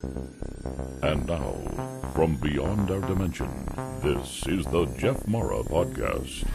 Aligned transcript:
And 0.00 1.26
now, 1.26 1.54
from 2.14 2.36
beyond 2.36 2.88
our 2.88 3.00
dimension, 3.00 3.48
this 4.00 4.46
is 4.46 4.64
the 4.66 4.86
Jeff 4.96 5.26
Mara 5.26 5.64
Podcast. 5.64 6.46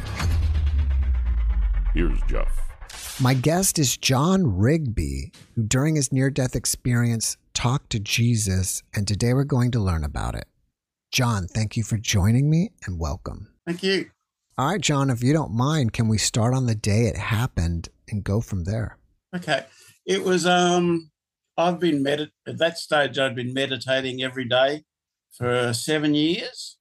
Here's 1.93 2.17
Jeff. 2.29 2.47
My 3.19 3.33
guest 3.33 3.77
is 3.77 3.97
John 3.97 4.55
Rigby, 4.55 5.33
who 5.55 5.63
during 5.63 5.95
his 5.97 6.13
near 6.13 6.29
death 6.29 6.55
experience 6.55 7.35
talked 7.53 7.89
to 7.89 7.99
Jesus, 7.99 8.81
and 8.95 9.05
today 9.05 9.33
we're 9.33 9.43
going 9.43 9.71
to 9.71 9.79
learn 9.79 10.05
about 10.05 10.35
it. 10.35 10.45
John, 11.11 11.47
thank 11.47 11.75
you 11.75 11.83
for 11.83 11.97
joining 11.97 12.49
me 12.49 12.71
and 12.85 12.97
welcome. 12.97 13.53
Thank 13.67 13.83
you. 13.83 14.09
All 14.57 14.71
right, 14.71 14.79
John, 14.79 15.09
if 15.09 15.21
you 15.21 15.33
don't 15.33 15.51
mind, 15.53 15.91
can 15.91 16.07
we 16.07 16.17
start 16.17 16.53
on 16.53 16.65
the 16.65 16.75
day 16.75 17.07
it 17.07 17.17
happened 17.17 17.89
and 18.07 18.23
go 18.23 18.39
from 18.39 18.63
there? 18.63 18.99
Okay. 19.35 19.65
It 20.05 20.23
was 20.23 20.45
um 20.45 21.11
I've 21.57 21.79
been 21.79 22.03
medit 22.03 22.29
at 22.47 22.57
that 22.57 22.77
stage 22.77 23.19
I'd 23.19 23.35
been 23.35 23.53
meditating 23.53 24.23
every 24.23 24.45
day 24.45 24.83
for 25.31 25.73
seven 25.73 26.13
years 26.15 26.77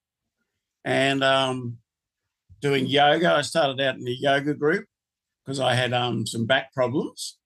and 0.84 1.22
um 1.22 1.78
doing 2.60 2.86
yoga. 2.86 3.32
I 3.32 3.42
started 3.42 3.80
out 3.80 3.96
in 3.96 4.06
a 4.06 4.10
yoga 4.10 4.54
group 4.54 4.86
because 5.44 5.60
I 5.60 5.74
had 5.74 5.92
um 5.92 6.26
some 6.26 6.46
back 6.46 6.72
problems. 6.72 7.38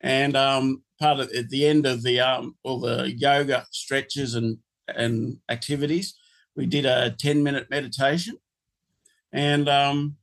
And 0.00 0.36
um 0.36 0.82
part 0.98 1.20
of 1.20 1.30
at 1.32 1.50
the 1.50 1.66
end 1.66 1.86
of 1.86 2.02
the 2.02 2.20
um 2.20 2.56
all 2.64 2.80
the 2.80 3.12
yoga 3.12 3.66
stretches 3.70 4.34
and 4.34 4.58
and 4.88 5.38
activities, 5.48 6.18
we 6.56 6.66
did 6.66 6.86
a 6.86 7.14
10 7.18 7.42
minute 7.42 7.68
meditation. 7.70 8.38
And 9.32 9.68
um 9.68 10.16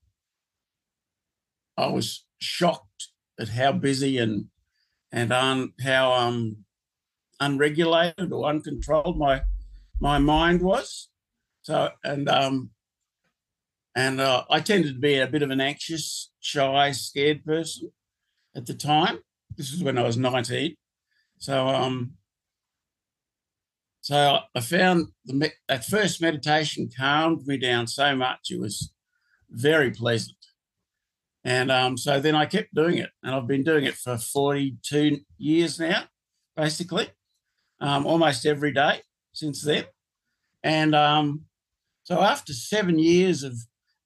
I 1.77 1.87
was 1.87 2.25
shocked 2.39 3.09
at 3.39 3.49
how 3.49 3.71
busy 3.71 4.17
and 4.17 4.45
and 5.13 5.31
how 5.81 6.11
um, 6.11 6.57
unregulated 7.39 8.33
or 8.33 8.45
uncontrolled 8.45 9.17
my 9.17 9.43
my 9.99 10.17
mind 10.17 10.61
was. 10.61 11.07
So 11.61 11.91
and 12.03 12.27
um, 12.27 12.71
and 13.95 14.19
uh, 14.19 14.43
I 14.49 14.59
tended 14.59 14.95
to 14.95 14.99
be 14.99 15.19
a 15.19 15.27
bit 15.27 15.43
of 15.43 15.51
an 15.51 15.61
anxious, 15.61 16.31
shy, 16.39 16.91
scared 16.91 17.45
person 17.45 17.91
at 18.55 18.65
the 18.65 18.73
time. 18.73 19.19
This 19.55 19.71
was 19.71 19.83
when 19.83 19.99
I 19.99 20.03
was 20.03 20.17
nineteen. 20.17 20.75
So 21.37 21.67
um, 21.67 22.13
so 24.01 24.39
I 24.55 24.59
found 24.61 25.09
the 25.25 25.51
that 25.69 25.85
first 25.85 26.21
meditation 26.21 26.89
calmed 26.97 27.45
me 27.45 27.57
down 27.57 27.85
so 27.85 28.15
much. 28.15 28.49
It 28.49 28.59
was 28.59 28.91
very 29.51 29.91
pleasant. 29.91 30.37
And 31.43 31.71
um, 31.71 31.97
so 31.97 32.19
then 32.19 32.35
I 32.35 32.45
kept 32.45 32.73
doing 32.73 32.97
it, 32.97 33.09
and 33.21 33.35
I've 33.35 33.47
been 33.47 33.63
doing 33.63 33.85
it 33.85 33.95
for 33.95 34.17
42 34.17 35.19
years 35.37 35.77
now, 35.79 36.03
basically, 36.55 37.09
um, 37.81 38.05
almost 38.05 38.45
every 38.45 38.71
day 38.71 39.01
since 39.33 39.61
then. 39.61 39.85
And 40.63 40.95
um, 40.95 41.41
so 42.03 42.21
after 42.21 42.53
seven 42.53 42.97
years 42.97 43.43
of 43.43 43.57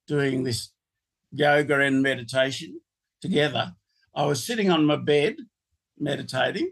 doing 0.07 0.43
this 0.43 0.71
yoga 1.31 1.79
and 1.81 2.01
meditation 2.01 2.79
together, 3.21 3.73
I 4.15 4.25
was 4.25 4.43
sitting 4.43 4.71
on 4.71 4.85
my 4.85 4.95
bed 4.95 5.35
meditating 5.99 6.71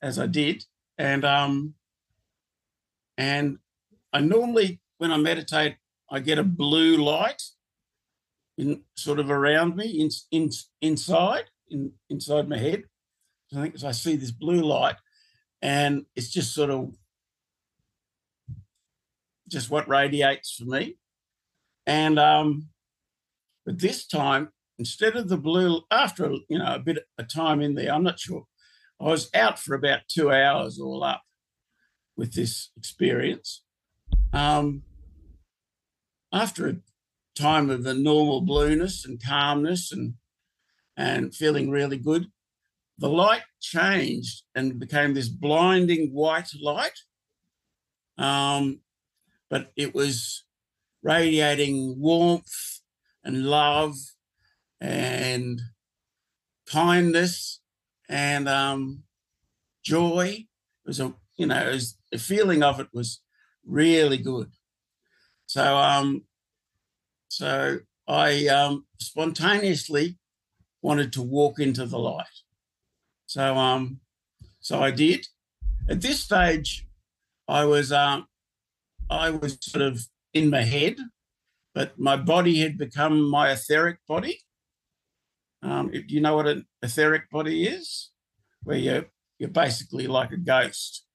as 0.00 0.18
I 0.18 0.26
did, 0.26 0.64
and 0.96 1.24
um, 1.24 1.74
and 3.18 3.58
I 4.12 4.20
normally 4.20 4.80
when 4.98 5.12
I 5.12 5.16
meditate, 5.16 5.76
I 6.10 6.20
get 6.20 6.38
a 6.38 6.44
blue 6.44 6.96
light 6.96 7.42
in 8.58 8.82
sort 8.96 9.20
of 9.20 9.30
around 9.30 9.76
me, 9.76 9.86
in, 9.88 10.10
in, 10.32 10.50
inside, 10.82 11.44
in, 11.70 11.92
inside 12.10 12.48
my 12.48 12.58
head. 12.58 12.84
I 13.56 13.62
think 13.62 13.76
as 13.76 13.84
I 13.84 13.92
see 13.92 14.16
this 14.16 14.32
blue 14.32 14.60
light, 14.60 14.96
and 15.62 16.04
it's 16.14 16.28
just 16.28 16.54
sort 16.54 16.70
of 16.70 16.92
just 19.48 19.70
what 19.70 19.88
radiates 19.88 20.54
for 20.54 20.64
me. 20.64 20.98
And 21.86 22.18
um, 22.18 22.68
but 23.64 23.78
this 23.78 24.06
time, 24.06 24.50
instead 24.78 25.16
of 25.16 25.28
the 25.28 25.38
blue, 25.38 25.82
after 25.90 26.34
you 26.48 26.58
know 26.58 26.74
a 26.74 26.78
bit 26.78 26.98
of 27.16 27.28
time 27.32 27.62
in 27.62 27.74
there, 27.74 27.94
I'm 27.94 28.02
not 28.02 28.20
sure. 28.20 28.44
I 29.00 29.04
was 29.04 29.30
out 29.32 29.58
for 29.58 29.74
about 29.74 30.00
two 30.08 30.30
hours 30.30 30.78
all 30.78 31.02
up 31.02 31.22
with 32.16 32.34
this 32.34 32.70
experience. 32.76 33.62
Um, 34.32 34.82
after 36.32 36.68
a 36.68 36.76
time 37.38 37.70
of 37.70 37.84
the 37.84 37.94
normal 37.94 38.40
blueness 38.40 39.04
and 39.04 39.22
calmness 39.22 39.92
and 39.92 40.14
and 40.96 41.32
feeling 41.34 41.70
really 41.70 41.96
good, 41.96 42.26
the 42.98 43.08
light 43.08 43.42
changed 43.60 44.42
and 44.54 44.80
became 44.80 45.14
this 45.14 45.28
blinding 45.28 46.12
white 46.12 46.50
light. 46.60 46.98
Um, 48.18 48.80
but 49.48 49.70
it 49.76 49.94
was 49.94 50.44
radiating 51.02 52.00
warmth 52.00 52.80
and 53.22 53.46
love 53.46 53.94
and 54.80 55.60
kindness 56.66 57.60
and 58.08 58.48
um, 58.48 59.04
joy. 59.84 60.46
It 60.84 60.86
was 60.88 60.98
a 60.98 61.14
you 61.38 61.46
know, 61.46 61.68
it 61.68 61.72
was, 61.72 61.96
the 62.10 62.18
feeling 62.18 62.62
of 62.62 62.80
it 62.80 62.88
was 62.92 63.20
really 63.64 64.18
good. 64.18 64.50
So 65.46 65.76
um, 65.76 66.24
so 67.38 67.78
I 68.08 68.48
um, 68.48 68.84
spontaneously 68.98 70.18
wanted 70.82 71.12
to 71.12 71.22
walk 71.22 71.60
into 71.60 71.86
the 71.86 71.98
light. 71.98 72.26
So 73.26 73.54
um, 73.56 74.00
so 74.58 74.80
I 74.80 74.90
did. 74.90 75.24
At 75.88 76.00
this 76.00 76.18
stage, 76.18 76.88
I 77.46 77.64
was 77.64 77.92
um, 77.92 78.26
I 79.08 79.30
was 79.30 79.56
sort 79.60 79.82
of 79.82 80.00
in 80.34 80.50
my 80.50 80.62
head, 80.62 80.96
but 81.76 81.96
my 81.96 82.16
body 82.16 82.58
had 82.58 82.76
become 82.76 83.30
my 83.30 83.52
etheric 83.52 83.98
body. 84.08 84.40
Um, 85.62 85.92
do 85.92 86.02
you 86.08 86.20
know 86.20 86.34
what 86.34 86.48
an 86.48 86.66
etheric 86.82 87.30
body 87.30 87.68
is? 87.68 88.10
Where 88.64 88.78
you're 88.78 89.06
you're 89.38 89.48
basically 89.48 90.08
like 90.08 90.32
a 90.32 90.38
ghost 90.38 91.06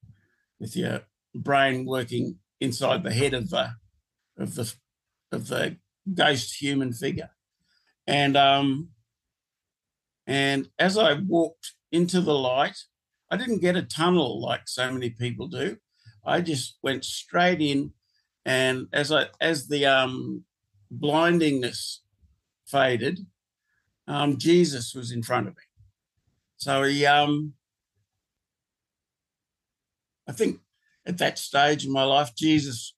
with 0.57 0.77
your 0.77 1.01
brain 1.35 1.85
working 1.85 2.39
inside 2.61 3.03
the 3.03 3.13
head 3.13 3.33
of 3.33 3.49
the 3.49 3.71
of 4.37 4.55
the 4.55 4.73
of 5.33 5.47
the 5.49 5.82
ghost 6.11 6.61
human 6.61 6.93
figure. 6.93 7.29
And 8.07 8.35
um, 8.35 8.89
and 10.27 10.69
as 10.79 10.97
I 10.97 11.13
walked 11.13 11.73
into 11.91 12.21
the 12.21 12.33
light, 12.33 12.77
I 13.29 13.37
didn't 13.37 13.61
get 13.61 13.75
a 13.75 13.83
tunnel 13.83 14.41
like 14.41 14.67
so 14.67 14.91
many 14.91 15.09
people 15.09 15.47
do. 15.47 15.77
I 16.25 16.41
just 16.41 16.77
went 16.81 17.05
straight 17.05 17.61
in, 17.61 17.91
and 18.45 18.87
as 18.93 19.11
I 19.11 19.27
as 19.39 19.67
the 19.67 19.85
um, 19.85 20.45
blindingness 20.91 21.99
faded, 22.65 23.25
um, 24.07 24.37
Jesus 24.37 24.93
was 24.93 25.11
in 25.11 25.23
front 25.23 25.47
of 25.47 25.55
me. 25.55 25.63
So 26.57 26.83
he, 26.83 27.05
um, 27.05 27.53
I 30.27 30.31
think, 30.31 30.59
at 31.05 31.17
that 31.17 31.37
stage 31.37 31.85
in 31.85 31.91
my 31.91 32.03
life, 32.03 32.33
Jesus, 32.35 32.95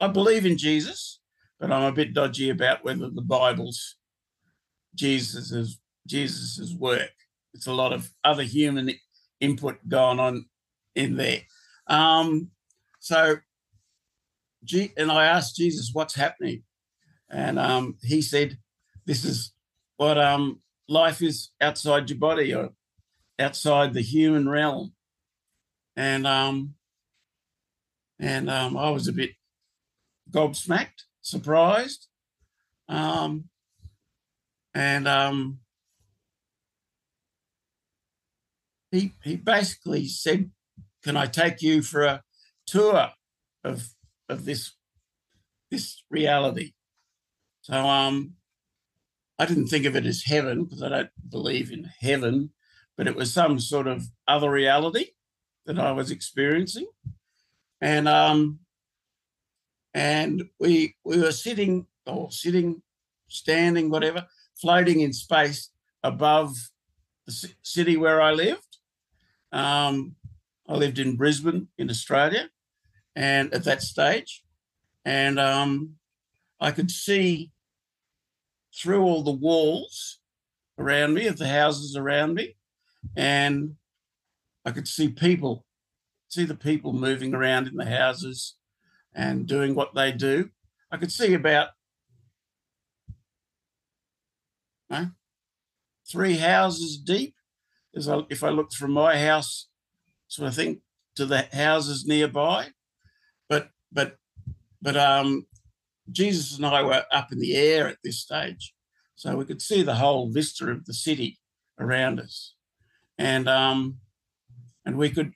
I 0.00 0.08
believe 0.08 0.46
in 0.46 0.56
Jesus, 0.56 1.20
but 1.62 1.70
I'm 1.70 1.84
a 1.84 1.92
bit 1.92 2.12
dodgy 2.12 2.50
about 2.50 2.84
whether 2.84 3.08
the 3.08 3.22
Bible's 3.22 3.94
Jesus's 4.96 5.78
Jesus's 6.08 6.74
work. 6.74 7.12
It's 7.54 7.68
a 7.68 7.72
lot 7.72 7.92
of 7.92 8.10
other 8.24 8.42
human 8.42 8.90
input 9.40 9.76
going 9.88 10.18
on 10.18 10.46
in 10.96 11.14
there. 11.16 11.42
Um, 11.86 12.50
so, 12.98 13.36
and 14.96 15.12
I 15.12 15.26
asked 15.26 15.54
Jesus, 15.54 15.90
"What's 15.92 16.16
happening?" 16.16 16.64
And 17.30 17.60
um, 17.60 17.96
he 18.02 18.22
said, 18.22 18.58
"This 19.06 19.24
is 19.24 19.52
what 19.98 20.18
um, 20.18 20.62
life 20.88 21.22
is 21.22 21.50
outside 21.60 22.10
your 22.10 22.18
body 22.18 22.52
or 22.52 22.70
outside 23.38 23.94
the 23.94 24.02
human 24.02 24.48
realm." 24.48 24.94
And 25.94 26.26
um, 26.26 26.74
and 28.18 28.50
um, 28.50 28.76
I 28.76 28.90
was 28.90 29.06
a 29.06 29.12
bit 29.12 29.30
gobsmacked 30.28 31.04
surprised. 31.22 32.08
Um, 32.88 33.44
and 34.74 35.08
um, 35.08 35.58
he, 38.90 39.12
he 39.24 39.36
basically 39.36 40.06
said, 40.06 40.50
Can 41.02 41.16
I 41.16 41.26
take 41.26 41.62
you 41.62 41.82
for 41.82 42.04
a 42.04 42.22
tour 42.66 43.10
of, 43.64 43.88
of 44.28 44.44
this 44.44 44.72
this 45.72 46.04
reality. 46.10 46.74
So 47.62 47.74
um, 47.74 48.34
I 49.38 49.46
didn't 49.46 49.68
think 49.68 49.86
of 49.86 49.96
it 49.96 50.06
as 50.06 50.22
heaven 50.22 50.64
because 50.64 50.82
I 50.82 50.88
don't 50.90 51.10
believe 51.28 51.72
in 51.72 51.90
heaven, 52.00 52.50
but 52.96 53.08
it 53.08 53.16
was 53.16 53.32
some 53.32 53.58
sort 53.58 53.88
of 53.88 54.04
other 54.28 54.50
reality 54.50 55.06
that 55.66 55.78
I 55.78 55.92
was 55.92 56.10
experiencing, 56.10 56.86
and 57.80 58.06
um, 58.06 58.60
and 59.94 60.44
we 60.58 60.96
we 61.04 61.20
were 61.20 61.32
sitting 61.32 61.86
or 62.06 62.30
sitting, 62.30 62.82
standing, 63.28 63.90
whatever, 63.90 64.26
floating 64.60 65.00
in 65.00 65.12
space 65.12 65.70
above 66.02 66.54
the 67.26 67.52
city 67.62 67.96
where 67.96 68.20
I 68.20 68.32
lived. 68.32 68.78
Um, 69.52 70.16
I 70.68 70.74
lived 70.74 70.98
in 70.98 71.16
Brisbane 71.16 71.68
in 71.78 71.90
Australia, 71.90 72.48
and 73.14 73.52
at 73.52 73.64
that 73.64 73.82
stage, 73.82 74.42
and 75.04 75.38
um, 75.38 75.94
I 76.60 76.70
could 76.70 76.90
see 76.90 77.52
through 78.74 79.02
all 79.02 79.22
the 79.22 79.30
walls 79.30 80.20
around 80.78 81.12
me 81.12 81.26
of 81.26 81.36
the 81.36 81.48
houses 81.48 81.96
around 81.96 82.34
me, 82.34 82.56
and 83.16 83.76
I 84.64 84.70
could 84.70 84.88
see 84.88 85.08
people, 85.08 85.66
see 86.28 86.44
the 86.44 86.54
people 86.54 86.92
moving 86.92 87.34
around 87.34 87.66
in 87.66 87.76
the 87.76 87.84
houses 87.84 88.56
and 89.14 89.46
doing 89.46 89.74
what 89.74 89.94
they 89.94 90.12
do. 90.12 90.50
I 90.90 90.96
could 90.96 91.12
see 91.12 91.34
about 91.34 91.68
three 96.12 96.36
houses 96.36 96.98
deep. 96.98 97.34
As 97.94 98.08
I, 98.08 98.20
if 98.30 98.42
I 98.42 98.48
looked 98.48 98.74
from 98.74 98.92
my 98.92 99.18
house, 99.18 99.68
sort 100.28 100.48
of 100.48 100.54
thing, 100.54 100.80
to 101.16 101.26
the 101.26 101.42
houses 101.52 102.06
nearby, 102.06 102.68
but 103.48 103.68
but 103.90 104.16
but 104.80 104.96
um, 104.96 105.46
Jesus 106.10 106.56
and 106.56 106.64
I 106.64 106.82
were 106.82 107.04
up 107.12 107.32
in 107.32 107.38
the 107.38 107.54
air 107.54 107.88
at 107.88 107.98
this 108.02 108.18
stage, 108.20 108.74
so 109.14 109.36
we 109.36 109.44
could 109.44 109.60
see 109.60 109.82
the 109.82 109.96
whole 109.96 110.30
vista 110.30 110.70
of 110.70 110.86
the 110.86 110.94
city 110.94 111.38
around 111.78 112.18
us, 112.18 112.54
and 113.18 113.46
um, 113.46 113.98
and 114.86 114.96
we 114.96 115.10
could 115.10 115.32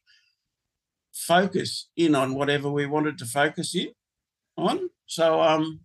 focus 1.16 1.88
in 1.96 2.14
on 2.14 2.34
whatever 2.34 2.70
we 2.70 2.84
wanted 2.84 3.16
to 3.18 3.24
focus 3.24 3.74
in 3.74 3.88
on. 4.56 4.90
So 5.06 5.40
um, 5.40 5.80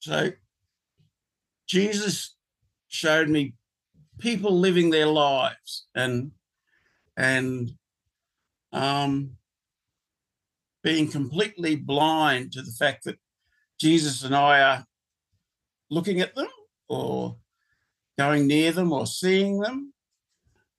so 0.00 0.32
Jesus 1.68 2.34
showed 2.88 3.28
me 3.28 3.54
people 4.18 4.58
living 4.58 4.90
their 4.90 5.06
lives 5.06 5.86
and 5.94 6.32
and 7.16 7.70
um, 8.72 9.36
being 10.82 11.08
completely 11.08 11.76
blind 11.76 12.52
to 12.52 12.62
the 12.62 12.72
fact 12.72 13.04
that 13.04 13.18
Jesus 13.78 14.24
and 14.24 14.34
I 14.34 14.60
are 14.60 14.86
looking 15.90 16.20
at 16.20 16.34
them 16.34 16.48
or 16.88 17.36
going 18.18 18.46
near 18.46 18.72
them 18.72 18.92
or 18.92 19.06
seeing 19.06 19.60
them. 19.60 19.92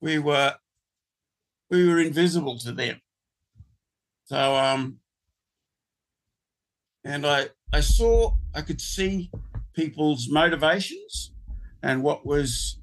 We 0.02 0.20
were 0.20 0.56
we 1.74 1.88
were 1.88 2.00
invisible 2.00 2.58
to 2.60 2.72
them. 2.72 3.02
So 4.26 4.56
um 4.56 5.00
and 7.04 7.26
I 7.26 7.50
I 7.74 7.82
saw 7.82 8.36
I 8.54 8.62
could 8.62 8.80
see 8.80 9.32
people's 9.74 10.30
motivations 10.30 11.34
and 11.82 12.04
what 12.04 12.26
was 12.26 12.80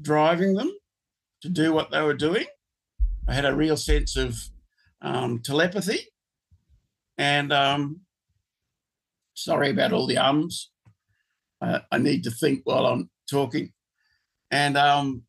driving 0.00 0.54
them 0.54 0.72
to 1.42 1.48
do 1.48 1.72
what 1.72 1.90
they 1.90 2.00
were 2.00 2.14
doing. 2.14 2.46
I 3.28 3.34
had 3.34 3.44
a 3.44 3.54
real 3.54 3.76
sense 3.76 4.16
of 4.16 4.36
um, 5.00 5.40
telepathy. 5.40 6.08
And 7.18 7.52
um, 7.52 8.00
sorry 9.34 9.70
about 9.70 9.92
all 9.92 10.06
the 10.06 10.18
ums. 10.18 10.70
Uh, 11.60 11.80
I 11.90 11.98
need 11.98 12.24
to 12.24 12.30
think 12.30 12.62
while 12.64 12.86
I'm 12.86 13.10
talking. 13.30 13.72
And 14.50 14.76
um, 14.76 15.22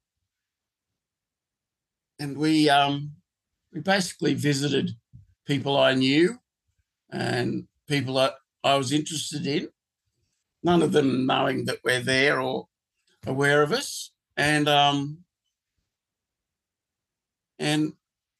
and 2.24 2.38
we 2.38 2.70
um, 2.70 3.12
we 3.74 3.82
basically 3.82 4.34
visited 4.34 4.92
people 5.46 5.78
I 5.78 5.94
knew 5.94 6.40
and 7.12 7.68
people 7.86 8.14
that 8.16 8.36
I 8.64 8.76
was 8.76 8.94
interested 8.94 9.46
in. 9.46 9.68
None 10.64 10.82
of 10.82 10.94
them 10.94 11.26
knowing 11.26 11.66
that 11.66 11.80
we're 11.84 12.00
there 12.00 12.40
or 12.40 12.70
aware 13.28 13.62
of 13.62 13.74
us. 13.74 14.12
And 14.38 14.70
um, 14.70 15.18
and 17.60 17.92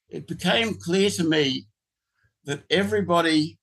it 0.08 0.26
became 0.26 0.74
clear 0.74 1.10
to 1.10 1.24
me 1.24 1.66
that 2.46 2.62
everybody 2.70 3.58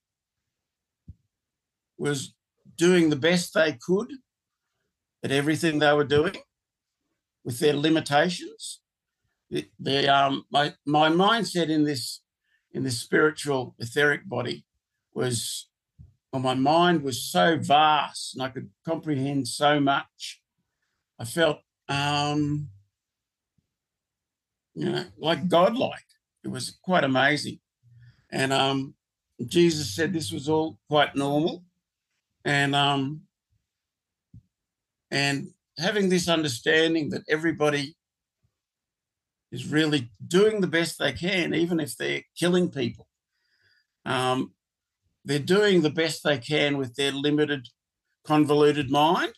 was 1.97 2.35
doing 2.77 3.09
the 3.09 3.15
best 3.15 3.55
they 3.55 3.73
could 3.73 4.11
at 5.23 5.31
everything 5.31 5.79
they 5.79 5.93
were 5.93 6.03
doing 6.17 6.37
with 7.43 7.57
their 7.57 7.73
limitations. 7.73 8.81
The, 9.51 9.67
the 9.79 10.07
um, 10.07 10.45
my 10.51 10.73
my 10.85 11.09
mindset 11.09 11.69
in 11.69 11.83
this 11.83 12.21
in 12.71 12.83
this 12.83 12.99
spiritual 12.99 13.75
etheric 13.79 14.27
body 14.27 14.65
was, 15.13 15.67
well, 16.31 16.41
my 16.41 16.53
mind 16.53 17.03
was 17.03 17.21
so 17.21 17.57
vast 17.57 18.33
and 18.33 18.41
I 18.41 18.47
could 18.47 18.69
comprehend 18.85 19.49
so 19.49 19.81
much. 19.81 20.41
I 21.19 21.25
felt 21.25 21.59
um, 21.89 22.69
you 24.73 24.89
know, 24.89 25.05
like 25.17 25.47
godlike. 25.47 26.05
It 26.43 26.47
was 26.47 26.77
quite 26.81 27.03
amazing. 27.03 27.59
And 28.31 28.53
um, 28.53 28.95
Jesus 29.45 29.93
said 29.93 30.13
this 30.13 30.31
was 30.31 30.47
all 30.47 30.79
quite 30.89 31.15
normal. 31.15 31.63
And 32.45 32.73
um, 32.73 33.23
and 35.11 35.49
having 35.77 36.09
this 36.09 36.29
understanding 36.29 37.09
that 37.09 37.23
everybody 37.27 37.95
is 39.51 39.67
really 39.67 40.11
doing 40.25 40.61
the 40.61 40.67
best 40.67 40.97
they 40.97 41.11
can, 41.11 41.53
even 41.53 41.79
if 41.79 41.97
they're 41.97 42.23
killing 42.37 42.69
people. 42.69 43.07
Um, 44.05 44.53
they're 45.25 45.39
doing 45.39 45.81
the 45.81 45.89
best 45.89 46.23
they 46.23 46.37
can 46.37 46.77
with 46.77 46.95
their 46.95 47.11
limited, 47.11 47.67
convoluted 48.23 48.89
mind. 48.89 49.33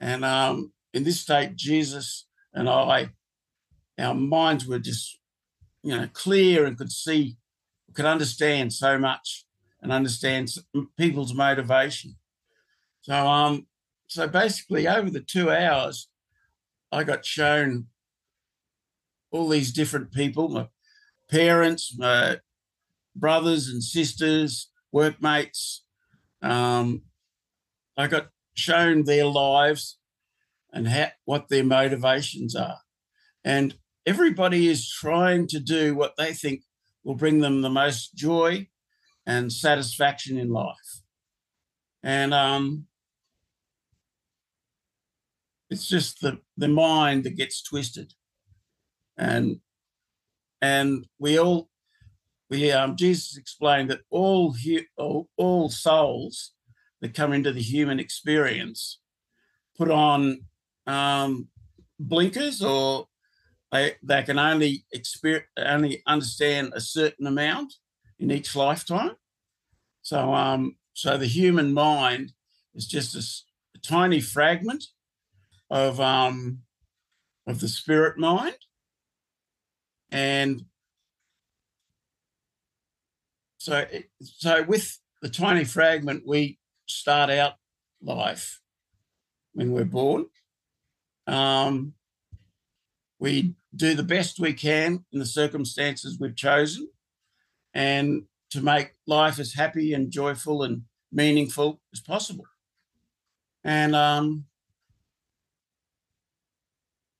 And 0.00 0.24
um, 0.24 0.72
in 0.92 1.04
this 1.04 1.20
state, 1.20 1.56
Jesus 1.56 2.26
and 2.52 2.68
I 2.68 3.10
our 3.98 4.14
minds 4.14 4.66
were 4.66 4.78
just, 4.78 5.18
you 5.82 5.96
know, 5.96 6.08
clear 6.12 6.64
and 6.64 6.76
could 6.76 6.92
see, 6.92 7.36
could 7.94 8.04
understand 8.04 8.72
so 8.72 8.98
much 8.98 9.46
and 9.82 9.92
understand 9.92 10.54
people's 10.98 11.34
motivation. 11.34 12.16
So, 13.02 13.14
um, 13.14 13.66
so 14.06 14.28
basically, 14.28 14.86
over 14.86 15.10
the 15.10 15.20
two 15.20 15.50
hours, 15.50 16.08
I 16.92 17.04
got 17.04 17.24
shown 17.24 17.86
all 19.36 19.48
these 19.48 19.72
different 19.72 20.12
people, 20.12 20.48
my 20.48 20.68
parents, 21.30 21.94
my 21.96 22.38
brothers 23.14 23.68
and 23.68 23.82
sisters, 23.82 24.70
workmates. 24.92 25.84
Um, 26.42 27.02
I 27.96 28.06
got 28.06 28.28
shown 28.54 29.04
their 29.04 29.26
lives 29.26 29.98
and 30.72 31.12
what 31.24 31.48
their 31.48 31.64
motivations 31.64 32.54
are. 32.54 32.78
And 33.44 33.74
everybody 34.04 34.68
is 34.68 34.90
trying 34.90 35.46
to 35.48 35.60
do 35.60 35.94
what 35.94 36.14
they 36.16 36.32
think 36.32 36.62
will 37.04 37.14
bring 37.14 37.40
them 37.40 37.62
the 37.62 37.70
most 37.70 38.14
joy 38.14 38.68
and 39.24 39.52
satisfaction 39.52 40.38
in 40.38 40.50
life. 40.50 41.02
And 42.02 42.34
um, 42.34 42.86
it's 45.70 45.88
just 45.88 46.20
the, 46.20 46.40
the 46.56 46.68
mind 46.68 47.24
that 47.24 47.36
gets 47.36 47.62
twisted. 47.62 48.14
And 49.16 49.60
and 50.60 51.06
we 51.18 51.38
all 51.38 51.68
we 52.50 52.70
um, 52.72 52.96
Jesus 52.96 53.36
explained 53.36 53.90
that 53.90 54.00
all, 54.10 54.54
all 54.96 55.28
all 55.36 55.68
souls 55.68 56.52
that 57.00 57.14
come 57.14 57.32
into 57.32 57.52
the 57.52 57.62
human 57.62 58.00
experience 58.00 59.00
put 59.76 59.90
on 59.90 60.40
um, 60.86 61.48
blinkers 61.98 62.62
or 62.62 63.08
they, 63.72 63.94
they 64.02 64.22
can 64.22 64.38
only 64.38 64.84
experience, 64.92 65.46
only 65.58 66.02
understand 66.06 66.72
a 66.74 66.80
certain 66.80 67.26
amount 67.26 67.74
in 68.18 68.30
each 68.30 68.54
lifetime. 68.56 69.12
So, 70.02 70.32
um, 70.32 70.76
so 70.94 71.18
the 71.18 71.26
human 71.26 71.74
mind 71.74 72.32
is 72.74 72.86
just 72.86 73.14
a, 73.14 73.76
a 73.76 73.80
tiny 73.80 74.20
fragment 74.20 74.84
of 75.68 76.00
um, 76.00 76.60
of 77.46 77.60
the 77.60 77.68
spirit 77.68 78.18
mind, 78.18 78.56
and 80.16 80.64
so 83.58 83.84
so 84.22 84.62
with 84.62 84.98
the 85.20 85.28
tiny 85.28 85.64
fragment, 85.64 86.22
we 86.26 86.58
start 86.88 87.28
out 87.28 87.56
life 88.00 88.60
when 89.52 89.72
we're 89.72 89.84
born. 89.84 90.24
Um, 91.26 91.92
we 93.18 93.56
do 93.74 93.94
the 93.94 94.02
best 94.02 94.40
we 94.40 94.54
can 94.54 95.04
in 95.12 95.18
the 95.18 95.26
circumstances 95.26 96.16
we've 96.18 96.34
chosen 96.34 96.88
and 97.74 98.22
to 98.52 98.62
make 98.62 98.94
life 99.06 99.38
as 99.38 99.52
happy 99.52 99.92
and 99.92 100.10
joyful 100.10 100.62
and 100.62 100.84
meaningful 101.12 101.82
as 101.92 102.00
possible. 102.00 102.46
And 103.64 103.94
um, 103.94 104.46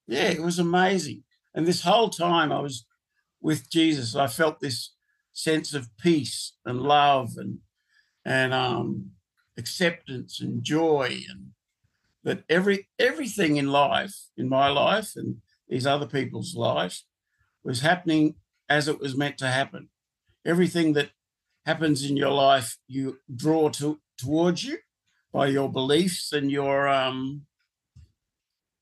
yeah, 0.07 0.31
it 0.31 0.41
was 0.41 0.59
amazing. 0.59 1.25
And 1.57 1.67
this 1.67 1.83
whole 1.83 2.11
time 2.11 2.53
I 2.53 2.61
was 2.61 2.87
with 3.41 3.71
Jesus, 3.71 4.15
I 4.15 4.27
felt 4.27 4.61
this 4.61 4.93
sense 5.33 5.75
of 5.75 5.89
peace 5.97 6.53
and 6.65 6.81
love 6.81 7.33
and 7.37 7.59
and 8.25 8.53
um, 8.53 9.13
acceptance 9.57 10.41
and 10.41 10.63
joy 10.63 11.21
and 11.31 11.53
that 12.25 12.43
every 12.51 12.89
everything 12.99 13.57
in 13.57 13.69
life, 13.69 14.15
in 14.37 14.49
my 14.49 14.69
life 14.69 15.13
and 15.17 15.37
these 15.69 15.87
other 15.87 16.07
people's 16.07 16.55
lives, 16.55 17.07
was 17.65 17.81
happening 17.81 18.35
as 18.69 18.89
it 18.89 19.01
was 19.01 19.17
meant 19.17 19.39
to 19.39 19.47
happen. 19.47 19.89
Everything 20.45 20.93
that 20.93 21.11
happens 21.65 22.05
in 22.05 22.17
your 22.17 22.33
life, 22.33 22.77
you 22.87 23.19
draw 23.35 23.71
to 23.71 24.01
towards 24.19 24.65
you 24.65 24.79
by 25.33 25.47
your 25.47 25.71
beliefs 25.71 26.33
and 26.33 26.51
your 26.51 26.89
um 26.89 27.47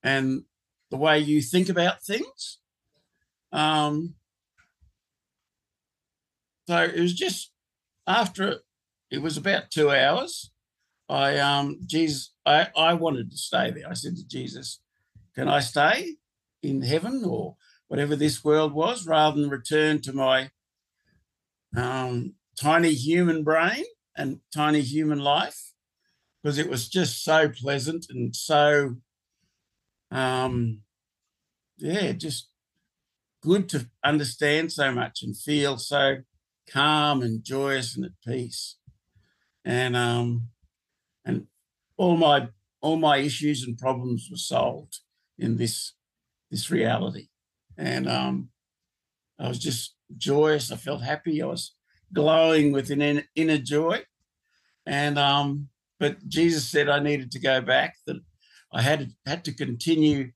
and 0.03 0.43
the 0.91 0.97
way 0.97 1.19
you 1.19 1.41
think 1.41 1.69
about 1.69 2.03
things. 2.03 2.59
Um, 3.55 4.15
so 6.67 6.83
it 6.83 6.99
was 6.99 7.13
just 7.13 7.51
after 8.05 8.59
it 9.09 9.21
was 9.21 9.37
about 9.37 9.71
two 9.71 9.91
hours. 9.91 10.51
I 11.07 11.37
um 11.37 11.79
Jesus, 11.85 12.33
I, 12.45 12.67
I 12.75 12.95
wanted 12.95 13.31
to 13.31 13.37
stay 13.37 13.71
there. 13.71 13.89
I 13.89 13.93
said 13.93 14.17
to 14.17 14.27
Jesus, 14.27 14.81
Can 15.35 15.47
I 15.47 15.61
stay 15.61 16.15
in 16.61 16.81
heaven 16.81 17.23
or 17.25 17.55
whatever 17.87 18.15
this 18.15 18.43
world 18.43 18.73
was, 18.73 19.07
rather 19.07 19.39
than 19.39 19.49
return 19.49 20.01
to 20.01 20.11
my 20.11 20.51
um, 21.77 22.33
tiny 22.59 22.93
human 22.93 23.43
brain 23.43 23.85
and 24.17 24.41
tiny 24.53 24.81
human 24.81 25.19
life? 25.19 25.71
Because 26.43 26.57
it 26.57 26.69
was 26.69 26.89
just 26.89 27.23
so 27.23 27.47
pleasant 27.47 28.07
and 28.09 28.35
so 28.35 28.97
um 30.11 30.81
yeah, 31.77 32.11
just 32.11 32.49
good 33.45 33.69
to 33.69 33.87
understand 34.03 34.71
so 34.71 34.91
much 34.91 35.21
and 35.23 35.37
feel 35.37 35.77
so 35.77 36.17
calm 36.69 37.21
and 37.21 37.43
joyous 37.43 37.95
and 37.95 38.05
at 38.05 38.11
peace. 38.25 38.77
And 39.63 39.95
um 39.95 40.49
and 41.23 41.47
all 41.97 42.17
my 42.17 42.49
all 42.81 42.97
my 42.97 43.17
issues 43.17 43.63
and 43.63 43.77
problems 43.77 44.27
were 44.29 44.37
solved 44.37 44.99
in 45.37 45.57
this 45.57 45.93
this 46.51 46.69
reality. 46.71 47.27
And 47.77 48.09
um 48.09 48.49
I 49.39 49.47
was 49.47 49.59
just 49.59 49.95
joyous. 50.17 50.71
I 50.71 50.77
felt 50.77 51.01
happy. 51.01 51.41
I 51.41 51.45
was 51.45 51.75
glowing 52.13 52.71
with 52.71 52.89
an 52.91 53.23
inner, 53.35 53.57
joy. 53.57 54.03
And 54.85 55.17
um, 55.17 55.69
but 55.99 56.27
Jesus 56.27 56.67
said 56.67 56.89
I 56.89 56.99
needed 56.99 57.31
to 57.31 57.39
go 57.39 57.61
back, 57.61 57.95
that 58.05 58.17
I 58.73 58.81
had 58.81 59.11
had 59.25 59.43
to 59.45 59.53
continue 59.53 60.31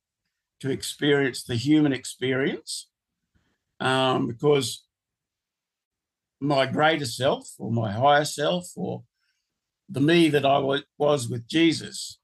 to 0.62 0.70
experience 0.70 1.44
the 1.44 1.56
human 1.56 1.94
experience 1.94 2.90
um, 3.80 4.28
because 4.28 4.84
my 6.40 6.66
greater 6.66 7.06
self 7.06 7.50
or 7.58 7.72
my 7.72 7.92
higher 7.92 8.26
self 8.26 8.72
or 8.76 9.04
the 9.90 10.00
me 10.00 10.30
that 10.30 10.46
I 10.46 10.60
was 10.98 11.28
with 11.30 11.48
Jesus 11.48 12.20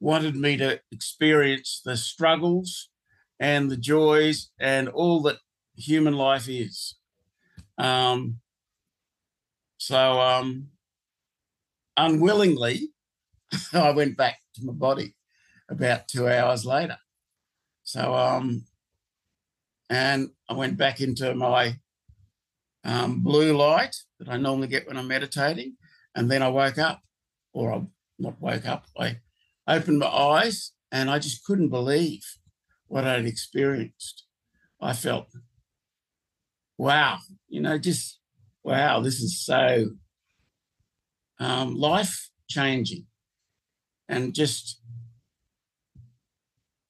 wanted 0.00 0.34
me 0.34 0.56
to 0.56 0.80
experience 0.90 1.80
the 1.84 1.96
struggles 1.96 2.90
and 3.38 3.70
the 3.70 3.76
joys 3.76 4.50
and 4.58 4.88
all 4.88 5.22
that 5.22 5.38
human 5.76 6.14
life 6.14 6.48
is. 6.48 6.96
Um, 7.78 8.40
so 9.78 10.20
um, 10.20 10.68
unwillingly, 11.96 12.90
I 13.72 13.90
went 13.90 14.16
back 14.16 14.38
to 14.54 14.64
my 14.64 14.72
body 14.72 15.14
about 15.68 16.08
two 16.08 16.28
hours 16.28 16.64
later. 16.64 16.98
So, 17.84 18.14
um, 18.14 18.64
and 19.92 20.30
I 20.48 20.54
went 20.54 20.78
back 20.78 21.02
into 21.02 21.34
my 21.34 21.76
um, 22.82 23.20
blue 23.20 23.54
light 23.54 23.94
that 24.18 24.30
I 24.30 24.38
normally 24.38 24.68
get 24.68 24.86
when 24.86 24.96
I'm 24.96 25.06
meditating. 25.06 25.76
And 26.14 26.30
then 26.30 26.42
I 26.42 26.48
woke 26.48 26.78
up, 26.78 27.02
or 27.52 27.74
I 27.74 27.82
not 28.18 28.40
woke 28.40 28.64
up, 28.64 28.86
I 28.98 29.18
opened 29.68 29.98
my 29.98 30.06
eyes 30.06 30.72
and 30.90 31.10
I 31.10 31.18
just 31.18 31.44
couldn't 31.44 31.68
believe 31.68 32.22
what 32.86 33.06
I'd 33.06 33.26
experienced. 33.26 34.24
I 34.80 34.94
felt, 34.94 35.26
wow, 36.78 37.18
you 37.48 37.60
know, 37.60 37.76
just 37.76 38.18
wow, 38.64 39.00
this 39.00 39.20
is 39.20 39.44
so 39.44 39.90
um, 41.38 41.74
life 41.74 42.30
changing 42.48 43.04
and 44.08 44.34
just 44.34 44.80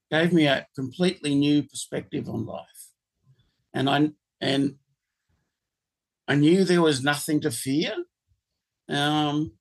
gave 0.09 0.33
me 0.33 0.47
a 0.47 0.69
completely 0.77 1.35
new 1.35 1.65
perspective 1.65 2.29
on 2.29 2.47
life. 2.47 2.92
And 3.75 3.89
I 3.89 4.11
and 4.41 4.77
I 6.29 6.35
knew 6.35 6.65
there 6.65 6.83
was 6.83 7.03
nothing 7.03 7.41
to 7.41 7.51
fear. 7.51 7.95
Um, 8.89 9.53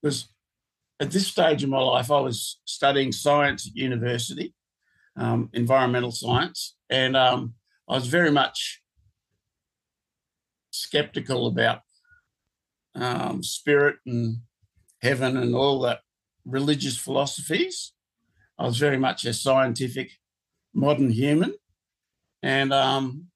because 0.00 0.28
at 0.98 1.10
this 1.10 1.28
stage 1.28 1.62
in 1.62 1.70
my 1.70 1.80
life, 1.80 2.10
I 2.10 2.20
was 2.20 2.60
studying 2.64 3.12
science 3.12 3.66
at 3.68 3.76
university, 3.76 4.54
um, 5.16 5.48
environmental 5.52 6.10
science, 6.10 6.76
and 6.90 7.16
um, 7.16 7.54
I 7.88 7.94
was 7.94 8.08
very 8.08 8.30
much 8.30 8.82
skeptical 10.70 11.46
about 11.46 11.80
um, 12.94 13.42
spirit 13.42 13.96
and 14.06 14.38
heaven 15.00 15.36
and 15.36 15.54
all 15.54 15.80
that 15.80 16.00
religious 16.44 16.96
philosophies. 16.96 17.92
I 18.58 18.64
was 18.64 18.78
very 18.78 18.98
much 18.98 19.24
a 19.24 19.32
scientific, 19.32 20.12
modern 20.74 21.10
human, 21.10 21.54
and 22.42 22.72
um, 22.72 23.28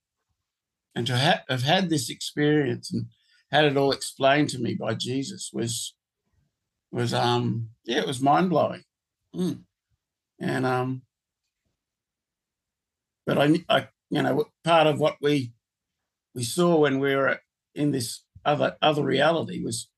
and 0.94 1.06
to 1.06 1.16
ha- 1.16 1.42
have 1.48 1.62
had 1.62 1.88
this 1.88 2.10
experience 2.10 2.92
and 2.92 3.06
had 3.50 3.64
it 3.64 3.76
all 3.76 3.92
explained 3.92 4.48
to 4.50 4.58
me 4.58 4.74
by 4.74 4.94
Jesus 4.94 5.50
was 5.52 5.94
was 6.90 7.12
um 7.14 7.70
yeah 7.84 7.98
it 7.98 8.06
was 8.06 8.20
mind 8.20 8.50
blowing, 8.50 8.82
mm. 9.34 9.60
and 10.40 10.66
um, 10.66 11.02
but 13.26 13.38
I, 13.38 13.64
I 13.68 13.88
you 14.10 14.22
know 14.22 14.46
part 14.64 14.86
of 14.86 14.98
what 14.98 15.16
we 15.20 15.52
we 16.34 16.42
saw 16.42 16.78
when 16.78 16.98
we 16.98 17.14
were 17.14 17.38
in 17.74 17.92
this 17.92 18.22
other 18.44 18.76
other 18.82 19.02
reality 19.02 19.62
was 19.62 19.88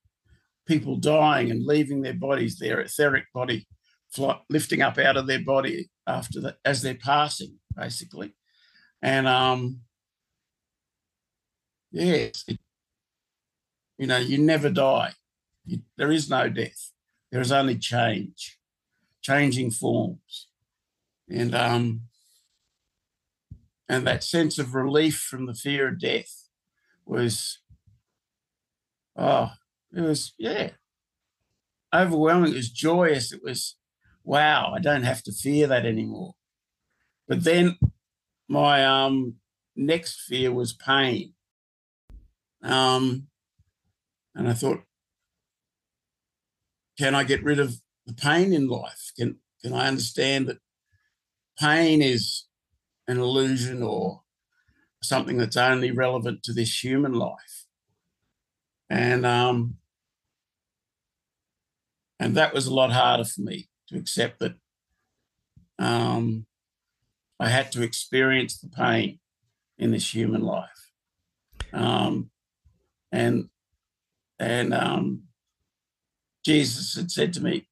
people 0.67 0.95
dying 0.95 1.49
and 1.49 1.65
leaving 1.65 2.01
their 2.01 2.13
bodies, 2.13 2.57
their 2.57 2.79
etheric 2.79 3.25
body, 3.33 3.67
fly, 4.11 4.39
lifting 4.49 4.81
up 4.81 4.99
out 4.99 5.17
of 5.17 5.25
their 5.25 5.43
body 5.43 5.89
after 6.05 6.39
that 6.41 6.57
as 6.63 6.81
they're 6.81 6.93
passing, 6.93 7.57
basically. 7.75 8.35
And 9.01 9.27
um, 9.27 9.81
yes, 11.91 12.43
it, 12.47 12.59
you 13.97 14.07
know, 14.07 14.17
you 14.17 14.37
never 14.37 14.69
die. 14.69 15.13
You, 15.65 15.79
there 15.97 16.11
is 16.11 16.29
no 16.29 16.49
death. 16.49 16.91
There 17.31 17.41
is 17.41 17.51
only 17.51 17.77
change, 17.77 18.57
changing 19.21 19.71
forms, 19.71 20.47
and 21.29 21.53
um, 21.53 22.01
and 23.87 24.05
that 24.07 24.23
sense 24.23 24.57
of 24.57 24.73
relief 24.73 25.19
from 25.19 25.45
the 25.45 25.53
fear 25.53 25.89
of 25.89 25.99
death 25.99 26.47
was, 27.05 27.59
oh, 29.15 29.51
it 29.95 30.01
was 30.01 30.33
yeah, 30.37 30.71
overwhelming. 31.93 32.53
It 32.53 32.57
was 32.57 32.69
joyous. 32.71 33.31
It 33.31 33.41
was 33.43 33.75
wow, 34.23 34.73
I 34.75 34.79
don't 34.79 35.03
have 35.03 35.23
to 35.23 35.31
fear 35.31 35.67
that 35.67 35.85
anymore. 35.85 36.35
But 37.27 37.43
then 37.43 37.77
my 38.49 38.83
um, 38.83 39.35
next 39.75 40.21
fear 40.21 40.51
was 40.51 40.73
pain. 40.73 41.33
Um, 42.63 43.27
and 44.35 44.49
I 44.49 44.53
thought, 44.53 44.81
can 46.97 47.15
I 47.15 47.23
get 47.23 47.43
rid 47.43 47.59
of 47.59 47.75
the 48.05 48.13
pain 48.13 48.51
in 48.51 48.67
life? 48.67 49.11
Can 49.17 49.37
can 49.61 49.73
I 49.73 49.87
understand 49.87 50.47
that 50.47 50.57
pain 51.59 52.01
is 52.01 52.45
an 53.07 53.19
illusion 53.19 53.83
or 53.83 54.21
something 55.01 55.37
that's 55.37 55.57
only 55.57 55.91
relevant 55.91 56.43
to 56.43 56.53
this 56.53 56.83
human 56.83 57.13
life? 57.13 57.65
And 58.89 59.25
um, 59.25 59.75
and 62.19 62.35
that 62.35 62.53
was 62.53 62.65
a 62.65 62.73
lot 62.73 62.91
harder 62.91 63.23
for 63.23 63.41
me 63.41 63.69
to 63.87 63.97
accept 63.97 64.39
that 64.39 64.55
um, 65.77 66.45
I 67.39 67.49
had 67.49 67.71
to 67.73 67.83
experience 67.83 68.59
the 68.59 68.69
pain 68.69 69.19
in 69.77 69.91
this 69.91 70.13
human 70.13 70.41
life. 70.41 70.91
Um, 71.73 72.31
and 73.11 73.49
and 74.39 74.73
um, 74.73 75.23
Jesus 76.45 76.95
had 76.95 77.11
said 77.11 77.33
to 77.33 77.41
me, 77.41 77.67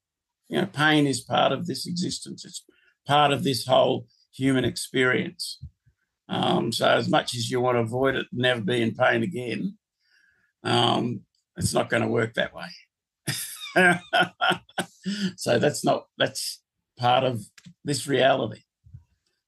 you 0.50 0.60
know, 0.60 0.68
pain 0.68 1.08
is 1.08 1.22
part 1.22 1.52
of 1.52 1.66
this 1.66 1.88
existence. 1.88 2.46
It's 2.46 2.64
part 3.06 3.32
of 3.32 3.44
this 3.44 3.66
whole 3.66 4.08
human 4.34 4.66
experience. 4.66 5.60
Um, 6.30 6.72
so 6.72 6.88
as 6.88 7.08
much 7.08 7.34
as 7.36 7.50
you 7.50 7.62
want 7.62 7.76
to 7.76 7.82
avoid 7.82 8.16
it, 8.16 8.28
never 8.32 8.62
be 8.62 8.82
in 8.82 8.94
pain 8.94 9.24
again, 9.24 9.78
um, 10.64 11.22
it's 11.56 11.74
not 11.74 11.90
going 11.90 12.04
to 12.04 12.10
work 12.10 12.34
that 12.34 12.54
way. 12.54 12.68
so 15.36 15.60
that's 15.60 15.86
not 15.86 16.08
that's 16.18 16.62
part 16.98 17.24
of 17.24 17.44
this 17.86 18.08
reality. 18.08 18.62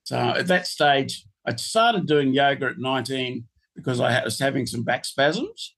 So 0.10 0.18
at 0.18 0.48
that 0.48 0.66
stage, 0.66 1.24
I 1.46 1.56
started 1.56 2.08
doing 2.08 2.34
yoga 2.34 2.66
at 2.66 2.80
19 2.80 3.44
because 3.76 4.00
I 4.00 4.24
was 4.24 4.40
having 4.40 4.66
some 4.66 4.82
back 4.82 5.06
spasms, 5.06 5.76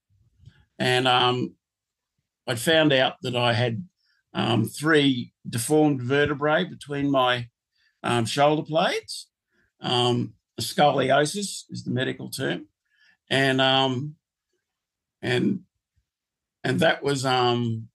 and 0.79 1.05
um, 1.05 1.55
I 2.47 2.55
found 2.55 2.93
out 2.93 3.15
that 3.23 3.35
I 3.35 3.51
had 3.51 3.85
um, 4.33 4.63
three 4.63 5.33
deformed 5.49 6.01
vertebrae 6.01 6.63
between 6.63 7.11
my 7.11 7.49
um, 8.03 8.23
shoulder 8.23 8.61
blades. 8.61 9.27
Um, 9.81 10.35
scoliosis 10.61 11.65
is 11.69 11.83
the 11.83 11.91
medical 11.91 12.29
term, 12.29 12.67
and 13.29 13.59
um, 13.59 14.15
and 15.21 15.63
and 16.63 16.79
that 16.79 17.03
was 17.03 17.25
um, 17.25 17.89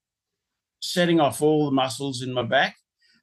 setting 0.83 1.19
off 1.19 1.41
all 1.41 1.65
the 1.65 1.71
muscles 1.75 2.21
in 2.21 2.35
my 2.35 2.43
back 2.43 2.77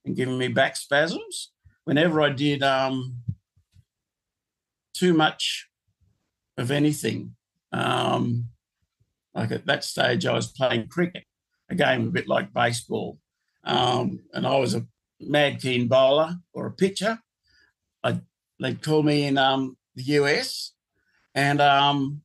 and 0.04 0.16
giving 0.16 0.40
me 0.40 0.48
back 0.48 0.76
spasms. 0.76 1.53
Whenever 1.86 2.22
I 2.22 2.30
did 2.30 2.64
um, 2.64 3.18
too 4.94 5.14
much 5.14 5.68
of 6.58 6.72
anything, 6.72 7.36
um, 7.72 8.50
like 9.34 9.52
at 9.52 9.66
that 9.66 9.84
stage, 9.84 10.26
I 10.26 10.34
was 10.34 10.52
playing 10.52 10.88
cricket, 10.88 11.26
a 11.70 11.76
game 11.76 12.08
a 12.08 12.12
bit 12.12 12.28
like 12.28 12.54
baseball, 12.54 13.20
um, 13.64 14.20
and 14.34 14.48
I 14.48 14.58
was 14.58 14.76
a 14.76 14.86
mad 15.20 15.62
keen 15.62 15.88
bowler 15.88 16.38
or 16.54 16.68
a 16.68 16.72
pitcher. 16.72 17.20
I, 18.04 18.22
they'd 18.60 18.82
call 18.82 19.04
me 19.04 19.26
in 19.26 19.38
um, 19.38 19.78
the 19.96 20.04
US, 20.04 20.74
and 21.36 21.60
um, 21.60 22.22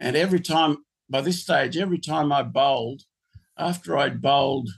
and 0.00 0.16
every 0.16 0.40
time 0.40 0.78
by 1.08 1.20
this 1.20 1.42
stage, 1.42 1.76
every 1.76 1.98
time 1.98 2.32
I 2.32 2.42
bowled, 2.42 3.02
after 3.56 3.96
I'd 3.96 4.20
bowled, 4.20 4.70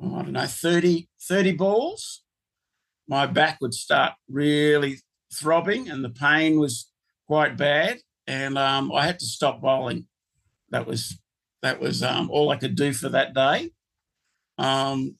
oh, 0.00 0.16
I 0.16 0.22
don't 0.22 0.32
know, 0.32 0.46
30, 0.46 1.08
30 1.20 1.52
balls, 1.52 2.23
my 3.08 3.26
back 3.26 3.58
would 3.60 3.74
start 3.74 4.12
really 4.28 5.00
throbbing 5.32 5.88
and 5.88 6.04
the 6.04 6.10
pain 6.10 6.58
was 6.58 6.90
quite 7.26 7.56
bad. 7.56 7.98
And 8.26 8.56
um, 8.56 8.92
I 8.92 9.04
had 9.04 9.18
to 9.18 9.26
stop 9.26 9.60
bowling. 9.60 10.06
That 10.70 10.86
was 10.86 11.18
that 11.62 11.80
was 11.80 12.02
um, 12.02 12.30
all 12.30 12.50
I 12.50 12.56
could 12.56 12.74
do 12.74 12.92
for 12.92 13.08
that 13.10 13.34
day. 13.34 13.70
Um, 14.58 15.16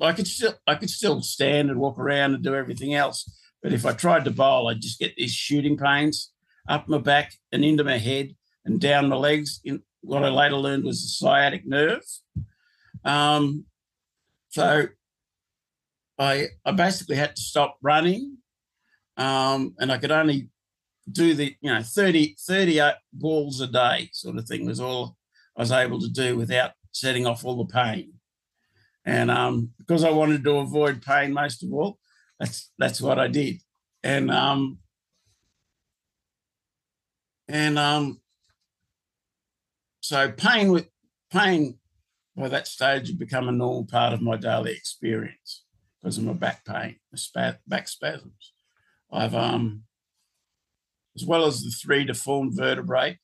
I 0.00 0.12
could 0.12 0.26
still 0.26 0.54
I 0.66 0.74
could 0.74 0.90
still 0.90 1.22
stand 1.22 1.70
and 1.70 1.80
walk 1.80 1.98
around 1.98 2.34
and 2.34 2.42
do 2.42 2.54
everything 2.54 2.94
else, 2.94 3.30
but 3.62 3.72
if 3.72 3.86
I 3.86 3.92
tried 3.92 4.24
to 4.24 4.30
bowl, 4.30 4.68
I'd 4.68 4.80
just 4.80 4.98
get 4.98 5.16
these 5.16 5.32
shooting 5.32 5.76
pains 5.76 6.32
up 6.68 6.88
my 6.88 6.98
back 6.98 7.32
and 7.52 7.64
into 7.64 7.84
my 7.84 7.98
head 7.98 8.34
and 8.64 8.80
down 8.80 9.08
my 9.08 9.16
legs. 9.16 9.60
In, 9.64 9.82
what 10.02 10.24
I 10.24 10.28
later 10.28 10.56
learned 10.56 10.84
was 10.84 11.02
the 11.02 11.08
sciatic 11.08 11.66
nerve. 11.66 12.02
Um, 13.04 13.64
so 14.50 14.88
I 16.18 16.48
I 16.64 16.72
basically 16.72 17.16
had 17.16 17.36
to 17.36 17.42
stop 17.42 17.78
running, 17.82 18.38
um, 19.16 19.74
and 19.78 19.92
I 19.92 19.98
could 19.98 20.12
only 20.12 20.50
do 21.10 21.34
the 21.34 21.54
you 21.60 21.72
know 21.72 21.82
30, 21.82 22.36
30 22.40 22.80
balls 23.12 23.60
a 23.60 23.66
day 23.66 24.08
sort 24.12 24.36
of 24.36 24.46
thing 24.46 24.66
was 24.66 24.80
all 24.80 25.16
I 25.56 25.62
was 25.62 25.72
able 25.72 26.00
to 26.00 26.08
do 26.08 26.36
without 26.36 26.72
setting 26.92 27.26
off 27.26 27.44
all 27.44 27.64
the 27.64 27.72
pain. 27.72 28.14
And 29.04 29.30
um, 29.30 29.70
because 29.78 30.02
I 30.02 30.10
wanted 30.10 30.42
to 30.44 30.58
avoid 30.58 31.02
pain 31.02 31.32
most 31.32 31.62
of 31.62 31.72
all, 31.72 31.98
that's 32.40 32.72
that's 32.78 33.00
what 33.00 33.18
I 33.18 33.28
did. 33.28 33.60
And 34.02 34.30
um, 34.30 34.78
and 37.48 37.78
um, 37.78 38.20
so 40.00 40.30
pain 40.32 40.72
with 40.72 40.88
pain 41.30 41.78
by 42.36 42.48
that 42.48 42.66
stage 42.66 43.08
had 43.08 43.18
become 43.18 43.48
a 43.48 43.52
normal 43.52 43.84
part 43.84 44.12
of 44.12 44.20
my 44.20 44.36
daily 44.36 44.72
experience 44.72 45.62
because 46.06 46.18
of 46.18 46.24
my 46.24 46.32
back 46.32 46.64
pain, 46.64 46.94
back 47.66 47.88
spasms. 47.88 48.52
I've 49.10 49.34
um 49.34 49.82
as 51.16 51.24
well 51.24 51.46
as 51.46 51.64
the 51.64 51.70
three 51.70 52.04
deformed 52.04 52.54
vertebrae, 52.54 53.18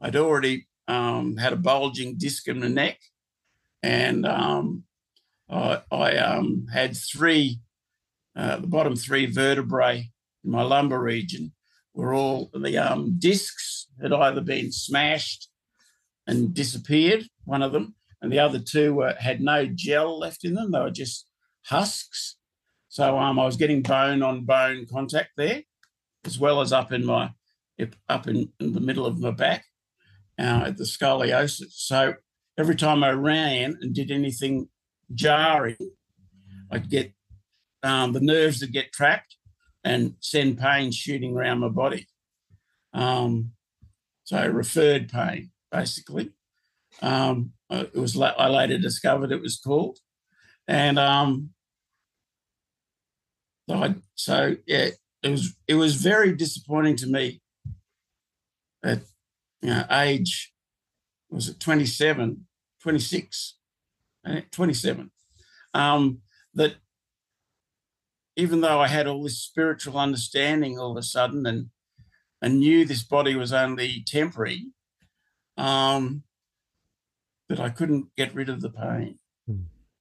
I'd 0.00 0.16
already 0.16 0.66
um, 0.88 1.36
had 1.36 1.52
a 1.52 1.56
bulging 1.56 2.16
disc 2.16 2.48
in 2.48 2.58
the 2.58 2.68
neck, 2.68 2.98
and 3.84 4.26
um, 4.26 4.82
I, 5.48 5.82
I 5.92 6.16
um, 6.16 6.66
had 6.72 6.96
three, 6.96 7.60
uh, 8.34 8.56
the 8.56 8.66
bottom 8.66 8.96
three 8.96 9.26
vertebrae 9.26 10.10
in 10.42 10.50
my 10.50 10.62
lumbar 10.62 11.00
region 11.00 11.52
were 11.92 12.14
all 12.14 12.50
the 12.52 12.78
um, 12.78 13.14
discs 13.16 13.86
had 14.02 14.12
either 14.12 14.40
been 14.40 14.72
smashed 14.72 15.50
and 16.26 16.52
disappeared, 16.52 17.28
one 17.44 17.62
of 17.62 17.70
them, 17.70 17.94
and 18.20 18.32
the 18.32 18.40
other 18.40 18.58
two 18.58 18.94
were, 18.94 19.14
had 19.20 19.40
no 19.40 19.66
gel 19.66 20.18
left 20.18 20.44
in 20.44 20.54
them. 20.54 20.72
They 20.72 20.80
were 20.80 20.90
just 20.90 21.28
husks. 21.66 22.36
So 22.88 23.18
um, 23.18 23.38
I 23.38 23.44
was 23.44 23.56
getting 23.56 23.82
bone 23.82 24.22
on 24.22 24.44
bone 24.44 24.86
contact 24.90 25.30
there, 25.36 25.62
as 26.24 26.38
well 26.38 26.60
as 26.60 26.72
up 26.72 26.92
in 26.92 27.04
my 27.04 27.32
up 28.08 28.28
in, 28.28 28.52
in 28.60 28.72
the 28.72 28.80
middle 28.80 29.04
of 29.04 29.18
my 29.18 29.32
back 29.32 29.64
uh, 30.38 30.64
at 30.66 30.76
the 30.76 30.84
scoliosis. 30.84 31.72
So 31.72 32.14
every 32.56 32.76
time 32.76 33.02
I 33.02 33.10
ran 33.10 33.78
and 33.80 33.94
did 33.94 34.10
anything 34.10 34.68
jarring, 35.12 35.76
I'd 36.70 36.88
get 36.88 37.12
um, 37.82 38.12
the 38.12 38.20
nerves 38.20 38.60
that 38.60 38.72
get 38.72 38.92
trapped 38.92 39.36
and 39.82 40.14
send 40.20 40.58
pain 40.58 40.92
shooting 40.92 41.36
around 41.36 41.58
my 41.58 41.68
body. 41.68 42.06
Um, 42.92 43.52
so 44.22 44.46
referred 44.48 45.10
pain 45.10 45.50
basically. 45.70 46.30
Um, 47.02 47.52
uh, 47.68 47.84
it 47.92 47.98
was 47.98 48.18
I 48.18 48.48
later 48.48 48.78
discovered 48.78 49.32
it 49.32 49.42
was 49.42 49.58
called, 49.58 49.98
and 50.66 50.98
um, 50.98 51.50
so 54.14 54.56
yeah, 54.66 54.88
it 55.22 55.28
was 55.28 55.56
it 55.66 55.74
was 55.74 55.96
very 55.96 56.32
disappointing 56.32 56.96
to 56.96 57.06
me 57.06 57.40
at 58.84 59.00
you 59.62 59.70
know 59.70 59.84
age 59.90 60.52
was 61.30 61.48
it 61.48 61.58
27, 61.58 62.46
26, 62.80 63.56
eh, 64.26 64.40
27, 64.52 65.10
um, 65.72 66.18
that 66.54 66.76
even 68.36 68.60
though 68.60 68.80
I 68.80 68.86
had 68.86 69.06
all 69.06 69.22
this 69.22 69.38
spiritual 69.38 69.98
understanding 69.98 70.78
all 70.78 70.92
of 70.92 70.96
a 70.96 71.02
sudden 71.02 71.46
and 71.46 71.70
and 72.40 72.60
knew 72.60 72.84
this 72.84 73.02
body 73.02 73.34
was 73.34 73.52
only 73.52 74.04
temporary, 74.06 74.66
um, 75.56 76.22
but 77.48 77.58
I 77.58 77.70
couldn't 77.70 78.14
get 78.16 78.34
rid 78.34 78.48
of 78.50 78.60
the 78.60 78.70
pain. 78.70 79.18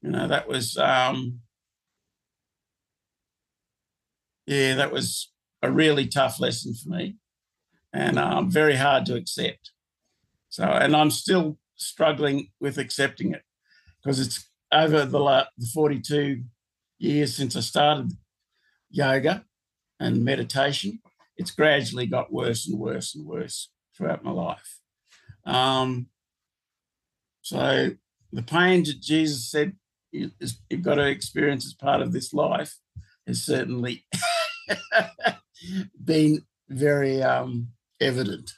You 0.03 0.11
know, 0.11 0.27
that 0.27 0.49
was, 0.49 0.77
um, 0.77 1.39
yeah, 4.45 4.75
that 4.75 4.91
was 4.91 5.31
a 5.61 5.71
really 5.71 6.07
tough 6.07 6.41
lesson 6.41 6.73
for 6.73 6.89
me 6.89 7.15
and 7.93 8.19
um, 8.19 8.51
very 8.51 8.75
hard 8.75 9.05
to 9.05 9.15
accept. 9.15 9.71
So, 10.49 10.65
and 10.65 10.93
I'm 10.93 11.09
still 11.09 11.57
struggling 11.77 12.49
with 12.59 12.77
accepting 12.77 13.33
it 13.33 13.43
because 14.03 14.19
it's 14.19 14.45
over 14.73 15.05
the, 15.05 15.19
la- 15.19 15.45
the 15.57 15.67
42 15.67 16.43
years 16.97 17.35
since 17.35 17.55
I 17.55 17.61
started 17.61 18.11
yoga 18.89 19.45
and 20.01 20.25
meditation. 20.25 20.99
It's 21.37 21.51
gradually 21.51 22.07
got 22.07 22.33
worse 22.33 22.67
and 22.67 22.77
worse 22.77 23.15
and 23.15 23.25
worse 23.25 23.69
throughout 23.95 24.23
my 24.23 24.31
life. 24.31 24.79
Um, 25.45 26.07
so 27.41 27.91
the 28.33 28.43
pain 28.43 28.83
that 28.83 28.99
Jesus 28.99 29.49
said 29.49 29.77
you've 30.13 30.81
got 30.81 30.95
to 30.95 31.07
experience 31.07 31.65
as 31.65 31.73
part 31.73 32.01
of 32.01 32.13
this 32.13 32.33
life 32.33 32.75
has 33.27 33.43
certainly 33.43 34.05
been 36.05 36.41
very 36.69 37.21
um, 37.21 37.69
evident. 37.99 38.51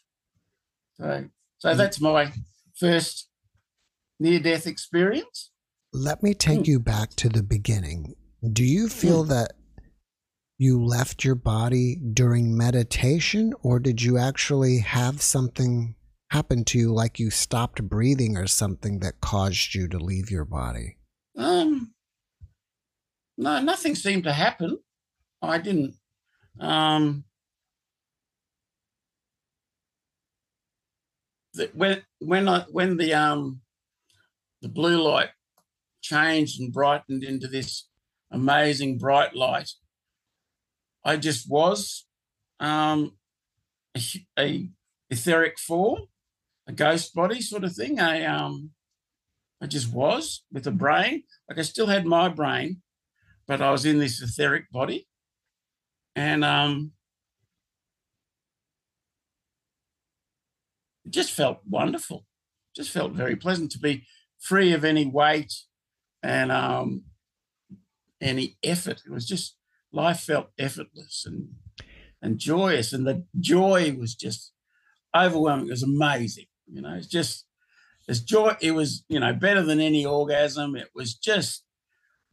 So, 0.99 1.25
so 1.57 1.69
mm. 1.69 1.77
that's 1.77 2.01
my 2.01 2.31
first 2.75 3.29
near-death 4.19 4.67
experience. 4.67 5.51
Let 5.93 6.23
me 6.23 6.33
take 6.33 6.61
mm. 6.61 6.67
you 6.67 6.79
back 6.79 7.11
to 7.15 7.29
the 7.29 7.43
beginning. 7.43 8.15
Do 8.51 8.63
you 8.63 8.89
feel 8.89 9.25
mm. 9.25 9.29
that 9.29 9.53
you 10.57 10.83
left 10.83 11.23
your 11.23 11.35
body 11.35 11.97
during 12.13 12.57
meditation, 12.57 13.53
or 13.61 13.79
did 13.79 14.01
you 14.01 14.17
actually 14.17 14.79
have 14.79 15.21
something 15.21 15.95
happen 16.31 16.63
to 16.65 16.77
you 16.77 16.93
like 16.93 17.19
you 17.19 17.29
stopped 17.29 17.83
breathing 17.83 18.37
or 18.37 18.47
something 18.47 18.99
that 18.99 19.21
caused 19.21 19.75
you 19.75 19.87
to 19.89 19.97
leave 19.97 20.31
your 20.31 20.45
body? 20.45 20.97
No, 23.37 23.61
nothing 23.61 23.95
seemed 23.95 24.23
to 24.23 24.33
happen. 24.33 24.77
I 25.41 25.57
didn't. 25.57 25.95
Um, 26.59 27.25
the, 31.53 31.69
when 31.73 32.03
when 32.19 32.47
I 32.47 32.61
when 32.71 32.97
the 32.97 33.13
um 33.13 33.61
the 34.61 34.69
blue 34.69 35.01
light 35.01 35.29
changed 36.01 36.59
and 36.59 36.71
brightened 36.71 37.23
into 37.23 37.47
this 37.47 37.87
amazing 38.31 38.97
bright 38.97 39.35
light, 39.35 39.71
I 41.03 41.17
just 41.17 41.49
was 41.49 42.05
um, 42.59 43.17
a, 43.95 44.01
a 44.39 44.69
etheric 45.09 45.59
form, 45.59 46.03
a 46.67 46.73
ghost 46.73 47.13
body 47.13 47.41
sort 47.41 47.63
of 47.63 47.73
thing. 47.75 47.99
I 47.99 48.23
um, 48.23 48.71
I 49.61 49.67
just 49.67 49.91
was 49.91 50.43
with 50.51 50.67
a 50.67 50.71
brain. 50.71 51.23
Like 51.49 51.59
I 51.59 51.63
still 51.63 51.87
had 51.87 52.05
my 52.05 52.29
brain, 52.29 52.81
but 53.47 53.61
I 53.61 53.71
was 53.71 53.85
in 53.85 53.99
this 53.99 54.21
etheric 54.21 54.71
body, 54.71 55.07
and 56.15 56.43
um, 56.43 56.91
it 61.05 61.11
just 61.11 61.31
felt 61.31 61.59
wonderful. 61.67 62.25
Just 62.75 62.91
felt 62.91 63.13
very 63.13 63.35
pleasant 63.35 63.71
to 63.71 63.79
be 63.79 64.05
free 64.39 64.73
of 64.73 64.83
any 64.83 65.05
weight 65.05 65.53
and 66.23 66.51
um, 66.51 67.03
any 68.21 68.57
effort. 68.63 69.01
It 69.05 69.11
was 69.11 69.25
just 69.25 69.55
life 69.91 70.21
felt 70.21 70.49
effortless 70.57 71.23
and 71.25 71.49
and 72.21 72.39
joyous, 72.39 72.91
and 72.91 73.05
the 73.05 73.23
joy 73.39 73.95
was 73.97 74.15
just 74.15 74.51
overwhelming. 75.15 75.67
It 75.67 75.71
was 75.71 75.83
amazing. 75.83 76.45
You 76.71 76.81
know, 76.81 76.95
it's 76.95 77.07
just 77.07 77.45
it's 78.07 78.19
joy. 78.19 78.55
It 78.61 78.71
was 78.71 79.03
you 79.07 79.19
know 79.19 79.33
better 79.33 79.61
than 79.61 79.79
any 79.79 80.05
orgasm. 80.05 80.75
It 80.75 80.89
was 80.95 81.13
just 81.13 81.63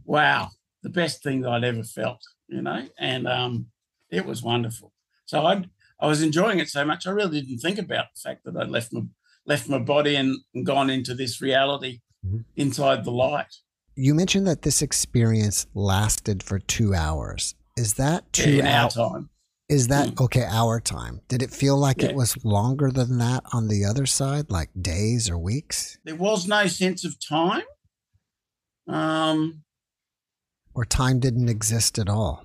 wow, 0.04 0.50
the 0.82 0.90
best 0.90 1.22
thing 1.22 1.40
that 1.42 1.50
I'd 1.50 1.64
ever 1.64 1.82
felt. 1.82 2.20
You 2.48 2.62
know, 2.62 2.86
and 2.98 3.26
um, 3.26 3.66
it 4.10 4.26
was 4.26 4.42
wonderful. 4.42 4.92
So 5.24 5.46
I 5.46 5.64
I 6.00 6.06
was 6.06 6.22
enjoying 6.22 6.58
it 6.58 6.68
so 6.68 6.84
much. 6.84 7.06
I 7.06 7.10
really 7.10 7.40
didn't 7.40 7.58
think 7.58 7.78
about 7.78 8.06
the 8.14 8.20
fact 8.20 8.44
that 8.44 8.56
I'd 8.56 8.68
left 8.68 8.92
my 8.92 9.02
left 9.46 9.68
my 9.68 9.78
body 9.78 10.16
and, 10.16 10.36
and 10.54 10.66
gone 10.66 10.90
into 10.90 11.14
this 11.14 11.40
reality 11.40 12.00
mm-hmm. 12.24 12.40
inside 12.56 13.04
the 13.04 13.10
light. 13.10 13.54
You 13.94 14.14
mentioned 14.14 14.46
that 14.46 14.62
this 14.62 14.82
experience 14.82 15.66
lasted 15.74 16.42
for 16.42 16.58
two 16.58 16.94
hours. 16.94 17.54
Is 17.76 17.94
that 17.94 18.32
two 18.32 18.56
yeah, 18.56 18.84
hours? 18.84 18.94
time? 18.94 19.30
Is 19.68 19.88
that 19.88 20.10
mm. 20.10 20.24
okay? 20.24 20.44
Our 20.44 20.80
time. 20.80 21.20
Did 21.28 21.42
it 21.42 21.50
feel 21.50 21.78
like 21.78 22.02
yeah. 22.02 22.10
it 22.10 22.14
was 22.14 22.42
longer 22.44 22.90
than 22.90 23.18
that 23.18 23.42
on 23.52 23.68
the 23.68 23.84
other 23.84 24.06
side, 24.06 24.50
like 24.50 24.70
days 24.78 25.30
or 25.30 25.38
weeks? 25.38 25.98
There 26.04 26.16
was 26.16 26.46
no 26.46 26.66
sense 26.66 27.04
of 27.04 27.16
time. 27.18 27.62
Um, 28.88 29.62
or 30.74 30.84
time 30.84 31.20
didn't 31.20 31.48
exist 31.48 31.98
at 31.98 32.08
all. 32.08 32.44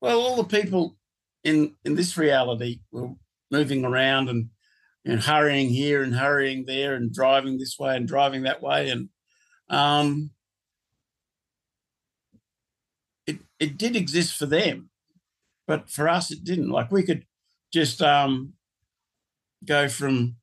Well, 0.00 0.20
all 0.20 0.36
the 0.36 0.44
people 0.44 0.96
in 1.44 1.74
in 1.84 1.94
this 1.94 2.16
reality 2.16 2.80
were 2.90 3.10
moving 3.50 3.84
around 3.84 4.28
and 4.28 4.50
and 5.04 5.20
hurrying 5.20 5.68
here 5.68 6.02
and 6.02 6.14
hurrying 6.14 6.66
there 6.66 6.94
and 6.94 7.12
driving 7.12 7.58
this 7.58 7.78
way 7.78 7.96
and 7.96 8.06
driving 8.06 8.42
that 8.42 8.62
way 8.62 8.90
and 8.90 9.08
um, 9.70 10.30
it 13.26 13.38
it 13.58 13.78
did 13.78 13.96
exist 13.96 14.36
for 14.36 14.46
them, 14.46 14.90
but 15.66 15.88
for 15.88 16.08
us 16.08 16.30
it 16.30 16.44
didn't. 16.44 16.70
Like 16.70 16.90
we 16.90 17.04
could 17.04 17.24
just 17.72 18.02
um, 18.02 18.54
go 19.64 19.88
from 19.88 20.36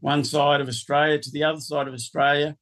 one 0.00 0.24
side 0.24 0.60
of 0.60 0.68
Australia 0.68 1.18
to 1.18 1.30
the 1.30 1.44
other 1.44 1.60
side 1.60 1.86
of 1.86 1.94
Australia, 1.94 2.56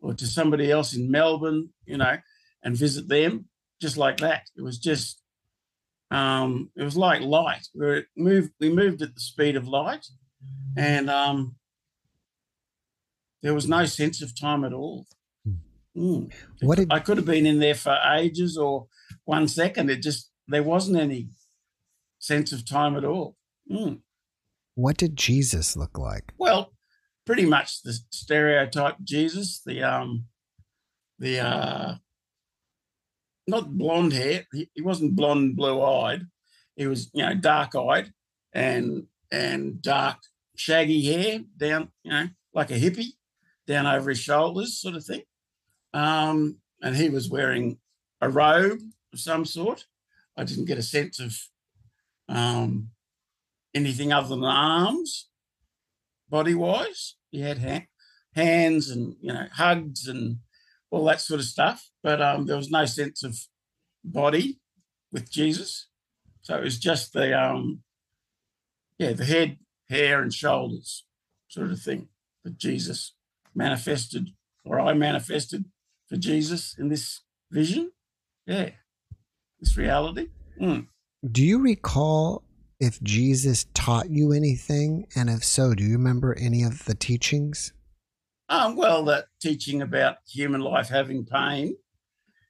or 0.00 0.12
to 0.14 0.26
somebody 0.26 0.70
else 0.70 0.94
in 0.94 1.10
Melbourne, 1.10 1.70
you 1.86 1.96
know, 1.96 2.18
and 2.64 2.76
visit 2.76 3.08
them 3.08 3.48
just 3.80 3.96
like 3.96 4.16
that. 4.18 4.48
It 4.56 4.62
was 4.62 4.78
just 4.78 5.20
um, 6.10 6.70
it 6.76 6.82
was 6.82 6.96
like 6.96 7.20
light. 7.22 7.66
We 7.74 8.04
moved 8.16 8.52
we 8.60 8.70
moved 8.70 9.02
at 9.02 9.14
the 9.14 9.20
speed 9.20 9.56
of 9.56 9.68
light, 9.68 10.06
and 10.76 11.10
um, 11.10 11.56
there 13.42 13.54
was 13.54 13.68
no 13.68 13.84
sense 13.84 14.22
of 14.22 14.38
time 14.38 14.64
at 14.64 14.72
all. 14.72 15.06
Mm. 15.96 16.32
What 16.60 16.78
did... 16.78 16.92
I 16.92 16.98
could 16.98 17.18
have 17.18 17.26
been 17.26 17.46
in 17.46 17.60
there 17.60 17.74
for 17.74 17.96
ages 18.16 18.56
or 18.56 18.86
one 19.24 19.46
second. 19.46 19.90
It 19.90 20.02
just 20.02 20.30
there 20.48 20.62
wasn't 20.62 20.98
any 20.98 21.28
sense 22.18 22.52
of 22.52 22.68
time 22.68 22.96
at 22.96 23.04
all. 23.04 23.36
Mm. 23.70 24.00
What 24.74 24.96
did 24.96 25.16
Jesus 25.16 25.76
look 25.76 25.98
like? 25.98 26.32
Well, 26.36 26.72
pretty 27.24 27.46
much 27.46 27.82
the 27.82 27.96
stereotype 28.10 28.96
Jesus, 29.04 29.60
the 29.64 29.82
um, 29.82 30.26
the 31.18 31.40
uh, 31.40 31.94
not 33.46 33.76
blonde 33.76 34.12
hair. 34.12 34.46
He, 34.52 34.70
he 34.74 34.82
wasn't 34.82 35.16
blonde, 35.16 35.56
blue 35.56 35.82
eyed. 35.82 36.26
He 36.76 36.86
was 36.86 37.10
you 37.12 37.24
know 37.24 37.34
dark 37.34 37.74
eyed 37.74 38.12
and 38.52 39.04
and 39.30 39.80
dark 39.82 40.18
shaggy 40.56 41.02
hair 41.02 41.40
down 41.56 41.88
you 42.04 42.12
know 42.12 42.28
like 42.52 42.70
a 42.70 42.78
hippie 42.78 43.14
down 43.66 43.86
over 43.86 44.10
his 44.10 44.20
shoulders, 44.20 44.78
sort 44.80 44.94
of 44.94 45.04
thing. 45.04 45.22
Um, 45.92 46.58
and 46.82 46.96
he 46.96 47.08
was 47.08 47.30
wearing 47.30 47.78
a 48.20 48.28
robe 48.28 48.80
of 49.12 49.20
some 49.20 49.44
sort. 49.44 49.86
I 50.36 50.44
didn't 50.44 50.66
get 50.66 50.78
a 50.78 50.82
sense 50.82 51.20
of 51.20 51.36
um, 52.28 52.90
anything 53.74 54.12
other 54.12 54.28
than 54.28 54.44
arms, 54.44 55.28
body 56.28 56.54
wise. 56.54 57.16
He 57.30 57.40
had 57.40 57.58
ha- 57.58 57.86
hands 58.34 58.90
and 58.90 59.16
you 59.20 59.32
know 59.32 59.46
hugs 59.52 60.06
and 60.06 60.38
all 60.94 61.04
that 61.06 61.20
sort 61.20 61.40
of 61.40 61.46
stuff, 61.46 61.90
but 62.02 62.22
um, 62.22 62.46
there 62.46 62.56
was 62.56 62.70
no 62.70 62.84
sense 62.84 63.22
of 63.24 63.36
body 64.04 64.60
with 65.12 65.30
Jesus. 65.30 65.88
So 66.42 66.56
it 66.56 66.62
was 66.62 66.78
just 66.78 67.12
the 67.12 67.38
um, 67.38 67.82
yeah 68.98 69.12
the 69.12 69.24
head, 69.24 69.58
hair, 69.88 70.22
and 70.22 70.32
shoulders 70.32 71.04
sort 71.48 71.70
of 71.70 71.80
thing 71.80 72.08
that 72.44 72.58
Jesus 72.58 73.14
manifested, 73.54 74.30
or 74.64 74.78
I 74.78 74.92
manifested 74.92 75.64
for 76.08 76.16
Jesus 76.16 76.76
in 76.78 76.88
this 76.88 77.22
vision. 77.50 77.90
Yeah, 78.46 78.70
this 79.58 79.76
reality. 79.76 80.28
Mm. 80.60 80.86
Do 81.28 81.42
you 81.42 81.58
recall 81.58 82.44
if 82.78 83.02
Jesus 83.02 83.66
taught 83.74 84.10
you 84.10 84.32
anything? 84.32 85.06
And 85.16 85.30
if 85.30 85.42
so, 85.42 85.74
do 85.74 85.82
you 85.82 85.94
remember 85.94 86.36
any 86.38 86.62
of 86.62 86.84
the 86.84 86.94
teachings? 86.94 87.72
Um, 88.48 88.76
well, 88.76 89.04
that 89.04 89.26
teaching 89.40 89.82
about 89.82 90.16
human 90.28 90.60
life 90.60 90.88
having 90.88 91.24
pain 91.24 91.76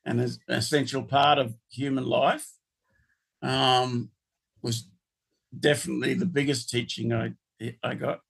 and 0.04 0.20
as 0.20 0.38
an 0.48 0.56
essential 0.56 1.02
part 1.02 1.38
of 1.38 1.54
human 1.70 2.04
life 2.06 2.48
um, 3.42 4.10
was 4.62 4.88
definitely 5.58 6.14
the 6.14 6.26
biggest 6.26 6.70
teaching 6.70 7.12
I 7.12 7.34
I 7.82 7.94
got, 7.94 8.20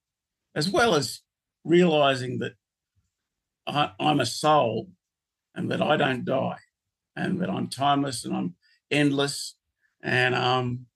as 0.54 0.70
well 0.70 0.94
as 0.94 1.22
realizing 1.64 2.38
that 2.40 2.54
I, 3.66 3.92
I'm 3.98 4.20
a 4.20 4.26
soul 4.26 4.90
and 5.54 5.70
that 5.70 5.82
I 5.82 5.96
don't 5.96 6.24
die 6.24 6.58
and 7.16 7.40
that 7.40 7.50
I'm 7.50 7.68
timeless 7.68 8.24
and 8.24 8.36
I'm 8.36 8.54
endless 8.90 9.54
and 10.02 10.34
um 10.34 10.86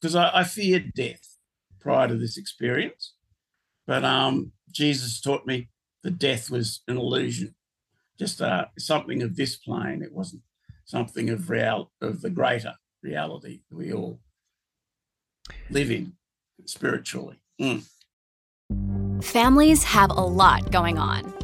because 0.00 0.14
I, 0.14 0.30
I 0.40 0.44
feared 0.44 0.92
death 0.94 1.33
prior 1.84 2.08
to 2.08 2.16
this 2.16 2.36
experience 2.36 3.12
but 3.86 4.04
um 4.04 4.50
jesus 4.72 5.20
taught 5.20 5.46
me 5.46 5.68
that 6.02 6.18
death 6.18 6.50
was 6.50 6.80
an 6.88 6.96
illusion 6.96 7.54
just 8.18 8.40
uh, 8.40 8.64
something 8.78 9.22
of 9.22 9.36
this 9.36 9.56
plane 9.56 10.02
it 10.02 10.12
wasn't 10.12 10.42
something 10.84 11.30
of 11.30 11.50
real 11.50 11.92
of 12.00 12.22
the 12.22 12.30
greater 12.30 12.74
reality 13.02 13.60
we 13.70 13.92
all 13.92 14.18
live 15.70 15.90
in 15.90 16.12
spiritually 16.64 17.38
mm. 17.60 17.84
Families 19.22 19.84
have 19.84 20.10
a 20.10 20.20
lot 20.20 20.70
going 20.70 20.98
on. 20.98 21.43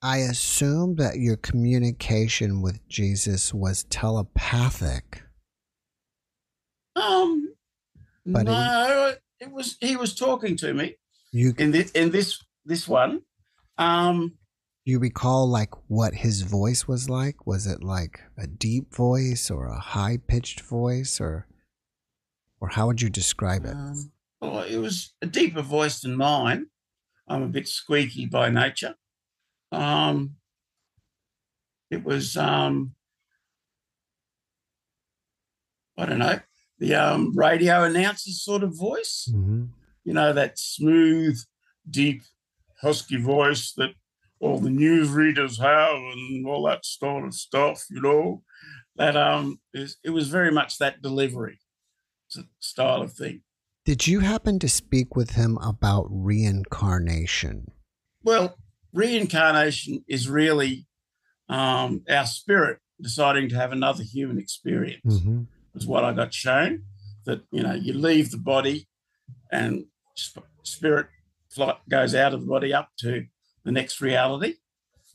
I 0.00 0.18
assume 0.18 0.96
that 0.96 1.18
your 1.18 1.36
communication 1.36 2.62
with 2.62 2.86
Jesus 2.88 3.52
was 3.52 3.84
telepathic. 3.84 5.22
Um, 6.94 7.54
but 8.24 8.44
no, 8.44 9.14
he, 9.40 9.46
it 9.46 9.52
was 9.52 9.76
he 9.80 9.96
was 9.96 10.14
talking 10.14 10.56
to 10.58 10.72
me. 10.72 10.96
You 11.32 11.54
in 11.58 11.72
this 11.72 11.90
in 11.92 12.10
this 12.10 12.40
this 12.64 12.86
one. 12.86 13.22
Um, 13.76 14.38
you 14.84 14.98
recall 14.98 15.48
like 15.48 15.74
what 15.88 16.14
his 16.14 16.42
voice 16.42 16.86
was 16.88 17.10
like? 17.10 17.46
Was 17.46 17.66
it 17.66 17.82
like 17.82 18.20
a 18.36 18.46
deep 18.46 18.94
voice 18.94 19.50
or 19.50 19.66
a 19.66 19.78
high 19.78 20.18
pitched 20.26 20.60
voice, 20.60 21.20
or 21.20 21.46
or 22.60 22.68
how 22.68 22.86
would 22.86 23.02
you 23.02 23.10
describe 23.10 23.64
it? 23.64 23.74
Um, 23.74 24.12
well, 24.40 24.62
it 24.62 24.78
was 24.78 25.14
a 25.20 25.26
deeper 25.26 25.62
voice 25.62 26.00
than 26.00 26.16
mine. 26.16 26.66
I'm 27.28 27.42
a 27.42 27.48
bit 27.48 27.68
squeaky 27.68 28.26
by 28.26 28.48
nature. 28.48 28.94
Um, 29.72 30.36
it 31.90 32.04
was, 32.04 32.36
um, 32.36 32.94
I 35.96 36.06
don't 36.06 36.18
know, 36.18 36.40
the 36.78 36.94
um, 36.94 37.36
radio 37.36 37.84
announcer 37.84 38.30
sort 38.30 38.62
of 38.62 38.78
voice. 38.78 39.28
Mm-hmm. 39.32 39.64
You 40.04 40.12
know, 40.14 40.32
that 40.32 40.58
smooth, 40.58 41.38
deep, 41.88 42.22
husky 42.80 43.16
voice 43.16 43.72
that 43.76 43.90
all 44.40 44.58
the 44.58 44.70
news 44.70 45.10
readers 45.10 45.58
have 45.58 45.96
and 45.96 46.46
all 46.46 46.64
that 46.64 46.84
sort 46.84 47.24
of 47.24 47.34
stuff, 47.34 47.84
you 47.90 48.00
know. 48.00 48.42
That 48.96 49.16
um 49.16 49.60
is 49.72 49.96
it 50.02 50.10
was 50.10 50.28
very 50.28 50.50
much 50.50 50.78
that 50.78 51.02
delivery 51.02 51.58
style 52.58 53.02
of 53.02 53.12
thing. 53.12 53.42
Did 53.84 54.06
you 54.06 54.20
happen 54.20 54.58
to 54.58 54.68
speak 54.68 55.16
with 55.16 55.30
him 55.30 55.56
about 55.58 56.06
reincarnation? 56.10 57.70
Well, 58.22 58.56
reincarnation 58.92 60.04
is 60.08 60.28
really 60.28 60.86
um, 61.48 62.02
our 62.08 62.26
spirit 62.26 62.78
deciding 63.00 63.48
to 63.50 63.56
have 63.56 63.72
another 63.72 64.02
human 64.02 64.38
experience. 64.38 65.20
Mm-hmm. 65.20 65.42
Was 65.74 65.86
what 65.86 66.04
I 66.04 66.12
got 66.12 66.34
shown 66.34 66.84
that 67.24 67.42
you 67.50 67.62
know 67.62 67.74
you 67.74 67.92
leave 67.92 68.30
the 68.30 68.38
body 68.38 68.88
and 69.52 69.84
sp- 70.16 70.48
spirit 70.62 71.06
flight 71.50 71.76
goes 71.88 72.14
out 72.14 72.34
of 72.34 72.40
the 72.40 72.46
body 72.46 72.72
up 72.74 72.90
to 72.98 73.26
the 73.64 73.72
next 73.72 74.00
reality, 74.00 74.54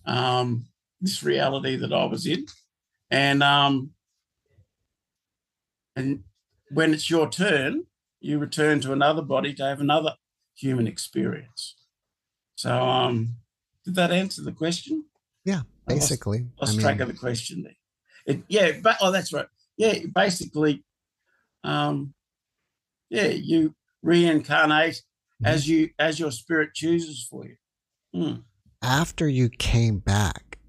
um, 0.06 0.66
this 1.02 1.24
reality 1.24 1.76
that 1.76 1.92
I 1.92 2.06
was 2.06 2.26
in, 2.26 2.46
and 3.10 3.44
um, 3.44 3.92
and 5.96 6.24
when 6.70 6.94
it's 6.94 7.10
your 7.10 7.30
turn, 7.30 7.86
you 8.20 8.40
return 8.40 8.80
to 8.82 8.94
another 8.94 9.22
body 9.22 9.54
to 9.56 9.64
have 9.64 9.82
another 9.82 10.16
human 10.56 10.88
experience. 10.88 11.76
So, 12.56 12.72
um, 12.72 13.36
did 13.86 13.96
that 13.96 14.12
answer 14.12 14.41
the 14.41 14.52
question? 14.52 15.06
Yeah, 15.46 15.62
basically. 15.88 16.39
I 16.39 16.41
lost, 16.41 16.62
lost 16.62 16.72
I 16.72 16.76
mean, 16.76 16.82
track 16.82 17.00
of 17.02 17.08
the 17.08 17.19
question 17.19 17.63
there. 17.63 17.76
It, 18.26 18.43
yeah, 18.48 18.72
but 18.82 18.98
oh, 19.02 19.12
that's 19.12 19.34
right. 19.34 19.48
Yeah, 19.78 20.00
basically, 20.13 20.84
um, 21.63 22.13
yeah, 23.10 23.28
you 23.28 23.76
reincarnate 24.02 24.96
mm-hmm. 24.96 25.46
as 25.46 25.67
you 25.67 25.89
as 26.00 26.19
your 26.19 26.32
spirit 26.32 26.74
chooses 26.74 27.28
for 27.30 27.46
you. 27.46 27.56
Mm. 28.15 28.43
After 28.82 29.28
you 29.28 29.50
came 29.50 30.00
back, 30.00 30.60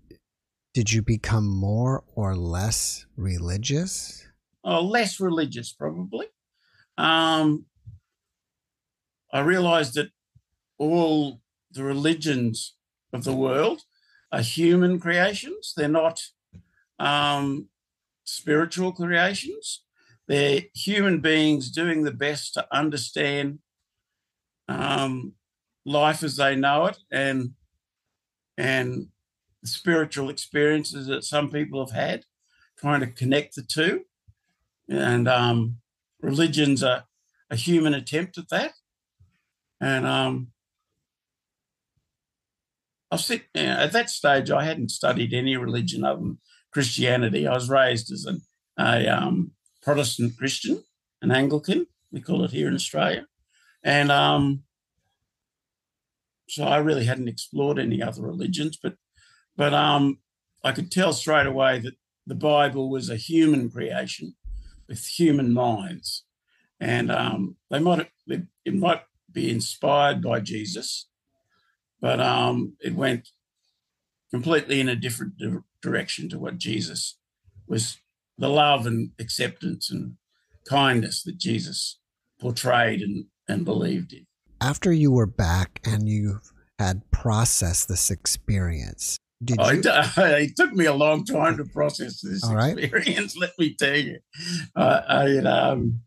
did 0.73 0.93
you 0.93 1.03
become 1.03 1.49
more 1.49 2.05
or 2.15 2.35
less 2.37 3.07
religious? 3.17 4.27
Oh, 4.65 4.81
less 4.81 5.21
religious, 5.21 5.73
probably. 5.73 6.27
Um, 6.97 7.67
I 9.33 9.41
realized 9.41 9.95
that 9.95 10.09
all 10.79 11.41
the 11.71 11.85
religions 11.85 12.75
of 13.15 13.25
the 13.25 13.33
world 13.33 13.83
are 14.33 14.43
human 14.43 14.99
creations. 14.99 15.73
They're 15.77 15.89
not 15.89 16.21
um, 16.99 17.69
spiritual 18.25 18.93
creations. 18.93 19.83
They're 20.27 20.63
human 20.75 21.21
beings 21.21 21.71
doing 21.71 22.03
the 22.03 22.13
best 22.13 22.55
to 22.55 22.67
understand 22.73 23.61
um, 24.69 25.35
life 25.87 26.23
as 26.23 26.37
they 26.37 26.57
know 26.57 26.87
it 26.87 26.99
and 27.11 27.51
and 28.57 29.09
spiritual 29.65 30.31
experiences 30.31 31.07
that 31.07 31.25
some 31.25 31.51
people 31.51 31.85
have 31.85 31.95
had, 31.95 32.25
trying 32.79 33.01
to 33.01 33.07
connect 33.07 33.55
the 33.55 33.63
two. 33.63 34.03
And 34.89 35.27
um, 35.27 35.79
religion's 36.21 36.83
a, 36.83 37.05
a 37.51 37.57
human 37.57 37.95
attempt 37.95 38.39
at 38.39 38.49
that. 38.51 38.73
And 39.81 40.07
um, 40.07 40.49
I 43.15 43.17
was 43.17 43.31
you 43.31 43.41
know, 43.55 43.63
at 43.63 43.93
that 43.93 44.11
stage, 44.11 44.51
I 44.51 44.65
hadn't 44.65 44.91
studied 44.91 45.33
any 45.33 45.57
religion 45.57 46.05
other 46.05 46.19
than 46.19 46.39
Christianity. 46.73 47.47
I 47.47 47.55
was 47.55 47.71
raised 47.71 48.11
as 48.11 48.25
an, 48.25 48.43
a 48.77 49.07
um, 49.07 49.53
Protestant 49.83 50.37
Christian, 50.37 50.83
an 51.23 51.31
Anglican, 51.31 51.87
we 52.11 52.21
call 52.21 52.43
it 52.43 52.51
here 52.51 52.67
in 52.67 52.75
Australia. 52.75 53.29
And 53.85 54.11
um, 54.11 54.65
so 56.49 56.65
I 56.65 56.79
really 56.79 57.05
hadn't 57.05 57.29
explored 57.29 57.79
any 57.79 58.03
other 58.03 58.23
religions, 58.23 58.77
but 58.83 58.97
but 59.57 59.73
um, 59.73 60.19
I 60.65 60.73
could 60.73 60.91
tell 60.91 61.13
straight 61.13 61.47
away 61.47 61.79
that 61.79 61.95
the 62.27 62.35
Bible 62.35 62.91
was 62.91 63.09
a 63.11 63.17
human 63.17 63.71
creation 63.71 64.35
with 64.89 65.07
human 65.07 65.55
minds, 65.55 66.25
and 66.81 67.13
um, 67.13 67.59
they 67.71 67.79
might 67.79 68.09
it 68.27 68.75
might 68.75 69.03
be 69.31 69.53
inspired 69.53 70.21
by 70.21 70.41
Jesus, 70.41 71.09
but 72.05 72.21
um, 72.21 72.77
it 72.81 72.95
went 72.95 73.31
completely 74.31 74.79
in 74.79 74.91
a 74.91 74.95
different 74.95 75.39
di- 75.39 75.57
direction 75.81 76.29
to 76.29 76.39
what 76.39 76.59
Jesus 76.59 77.17
was 77.67 77.97
the 78.37 78.51
love 78.51 78.87
and 78.87 79.13
acceptance 79.19 79.91
and 79.91 80.17
kindness 80.69 81.23
that 81.23 81.39
Jesus 81.39 81.99
portrayed 82.39 83.01
and, 83.01 83.25
and 83.49 83.65
believed 83.65 84.13
in. 84.13 84.27
After 84.61 84.93
you 84.93 85.13
were 85.13 85.25
back 85.25 85.81
and 85.83 86.07
you 86.07 86.41
had 86.79 87.11
processed 87.11 87.89
this 87.89 88.11
experience, 88.11 89.17
did 89.43 89.57
oh, 89.59 89.71
you? 89.71 89.81
It, 89.83 90.57
took 90.59 90.75
me 90.75 90.85
a 90.85 90.93
long 90.93 91.25
time 91.25 91.57
to 91.57 91.65
process 91.65 92.21
this 92.21 92.45
All 92.45 92.55
experience. 92.59 93.35
Right. 93.35 93.41
Let 93.49 93.59
me 93.59 93.75
tell 93.79 93.97
you, 93.97 94.19
uh, 94.77 95.01
I, 95.09 95.39
um, 95.39 96.03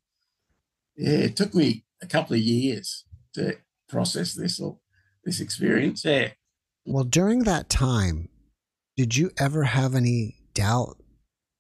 yeah, 0.96 1.18
it 1.22 1.36
took 1.36 1.56
me 1.56 1.86
a 2.04 2.06
couple 2.06 2.36
of 2.36 2.42
years 2.42 3.04
to 3.34 3.58
process 3.90 4.36
this 4.36 4.62
this 5.28 5.42
experience. 5.42 6.06
Yeah. 6.06 6.30
Well, 6.86 7.04
during 7.04 7.44
that 7.44 7.70
time, 7.70 8.30
did 8.96 9.16
you 9.16 9.30
ever 9.38 9.64
have 9.64 9.94
any 9.94 10.38
doubt 10.54 10.98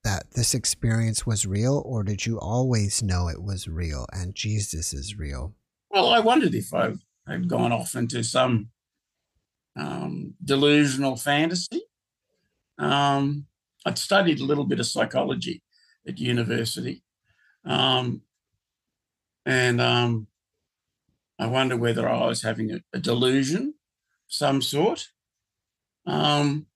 that 0.05 0.31
this 0.31 0.53
experience 0.53 1.25
was 1.25 1.45
real, 1.45 1.83
or 1.85 2.01
did 2.01 2.25
you 2.25 2.39
always 2.39 3.03
know 3.03 3.27
it 3.27 3.43
was 3.43 3.67
real 3.67 4.07
and 4.13 4.33
Jesus 4.33 4.93
is 4.93 5.17
real? 5.17 5.53
Well, 5.91 6.07
I 6.07 6.19
wondered 6.19 6.55
if 6.55 6.73
I 6.73 6.93
had 7.27 7.49
gone 7.49 7.73
off 7.73 7.93
into 7.93 8.23
some 8.23 8.69
um, 9.75 10.35
delusional 10.43 11.17
fantasy. 11.17 11.81
Um, 12.79 13.47
I'd 13.85 13.97
studied 13.97 14.39
a 14.39 14.45
little 14.45 14.65
bit 14.65 14.79
of 14.79 14.87
psychology 14.87 15.61
at 16.07 16.19
university. 16.19 17.03
Um, 17.65 18.21
and 19.45 19.81
um, 19.81 20.27
I 21.39 21.47
wonder 21.47 21.77
whether 21.77 22.09
I 22.09 22.25
was 22.25 22.41
having 22.41 22.71
a, 22.71 22.79
a 22.93 22.99
delusion 22.99 23.75
some 24.27 24.61
sort. 24.61 25.07
Um, 26.05 26.67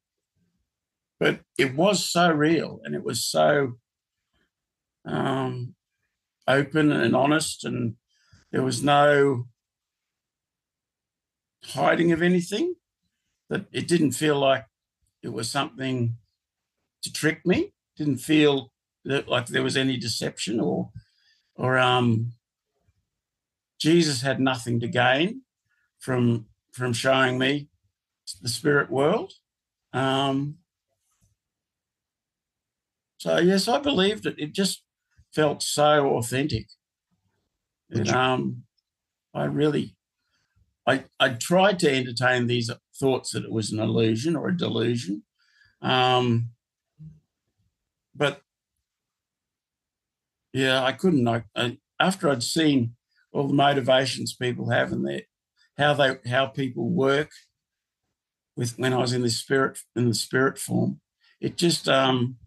but 1.19 1.41
it 1.57 1.75
was 1.75 2.05
so 2.05 2.31
real 2.31 2.79
and 2.83 2.95
it 2.95 3.03
was 3.03 3.23
so 3.23 3.73
um, 5.05 5.75
open 6.47 6.91
and 6.91 7.15
honest, 7.15 7.65
and 7.65 7.95
there 8.51 8.63
was 8.63 8.83
no 8.83 9.47
hiding 11.63 12.11
of 12.11 12.21
anything 12.21 12.75
that 13.49 13.65
it 13.71 13.87
didn't 13.87 14.11
feel 14.11 14.39
like 14.39 14.65
it 15.21 15.29
was 15.29 15.49
something 15.49 16.17
to 17.03 17.11
trick 17.11 17.45
me. 17.45 17.73
Didn't 17.97 18.17
feel 18.17 18.71
that, 19.05 19.27
like 19.27 19.47
there 19.47 19.63
was 19.63 19.77
any 19.77 19.97
deception 19.97 20.59
or 20.59 20.91
or 21.55 21.77
um, 21.77 22.33
Jesus 23.81 24.21
had 24.21 24.39
nothing 24.39 24.79
to 24.79 24.87
gain 24.87 25.41
from 25.97 26.45
from 26.71 26.93
showing 26.93 27.39
me 27.39 27.67
the 28.41 28.47
spirit 28.47 28.91
world. 28.91 29.33
Um, 29.91 30.59
so 33.17 33.39
yes, 33.39 33.67
I 33.67 33.79
believed 33.79 34.27
it. 34.27 34.35
It 34.37 34.53
just 34.53 34.83
felt 35.33 35.63
so 35.63 36.15
authentic. 36.17 36.67
And 37.89 38.07
um, 38.09 38.63
I 39.33 39.45
really, 39.45 39.95
I 40.85 41.05
I 41.19 41.29
tried 41.29 41.79
to 41.79 41.91
entertain 41.91 42.45
these 42.45 42.69
thoughts 42.95 43.31
that 43.31 43.43
it 43.43 43.51
was 43.51 43.71
an 43.71 43.79
illusion 43.79 44.35
or 44.35 44.49
a 44.49 44.57
delusion. 44.57 45.23
Um, 45.81 46.51
but 48.13 48.41
yeah, 50.53 50.83
I 50.83 50.91
couldn't. 50.91 51.27
I, 51.27 51.45
I, 51.55 51.79
after 51.99 52.29
I'd 52.29 52.43
seen 52.43 52.95
all 53.31 53.47
the 53.47 53.53
motivations 53.53 54.35
people 54.35 54.69
have 54.69 54.91
and 54.91 55.05
their 55.05 55.21
how 55.77 55.93
they 55.93 56.17
how 56.29 56.47
people 56.47 56.89
work 56.89 57.31
with 58.55 58.77
when 58.77 58.93
I 58.93 58.97
was 58.97 59.13
in 59.13 59.21
the 59.21 59.29
spirit 59.29 59.79
in 59.95 60.07
the 60.07 60.13
spirit 60.13 60.57
form, 60.57 60.99
it 61.39 61.57
just 61.57 61.87
um 61.87 62.37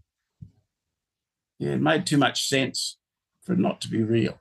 yeah, 1.58 1.72
it 1.72 1.80
made 1.80 2.06
too 2.06 2.18
much 2.18 2.48
sense 2.48 2.98
for 3.42 3.52
it 3.52 3.58
not 3.58 3.80
to 3.82 3.88
be 3.88 4.02
real. 4.02 4.38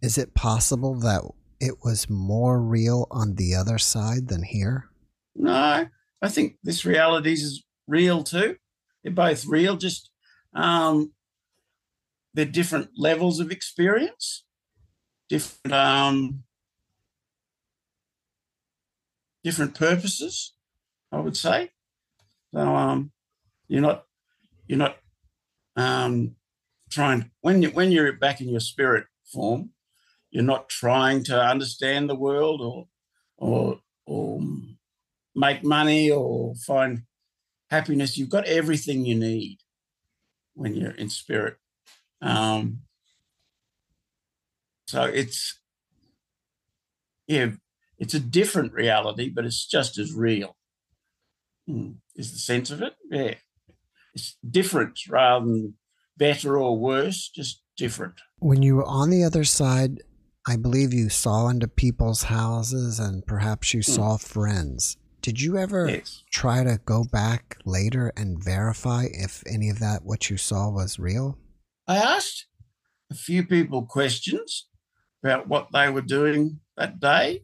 Is 0.00 0.18
it 0.18 0.34
possible 0.34 0.94
that 1.00 1.22
it 1.60 1.78
was 1.82 2.10
more 2.10 2.60
real 2.60 3.06
on 3.10 3.34
the 3.34 3.54
other 3.54 3.78
side 3.78 4.28
than 4.28 4.42
here? 4.42 4.88
No, 5.34 5.86
I 6.22 6.28
think 6.28 6.56
this 6.62 6.84
reality 6.84 7.32
is 7.32 7.64
real 7.86 8.22
too. 8.22 8.56
They're 9.02 9.12
both 9.12 9.46
real, 9.46 9.76
just 9.76 10.10
um, 10.54 11.12
they're 12.32 12.44
different 12.44 12.90
levels 12.96 13.40
of 13.40 13.50
experience, 13.50 14.43
different 15.28 15.72
um, 15.72 16.44
different 19.42 19.74
purposes. 19.74 20.54
I 21.14 21.20
would 21.20 21.36
say. 21.36 21.70
So 22.52 22.60
um, 22.60 23.12
you're 23.68 23.80
not 23.80 24.04
you're 24.66 24.78
not 24.78 24.96
um, 25.76 26.36
trying 26.90 27.30
when 27.40 27.62
you 27.62 27.70
when 27.70 27.92
you're 27.92 28.12
back 28.12 28.40
in 28.40 28.48
your 28.48 28.60
spirit 28.60 29.06
form, 29.32 29.70
you're 30.30 30.42
not 30.42 30.68
trying 30.68 31.24
to 31.24 31.40
understand 31.40 32.08
the 32.08 32.14
world 32.14 32.60
or 32.60 32.88
or 33.36 33.80
or 34.06 34.40
make 35.34 35.64
money 35.64 36.10
or 36.10 36.54
find 36.54 37.02
happiness. 37.70 38.18
You've 38.18 38.30
got 38.30 38.46
everything 38.46 39.06
you 39.06 39.14
need 39.14 39.58
when 40.54 40.74
you're 40.74 40.92
in 40.92 41.08
spirit. 41.08 41.56
Um, 42.20 42.80
so 44.86 45.04
it's 45.04 45.60
yeah, 47.26 47.50
it's 47.98 48.14
a 48.14 48.20
different 48.20 48.72
reality, 48.72 49.30
but 49.30 49.44
it's 49.44 49.66
just 49.66 49.98
as 49.98 50.12
real. 50.12 50.56
Hmm, 51.66 51.92
is 52.14 52.32
the 52.32 52.38
sense 52.38 52.70
of 52.70 52.82
it? 52.82 52.94
Yeah, 53.10 53.34
it's 54.14 54.36
different 54.48 54.98
rather 55.08 55.46
than 55.46 55.74
better 56.16 56.58
or 56.58 56.78
worse, 56.78 57.30
just 57.34 57.62
different. 57.76 58.14
When 58.38 58.62
you 58.62 58.76
were 58.76 58.84
on 58.84 59.10
the 59.10 59.24
other 59.24 59.44
side, 59.44 60.02
I 60.46 60.56
believe 60.56 60.92
you 60.92 61.08
saw 61.08 61.48
into 61.48 61.68
people's 61.68 62.24
houses 62.24 63.00
and 63.00 63.26
perhaps 63.26 63.72
you 63.72 63.80
hmm. 63.80 63.92
saw 63.92 64.16
friends. 64.16 64.96
Did 65.22 65.40
you 65.40 65.56
ever 65.56 65.88
yes. 65.88 66.22
try 66.30 66.64
to 66.64 66.78
go 66.84 67.02
back 67.02 67.56
later 67.64 68.12
and 68.14 68.44
verify 68.44 69.06
if 69.10 69.42
any 69.46 69.70
of 69.70 69.78
that 69.78 70.04
what 70.04 70.28
you 70.28 70.36
saw 70.36 70.70
was 70.70 70.98
real? 70.98 71.38
I 71.88 71.96
asked 71.96 72.46
a 73.10 73.14
few 73.14 73.46
people 73.46 73.86
questions 73.86 74.66
about 75.24 75.48
what 75.48 75.68
they 75.72 75.88
were 75.90 76.02
doing 76.02 76.60
that 76.76 77.00
day 77.00 77.42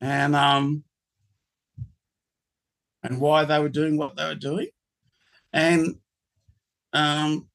and 0.00 0.34
um 0.34 0.82
and 3.02 3.20
why 3.20 3.44
they 3.44 3.58
were 3.60 3.68
doing 3.68 3.96
what 3.96 4.16
they 4.16 4.24
were 4.24 4.34
doing. 4.34 4.68
And 5.52 5.96
um 6.92 7.48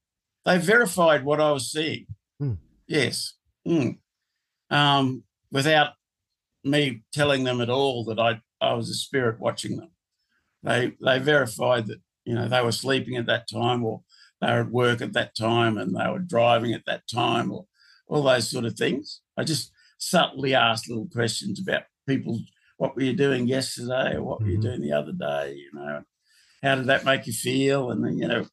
they 0.45 0.57
verified 0.57 1.25
what 1.25 1.41
I 1.41 1.51
was 1.51 1.71
seeing. 1.71 2.07
Hmm. 2.39 2.53
Yes. 2.87 3.33
Hmm. 3.65 3.91
Um, 4.69 5.23
without 5.51 5.91
me 6.63 7.03
telling 7.13 7.43
them 7.43 7.61
at 7.61 7.69
all 7.69 8.03
that 8.05 8.19
I 8.19 8.41
I 8.59 8.73
was 8.73 8.89
a 8.89 8.93
spirit 8.93 9.39
watching 9.39 9.77
them. 9.77 9.91
They 10.63 10.93
they 11.01 11.19
verified 11.19 11.87
that 11.87 11.99
you 12.25 12.35
know 12.35 12.47
they 12.47 12.61
were 12.61 12.71
sleeping 12.71 13.17
at 13.17 13.25
that 13.27 13.49
time, 13.49 13.83
or 13.83 14.01
they 14.41 14.47
were 14.47 14.61
at 14.61 14.71
work 14.71 15.01
at 15.01 15.13
that 15.13 15.35
time, 15.35 15.77
and 15.77 15.95
they 15.95 16.09
were 16.09 16.19
driving 16.19 16.73
at 16.73 16.85
that 16.85 17.03
time, 17.07 17.51
or 17.51 17.65
all 18.07 18.23
those 18.23 18.49
sort 18.49 18.65
of 18.65 18.75
things. 18.75 19.21
I 19.37 19.43
just 19.43 19.71
subtly 19.97 20.53
asked 20.53 20.89
little 20.89 21.07
questions 21.11 21.59
about 21.59 21.83
people. 22.07 22.39
What 22.77 22.95
were 22.95 23.03
you 23.03 23.13
doing 23.13 23.47
yesterday, 23.47 24.15
or 24.15 24.23
what 24.23 24.39
mm-hmm. 24.39 24.45
were 24.45 24.51
you 24.51 24.57
mm-hmm. 24.57 24.67
doing 24.67 24.81
the 24.81 24.93
other 24.93 25.11
day? 25.11 25.55
You 25.55 25.69
know, 25.73 26.03
how 26.61 26.75
did 26.75 26.87
that 26.87 27.05
make 27.05 27.27
you 27.27 27.33
feel? 27.33 27.91
And 27.91 28.03
then 28.03 28.17
you 28.17 28.27
know, 28.27 28.45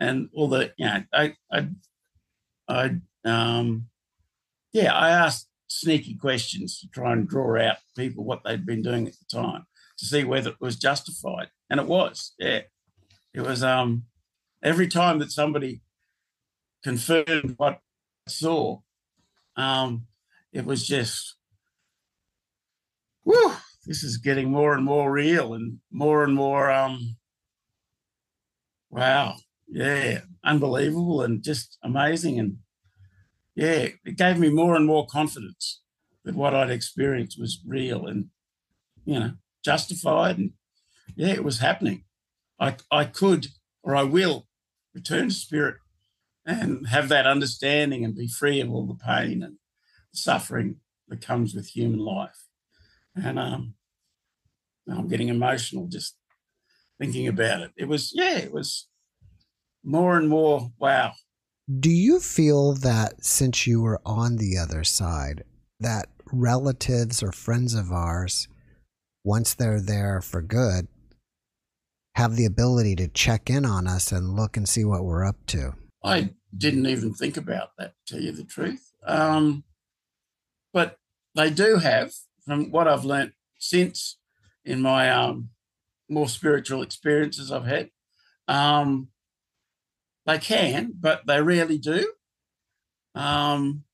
and 0.00 0.28
all 0.34 0.48
the 0.48 0.72
you 0.76 0.86
know, 0.86 1.02
I 1.12 1.34
I 1.50 1.68
I 2.68 2.90
um 3.24 3.88
yeah, 4.72 4.94
I 4.94 5.10
asked 5.10 5.48
sneaky 5.68 6.14
questions 6.14 6.78
to 6.80 6.88
try 6.88 7.12
and 7.12 7.28
draw 7.28 7.60
out 7.60 7.78
people 7.96 8.24
what 8.24 8.42
they'd 8.44 8.66
been 8.66 8.82
doing 8.82 9.06
at 9.06 9.14
the 9.14 9.36
time 9.36 9.66
to 9.98 10.06
see 10.06 10.24
whether 10.24 10.50
it 10.50 10.60
was 10.60 10.76
justified. 10.76 11.48
And 11.70 11.80
it 11.80 11.86
was, 11.86 12.34
yeah. 12.38 12.62
It 13.34 13.40
was 13.40 13.62
um 13.62 14.04
every 14.62 14.88
time 14.88 15.18
that 15.18 15.32
somebody 15.32 15.82
confirmed 16.82 17.54
what 17.56 17.80
I 18.26 18.30
saw, 18.30 18.80
um, 19.56 20.06
it 20.52 20.64
was 20.64 20.86
just 20.86 21.36
whew, 23.24 23.52
this 23.86 24.02
is 24.02 24.18
getting 24.18 24.50
more 24.50 24.74
and 24.74 24.84
more 24.84 25.10
real 25.10 25.54
and 25.54 25.78
more 25.90 26.24
and 26.24 26.34
more 26.34 26.70
um 26.70 27.16
wow, 28.90 29.34
yeah, 29.68 30.20
unbelievable 30.44 31.22
and 31.22 31.42
just 31.42 31.78
amazing 31.82 32.38
and 32.38 32.58
yeah, 33.56 33.88
it 34.04 34.16
gave 34.16 34.38
me 34.38 34.50
more 34.50 34.76
and 34.76 34.86
more 34.86 35.06
confidence 35.06 35.80
that 36.24 36.34
what 36.34 36.54
I'd 36.54 36.70
experienced 36.70 37.40
was 37.40 37.62
real 37.66 38.06
and, 38.06 38.26
you 39.06 39.18
know, 39.18 39.32
justified. 39.64 40.36
And 40.36 40.50
yeah, 41.16 41.28
it 41.32 41.42
was 41.42 41.60
happening. 41.60 42.04
I, 42.60 42.76
I 42.90 43.06
could 43.06 43.48
or 43.82 43.96
I 43.96 44.02
will 44.02 44.46
return 44.94 45.28
to 45.28 45.34
spirit 45.34 45.76
and 46.46 46.86
have 46.88 47.08
that 47.08 47.26
understanding 47.26 48.04
and 48.04 48.16
be 48.16 48.28
free 48.28 48.60
of 48.60 48.70
all 48.70 48.86
the 48.86 48.94
pain 48.94 49.42
and 49.42 49.56
suffering 50.14 50.76
that 51.08 51.20
comes 51.20 51.54
with 51.54 51.66
human 51.68 51.98
life. 51.98 52.46
And 53.14 53.38
um, 53.38 53.74
I'm 54.88 55.08
getting 55.08 55.28
emotional 55.28 55.88
just 55.88 56.16
thinking 57.00 57.28
about 57.28 57.60
it. 57.60 57.72
It 57.76 57.88
was, 57.88 58.12
yeah, 58.14 58.38
it 58.38 58.52
was 58.52 58.88
more 59.84 60.16
and 60.16 60.28
more, 60.28 60.70
wow, 60.78 61.12
do 61.68 61.90
you 61.90 62.20
feel 62.20 62.74
that 62.74 63.24
since 63.24 63.66
you 63.66 63.80
were 63.80 64.00
on 64.06 64.36
the 64.36 64.56
other 64.56 64.84
side, 64.84 65.42
that 65.80 66.06
relatives 66.32 67.24
or 67.24 67.32
friends 67.32 67.74
of 67.74 67.90
ours, 67.90 68.46
once 69.24 69.52
they're 69.52 69.80
there 69.80 70.20
for 70.20 70.42
good, 70.42 70.86
have 72.14 72.36
the 72.36 72.44
ability 72.44 72.94
to 72.94 73.08
check 73.08 73.50
in 73.50 73.64
on 73.64 73.88
us 73.88 74.12
and 74.12 74.36
look 74.36 74.56
and 74.56 74.68
see 74.68 74.84
what 74.84 75.04
we're 75.04 75.24
up 75.24 75.44
to? 75.46 75.74
I 76.04 76.30
didn't 76.56 76.86
even 76.86 77.14
think 77.14 77.36
about 77.36 77.70
that, 77.78 77.94
to 78.06 78.14
tell 78.14 78.22
you 78.22 78.32
the 78.32 78.44
truth. 78.44 78.92
Um, 79.06 79.64
but 80.72 80.98
they 81.34 81.50
do 81.50 81.76
have, 81.76 82.12
from 82.44 82.70
what 82.70 82.88
I've 82.88 83.04
learnt 83.04 83.32
since 83.58 84.18
in 84.64 84.80
my 84.80 85.10
um, 85.10 85.50
more 86.08 86.28
spiritual 86.28 86.82
experiences 86.82 87.50
I've 87.50 87.66
had. 87.66 87.90
Um, 88.48 89.08
they 90.26 90.38
can, 90.38 90.92
but 90.98 91.26
they 91.26 91.40
rarely 91.40 91.78
do. 91.78 92.12
Um, 93.14 93.84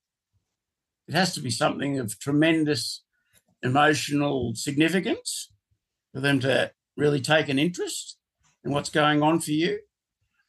it 1.07 1.15
has 1.15 1.35
to 1.35 1.41
be 1.41 1.51
something 1.51 1.99
of 1.99 2.19
tremendous 2.19 3.03
emotional 3.63 4.55
significance 4.55 5.53
for 6.13 6.21
them 6.21 6.41
to 6.41 6.73
really 6.97 7.21
take 7.21 7.49
an 7.49 7.59
interest 7.59 8.19
in 8.65 8.73
what's 8.73 8.91
going 8.91 9.23
on 9.23 9.41
for 9.41 9.53
you. 9.53 9.79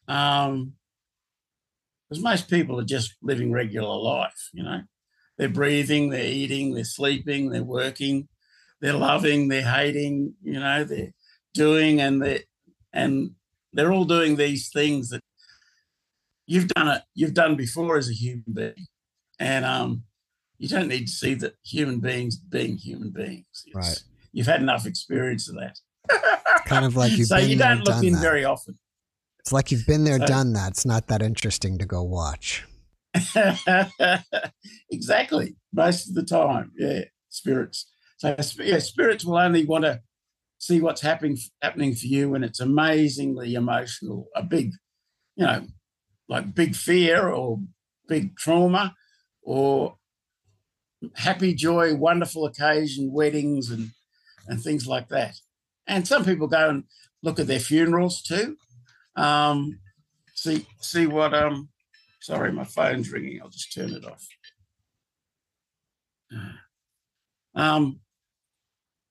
Um, 0.08 0.74
because 2.08 2.22
most 2.22 2.48
people 2.48 2.78
are 2.80 2.84
just 2.84 3.14
living 3.22 3.52
regular 3.52 3.96
life, 3.96 4.50
you 4.52 4.62
know. 4.62 4.82
They're 5.36 5.48
breathing, 5.48 6.10
they're 6.10 6.24
eating, 6.24 6.74
they're 6.74 6.84
sleeping, 6.84 7.50
they're 7.50 7.64
working, 7.64 8.28
they're 8.80 8.92
loving, 8.92 9.48
they're 9.48 9.68
hating, 9.68 10.34
you 10.42 10.60
know, 10.60 10.84
they're 10.84 11.12
doing 11.54 12.00
and 12.00 12.22
they 12.22 12.44
and 12.92 13.32
they're 13.72 13.92
all 13.92 14.04
doing 14.04 14.36
these 14.36 14.70
things 14.70 15.08
that 15.08 15.22
you've 16.46 16.68
done 16.68 16.88
it 16.88 17.02
you've 17.14 17.34
done 17.34 17.56
before 17.56 17.96
as 17.96 18.08
a 18.08 18.12
human 18.12 18.44
being. 18.52 18.86
And 19.40 19.64
um 19.64 20.04
you 20.58 20.68
don't 20.68 20.88
need 20.88 21.06
to 21.06 21.12
see 21.12 21.34
that 21.34 21.54
human 21.64 21.98
beings 21.98 22.36
being 22.36 22.76
human 22.76 23.10
beings. 23.10 23.64
It's, 23.66 23.74
right. 23.74 24.02
you've 24.32 24.46
had 24.46 24.62
enough 24.62 24.86
experience 24.86 25.48
of 25.48 25.56
that. 25.56 25.78
Kind 26.66 26.84
of 26.84 26.94
like 26.94 27.12
you've 27.16 27.26
so 27.26 27.38
you 27.38 27.56
don't 27.56 27.84
look 27.84 28.04
in 28.04 28.12
that. 28.12 28.22
very 28.22 28.44
often 28.44 28.78
it's 29.44 29.52
like 29.52 29.70
you've 29.70 29.86
been 29.86 30.04
there 30.04 30.18
done 30.18 30.54
that. 30.54 30.70
It's 30.70 30.86
not 30.86 31.08
that 31.08 31.20
interesting 31.20 31.76
to 31.76 31.84
go 31.84 32.02
watch. 32.02 32.64
Exactly. 34.90 35.56
Most 35.72 36.08
of 36.08 36.14
the 36.14 36.22
time. 36.22 36.72
Yeah 36.78 37.02
spirits. 37.28 37.90
So 38.16 38.34
yeah 38.60 38.78
spirits 38.78 39.22
will 39.24 39.36
only 39.36 39.66
want 39.66 39.84
to 39.84 40.00
see 40.56 40.80
what's 40.80 41.02
happening 41.02 41.36
happening 41.60 41.94
for 41.94 42.06
you 42.06 42.30
when 42.30 42.42
it's 42.42 42.60
amazingly 42.60 43.54
emotional. 43.54 44.28
A 44.34 44.42
big 44.42 44.72
you 45.36 45.44
know 45.44 45.66
like 46.26 46.54
big 46.54 46.74
fear 46.74 47.28
or 47.28 47.60
big 48.08 48.36
trauma 48.36 48.94
or 49.42 49.96
happy 51.16 51.54
joy, 51.54 51.94
wonderful 51.94 52.46
occasion, 52.46 53.12
weddings 53.12 53.70
and 53.70 53.90
and 54.48 54.62
things 54.62 54.86
like 54.86 55.08
that. 55.08 55.36
And 55.86 56.08
some 56.08 56.24
people 56.24 56.46
go 56.46 56.70
and 56.70 56.84
look 57.22 57.38
at 57.38 57.46
their 57.46 57.60
funerals 57.60 58.22
too. 58.22 58.56
Um, 59.16 59.78
see 60.34 60.66
see 60.80 61.06
what 61.06 61.34
um 61.34 61.68
sorry, 62.20 62.52
my 62.52 62.64
phone's 62.64 63.10
ringing. 63.12 63.40
I'll 63.40 63.48
just 63.48 63.72
turn 63.72 63.92
it 63.92 64.04
off. 64.04 64.26
Um, 67.54 68.00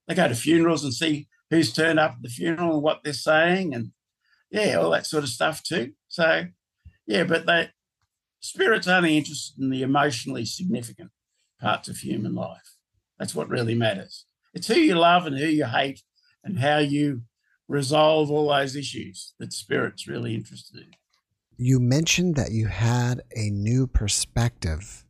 they 0.06 0.14
go 0.14 0.28
to 0.28 0.34
funerals 0.34 0.84
and 0.84 0.92
see 0.92 1.28
who's 1.50 1.72
turned 1.72 1.98
up 1.98 2.12
at 2.12 2.22
the 2.22 2.28
funeral 2.28 2.74
and 2.74 2.82
what 2.82 3.00
they're 3.02 3.12
saying 3.12 3.74
and 3.74 3.92
yeah, 4.50 4.74
all 4.74 4.90
that 4.90 5.06
sort 5.06 5.24
of 5.24 5.30
stuff 5.30 5.62
too. 5.62 5.92
So 6.08 6.46
yeah, 7.06 7.24
but 7.24 7.46
they 7.46 7.70
spirit's 8.40 8.88
only 8.88 9.16
interested 9.16 9.60
in 9.60 9.70
the 9.70 9.82
emotionally 9.82 10.44
significant 10.44 11.10
parts 11.60 11.88
of 11.88 11.98
human 11.98 12.34
life. 12.34 12.74
That's 13.18 13.34
what 13.34 13.48
really 13.48 13.74
matters. 13.74 14.26
It's 14.52 14.66
who 14.66 14.78
you 14.78 14.96
love 14.96 15.26
and 15.26 15.38
who 15.38 15.46
you 15.46 15.64
hate 15.64 16.02
and 16.42 16.58
how 16.58 16.78
you 16.78 17.22
resolve 17.68 18.30
all 18.30 18.48
those 18.48 18.76
issues 18.76 19.34
that 19.38 19.52
spirit's 19.52 20.06
really 20.06 20.34
interested 20.34 20.80
in. 20.80 20.90
You 21.56 21.80
mentioned 21.80 22.36
that 22.36 22.50
you 22.50 22.66
had 22.66 23.22
a 23.34 23.50
new 23.50 23.86
perspective 23.86 25.04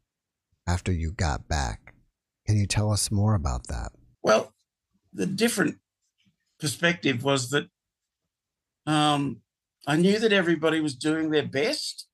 after 0.66 0.92
you 0.92 1.12
got 1.12 1.48
back. 1.48 1.94
Can 2.46 2.56
you 2.56 2.66
tell 2.66 2.90
us 2.92 3.10
more 3.10 3.34
about 3.34 3.66
that? 3.68 3.92
Well, 4.22 4.52
the 5.12 5.26
different 5.26 5.78
perspective 6.60 7.24
was 7.24 7.50
that 7.50 7.68
um, 8.86 9.40
I 9.86 9.96
knew 9.96 10.18
that 10.18 10.32
everybody 10.32 10.80
was 10.80 10.94
doing 10.94 11.30
their 11.30 11.46
best 11.46 12.06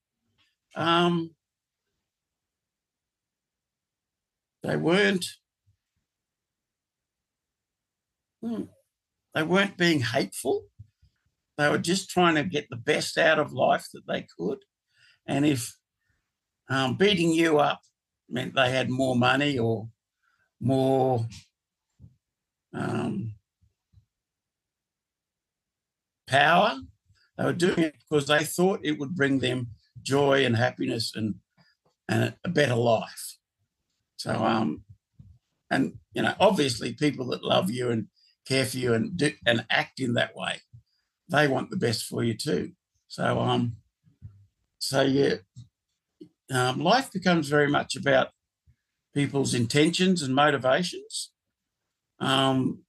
um, 0.76 1.34
they 4.62 4.76
weren't 4.76 5.26
hmm, 8.42 8.64
they 9.34 9.42
weren't 9.42 9.76
being 9.76 10.00
hateful. 10.00 10.64
They 11.56 11.68
were 11.68 11.78
just 11.78 12.10
trying 12.10 12.36
to 12.36 12.44
get 12.44 12.68
the 12.70 12.76
best 12.76 13.18
out 13.18 13.38
of 13.38 13.52
life 13.52 13.86
that 13.92 14.06
they 14.06 14.26
could. 14.38 14.58
And 15.26 15.44
if 15.44 15.76
um, 16.68 16.96
beating 16.96 17.32
you 17.32 17.58
up 17.58 17.82
meant 18.28 18.54
they 18.54 18.70
had 18.70 18.90
more 18.90 19.16
money 19.16 19.58
or 19.58 19.88
more 20.60 21.26
um, 22.72 23.34
power, 26.26 26.76
they 27.36 27.44
were 27.44 27.52
doing 27.52 27.78
it 27.78 27.96
because 27.98 28.26
they 28.26 28.44
thought 28.44 28.80
it 28.82 28.98
would 28.98 29.14
bring 29.14 29.38
them 29.38 29.68
joy 30.02 30.44
and 30.44 30.56
happiness 30.56 31.12
and 31.14 31.36
and 32.08 32.34
a 32.44 32.48
better 32.48 32.74
life. 32.74 33.36
So 34.16 34.32
um, 34.32 34.84
and 35.70 35.98
you 36.12 36.22
know, 36.22 36.34
obviously, 36.40 36.92
people 36.92 37.26
that 37.28 37.44
love 37.44 37.70
you 37.70 37.90
and 37.90 38.08
care 38.50 38.66
for 38.66 38.78
you 38.78 38.94
and 38.94 39.16
do 39.16 39.32
and 39.46 39.64
act 39.70 40.00
in 40.00 40.14
that 40.14 40.34
way, 40.34 40.60
they 41.28 41.46
want 41.46 41.70
the 41.70 41.76
best 41.76 42.04
for 42.04 42.24
you 42.24 42.34
too. 42.34 42.72
So 43.06 43.38
um, 43.38 43.76
so 44.78 45.02
yeah, 45.02 45.36
um, 46.52 46.80
life 46.80 47.12
becomes 47.12 47.48
very 47.48 47.68
much 47.68 47.94
about 47.94 48.28
people's 49.14 49.54
intentions 49.54 50.22
and 50.22 50.34
motivations, 50.34 51.30
um, 52.18 52.82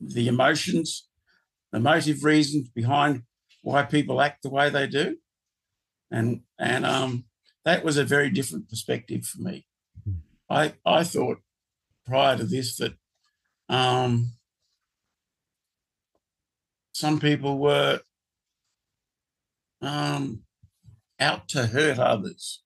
the 0.00 0.28
emotions, 0.28 1.08
the 1.72 1.80
motive 1.80 2.22
reasons 2.22 2.68
behind 2.68 3.22
why 3.62 3.82
people 3.84 4.20
act 4.20 4.42
the 4.42 4.50
way 4.50 4.68
they 4.68 4.86
do, 4.86 5.16
and 6.10 6.42
and 6.58 6.84
um, 6.84 7.24
that 7.64 7.82
was 7.82 7.96
a 7.96 8.04
very 8.04 8.30
different 8.30 8.68
perspective 8.68 9.24
for 9.24 9.40
me. 9.40 9.66
I 10.50 10.74
I 10.84 11.04
thought 11.04 11.38
prior 12.06 12.36
to 12.36 12.44
this 12.44 12.76
that 12.76 12.94
um, 13.70 14.37
some 16.98 17.20
people 17.20 17.58
were 17.58 18.00
um, 19.80 20.42
out 21.20 21.48
to 21.48 21.66
hurt 21.66 21.98
others 21.98 22.62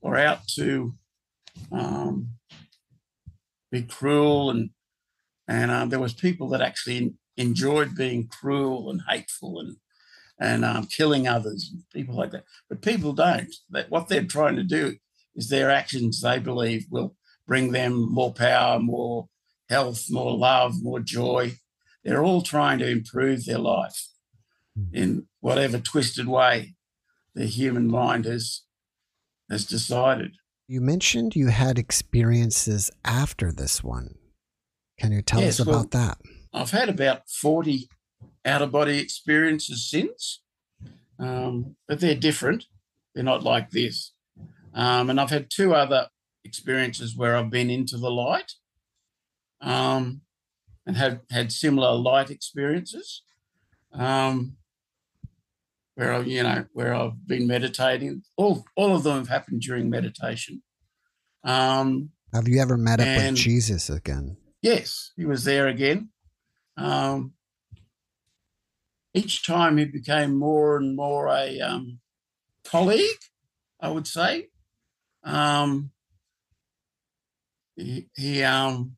or 0.00 0.16
out 0.16 0.46
to 0.48 0.94
um, 1.70 2.30
be 3.70 3.82
cruel 3.82 4.50
and 4.50 4.70
and 5.48 5.70
uh, 5.70 5.84
there 5.84 6.00
was 6.00 6.12
people 6.12 6.48
that 6.48 6.60
actually 6.60 7.14
enjoyed 7.36 7.94
being 7.94 8.26
cruel 8.26 8.90
and 8.90 9.02
hateful 9.08 9.60
and 9.60 9.76
and 10.38 10.64
um, 10.64 10.86
killing 10.86 11.26
others, 11.26 11.70
and 11.72 11.82
people 11.94 12.14
like 12.14 12.30
that. 12.32 12.44
But 12.68 12.82
people 12.82 13.12
don't. 13.14 13.54
That 13.70 13.90
what 13.90 14.08
they're 14.08 14.24
trying 14.24 14.56
to 14.56 14.64
do 14.64 14.96
is 15.34 15.48
their 15.48 15.70
actions 15.70 16.20
they 16.20 16.38
believe 16.38 16.84
will 16.90 17.14
bring 17.46 17.72
them 17.72 18.12
more 18.12 18.34
power, 18.34 18.78
more 18.78 19.28
health, 19.70 20.06
more 20.10 20.36
love, 20.36 20.82
more 20.82 21.00
joy. 21.00 21.56
They're 22.06 22.22
all 22.24 22.40
trying 22.42 22.78
to 22.78 22.88
improve 22.88 23.46
their 23.46 23.58
life 23.58 24.06
in 24.92 25.26
whatever 25.40 25.78
twisted 25.78 26.28
way 26.28 26.76
the 27.34 27.46
human 27.46 27.88
mind 27.88 28.26
has 28.26 28.62
has 29.50 29.64
decided. 29.64 30.36
You 30.68 30.80
mentioned 30.80 31.34
you 31.34 31.48
had 31.48 31.78
experiences 31.80 32.92
after 33.04 33.50
this 33.50 33.82
one. 33.82 34.14
Can 35.00 35.10
you 35.10 35.20
tell 35.20 35.40
Yes, 35.40 35.58
us 35.60 35.66
well- 35.66 35.80
about 35.80 35.90
that? 35.90 36.18
I've 36.52 36.70
had 36.70 36.88
about 36.88 37.28
40 37.28 37.88
out 38.44 38.62
of 38.62 38.70
body 38.70 38.98
experiences 38.98 39.90
since, 39.90 40.42
um, 41.18 41.74
but 41.88 41.98
they're 42.00 42.14
different. 42.14 42.66
They're 43.14 43.24
not 43.24 43.42
like 43.42 43.70
this. 43.70 44.12
Um, 44.72 45.10
and 45.10 45.20
I've 45.20 45.30
had 45.30 45.50
two 45.50 45.74
other 45.74 46.08
experiences 46.44 47.16
where 47.16 47.36
I've 47.36 47.50
been 47.50 47.68
into 47.70 47.96
the 47.98 48.10
light 48.10 48.52
um, 49.60 50.22
and 50.86 50.96
had 50.96 51.20
had 51.30 51.52
similar 51.52 51.92
light 51.94 52.30
experiences. 52.30 53.22
Um, 53.92 54.56
where 55.96 56.12
I, 56.12 56.20
you 56.20 56.42
know, 56.42 56.66
where 56.72 56.94
I've 56.94 57.26
been 57.26 57.46
meditating. 57.46 58.22
All 58.36 58.64
all 58.76 58.94
of 58.94 59.02
them 59.02 59.16
have 59.16 59.28
happened 59.28 59.62
during 59.62 59.90
meditation. 59.90 60.62
Um, 61.42 62.10
Have 62.32 62.48
you 62.48 62.60
ever 62.60 62.76
met 62.76 63.00
up 63.00 63.06
with 63.06 63.34
Jesus 63.36 63.88
again? 63.88 64.36
Yes, 64.62 65.12
he 65.16 65.24
was 65.24 65.44
there 65.44 65.68
again. 65.68 66.10
Um, 66.76 67.32
each 69.14 69.46
time 69.46 69.78
he 69.78 69.86
became 69.86 70.36
more 70.36 70.76
and 70.76 70.94
more 70.94 71.28
a 71.28 71.60
um, 71.60 72.00
colleague, 72.64 73.22
I 73.80 73.88
would 73.88 74.06
say. 74.06 74.48
Um, 75.24 75.92
he, 77.74 78.08
he 78.14 78.42
um, 78.42 78.96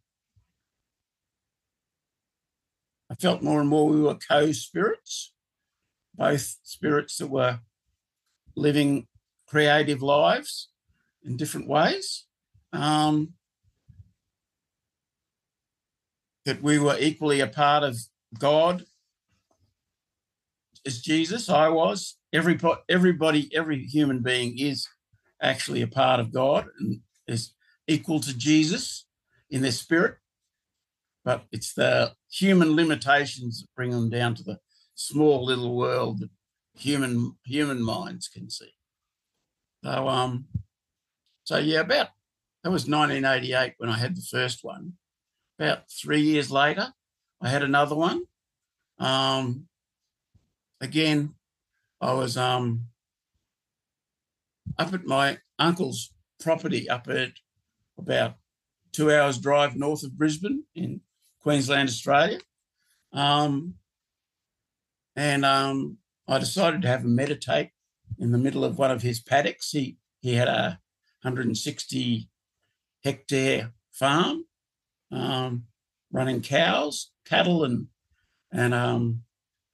I 3.07 3.07
felt 3.20 3.42
more 3.42 3.60
and 3.60 3.68
more 3.68 3.88
we 3.88 4.00
were 4.00 4.16
co-spirits, 4.16 5.32
both 6.14 6.56
spirits 6.62 7.16
that 7.18 7.28
were 7.28 7.60
living 8.56 9.06
creative 9.48 10.02
lives 10.02 10.68
in 11.24 11.36
different 11.36 11.68
ways. 11.68 12.26
Um, 12.72 13.34
that 16.44 16.62
we 16.62 16.78
were 16.78 16.96
equally 16.98 17.40
a 17.40 17.46
part 17.46 17.82
of 17.82 17.98
God 18.38 18.84
as 20.86 21.00
Jesus, 21.00 21.48
I 21.48 21.68
was. 21.68 22.16
Every 22.32 22.58
everybody, 22.88 23.54
every 23.54 23.84
human 23.84 24.20
being 24.22 24.58
is 24.58 24.86
actually 25.42 25.82
a 25.82 25.86
part 25.86 26.20
of 26.20 26.32
God 26.32 26.66
and 26.78 27.00
is 27.26 27.52
equal 27.86 28.20
to 28.20 28.36
Jesus 28.36 29.06
in 29.50 29.62
their 29.62 29.72
spirit. 29.72 30.16
But 31.24 31.44
it's 31.52 31.74
the 31.74 32.14
human 32.30 32.74
limitations 32.76 33.60
that 33.60 33.74
bring 33.74 33.90
them 33.90 34.10
down 34.10 34.34
to 34.34 34.42
the 34.42 34.58
small 34.94 35.44
little 35.44 35.76
world 35.76 36.20
that 36.20 36.30
human 36.74 37.36
human 37.44 37.82
minds 37.82 38.28
can 38.28 38.50
see. 38.50 38.72
So 39.84 40.08
um, 40.08 40.46
so 41.44 41.58
yeah, 41.58 41.80
about 41.80 42.08
that 42.62 42.70
was 42.70 42.88
1988 42.88 43.74
when 43.78 43.90
I 43.90 43.98
had 43.98 44.16
the 44.16 44.22
first 44.22 44.62
one 44.62 44.94
about 45.58 45.90
three 45.90 46.20
years 46.20 46.50
later, 46.50 46.92
I 47.40 47.48
had 47.48 47.62
another 47.62 47.96
one. 47.96 48.22
Um, 48.98 49.66
again, 50.80 51.34
I 52.00 52.12
was 52.12 52.36
um, 52.36 52.86
up 54.78 54.92
at 54.92 55.04
my 55.04 55.38
uncle's 55.58 56.12
property 56.40 56.88
up 56.88 57.08
at 57.08 57.32
about 57.98 58.36
two 58.92 59.12
hours 59.12 59.38
drive 59.38 59.74
north 59.74 60.04
of 60.04 60.16
Brisbane 60.16 60.64
in 60.74 61.00
Queensland, 61.48 61.88
Australia. 61.88 62.40
Um, 63.10 63.76
and 65.16 65.46
um, 65.46 65.96
I 66.28 66.38
decided 66.38 66.82
to 66.82 66.88
have 66.88 67.06
a 67.06 67.08
meditate 67.08 67.70
in 68.18 68.32
the 68.32 68.36
middle 68.36 68.66
of 68.66 68.76
one 68.76 68.90
of 68.90 69.00
his 69.00 69.18
paddocks. 69.18 69.70
He 69.70 69.96
he 70.20 70.34
had 70.34 70.46
a 70.46 70.78
160 71.22 72.28
hectare 73.02 73.72
farm 73.92 74.44
um, 75.10 75.64
running 76.12 76.42
cows, 76.42 77.12
cattle, 77.24 77.64
and 77.64 77.86
and 78.52 78.74
um, 78.74 79.22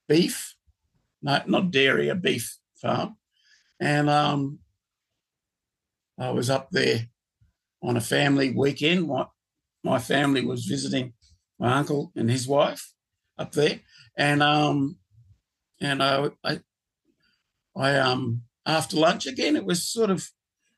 beef. 0.08 0.54
No, 1.22 1.42
not 1.48 1.72
dairy, 1.72 2.08
a 2.08 2.14
beef 2.14 2.56
farm. 2.76 3.16
And 3.80 4.08
um, 4.08 4.60
I 6.20 6.30
was 6.30 6.50
up 6.50 6.70
there 6.70 7.08
on 7.82 7.96
a 7.96 8.00
family 8.00 8.52
weekend. 8.52 9.08
My, 9.08 9.26
my 9.82 9.98
family 9.98 10.46
was 10.46 10.66
visiting 10.66 11.14
my 11.58 11.74
uncle 11.74 12.12
and 12.16 12.30
his 12.30 12.46
wife 12.46 12.92
up 13.38 13.52
there, 13.52 13.80
and 14.16 14.42
um, 14.42 14.98
and 15.80 16.02
I, 16.02 16.30
I, 16.44 16.60
I 17.76 17.96
um, 17.96 18.42
after 18.66 18.96
lunch 18.96 19.26
again, 19.26 19.56
it 19.56 19.64
was 19.64 19.82
sort 19.82 20.10
of, 20.10 20.28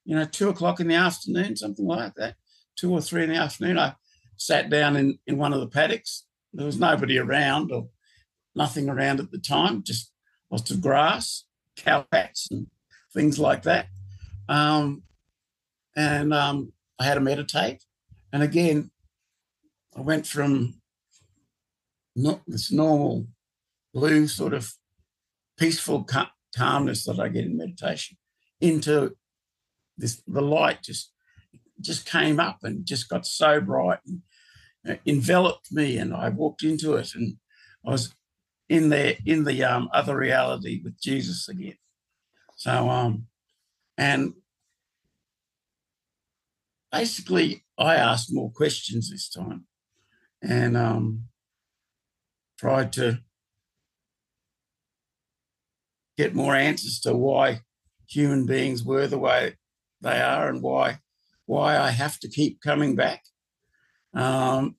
you 0.05 0.17
know, 0.17 0.25
two 0.25 0.49
o'clock 0.49 0.81
in 0.81 0.89
the 0.89 0.95
afternoon, 0.95 1.57
something 1.57 1.87
like 1.87 2.15
that, 2.15 2.37
two 2.77 2.93
or 2.93 3.01
three 3.01 3.23
in 3.23 3.31
the 3.31 3.37
afternoon. 3.37 3.79
I 3.79 3.95
sat 4.37 4.71
down 4.71 4.97
in, 4.97 5.19
in 5.27 5.39
one 5.39 5.53
of 5.53 5.61
the 5.61 5.69
paddocks. 5.69 6.25
There 6.53 6.67
was 6.67 6.81
nobody 6.81 7.19
around 7.19 7.71
or 7.71 7.89
nothing 8.55 8.89
around 8.89 9.21
at 9.21 9.31
the 9.31 9.39
time, 9.39 9.83
just 9.83 10.11
lots 10.51 10.71
of 10.71 10.81
grass, 10.81 11.45
cow 11.77 12.07
pats, 12.11 12.49
and 12.51 12.67
things 13.13 13.39
like 13.39 13.63
that. 13.63 13.87
Um, 14.49 15.03
and 15.95 16.33
um, 16.33 16.73
I 16.99 17.05
had 17.05 17.15
to 17.15 17.21
meditate. 17.21 17.85
And 18.33 18.43
again, 18.43 18.91
I 19.97 20.01
went 20.03 20.27
from 20.27 20.75
not 22.15 22.43
this 22.47 22.71
normal 22.71 23.27
blue 23.95 24.27
sort 24.27 24.53
of 24.53 24.73
peaceful 25.59 26.05
ca- 26.05 26.33
calmness 26.55 27.05
that 27.05 27.19
I 27.19 27.29
get 27.29 27.45
in 27.45 27.57
meditation 27.57 28.19
into 28.61 29.17
this 29.97 30.23
the 30.27 30.43
light 30.43 30.83
just 30.83 31.13
just 31.81 32.07
came 32.07 32.41
up 32.41 32.59
and 32.63 32.87
just 32.87 33.09
got 33.09 33.27
so 33.27 33.61
bright 33.61 33.99
and 34.07 34.23
uh, 34.89 34.97
enveloped 35.07 35.73
me 35.73 35.99
and 35.99 36.15
I 36.15 36.29
walked 36.29 36.63
into 36.63 36.95
it 36.95 37.15
and 37.15 37.37
I 37.87 37.91
was 37.91 38.15
in 38.69 38.89
there 38.89 39.17
in 39.25 39.45
the 39.45 39.65
um, 39.65 39.89
other 39.93 40.17
reality 40.17 40.81
with 40.83 41.01
Jesus 41.01 41.49
again. 41.49 41.77
So 42.57 42.89
um 42.91 43.27
and 43.97 44.35
basically, 46.93 47.65
I 47.79 47.97
asked 47.97 48.33
more 48.33 48.51
questions 48.51 49.11
this 49.11 49.29
time 49.29 49.67
and 50.43 50.77
um, 50.77 51.25
tried 52.59 52.93
to 52.95 53.21
get 56.17 56.35
more 56.35 56.55
answers 56.55 57.01
to 57.01 57.15
why 57.15 57.61
human 58.09 58.47
beings 58.47 58.85
were 58.85 59.07
the 59.07 59.19
way 59.19 59.57
they 60.01 60.21
are 60.21 60.49
and 60.49 60.63
why 60.63 60.99
why 61.47 61.79
I 61.79 61.91
have 61.91 62.19
to 62.21 62.29
keep 62.29 62.61
coming 62.61 62.97
back. 62.97 63.23
Um, 64.15 64.77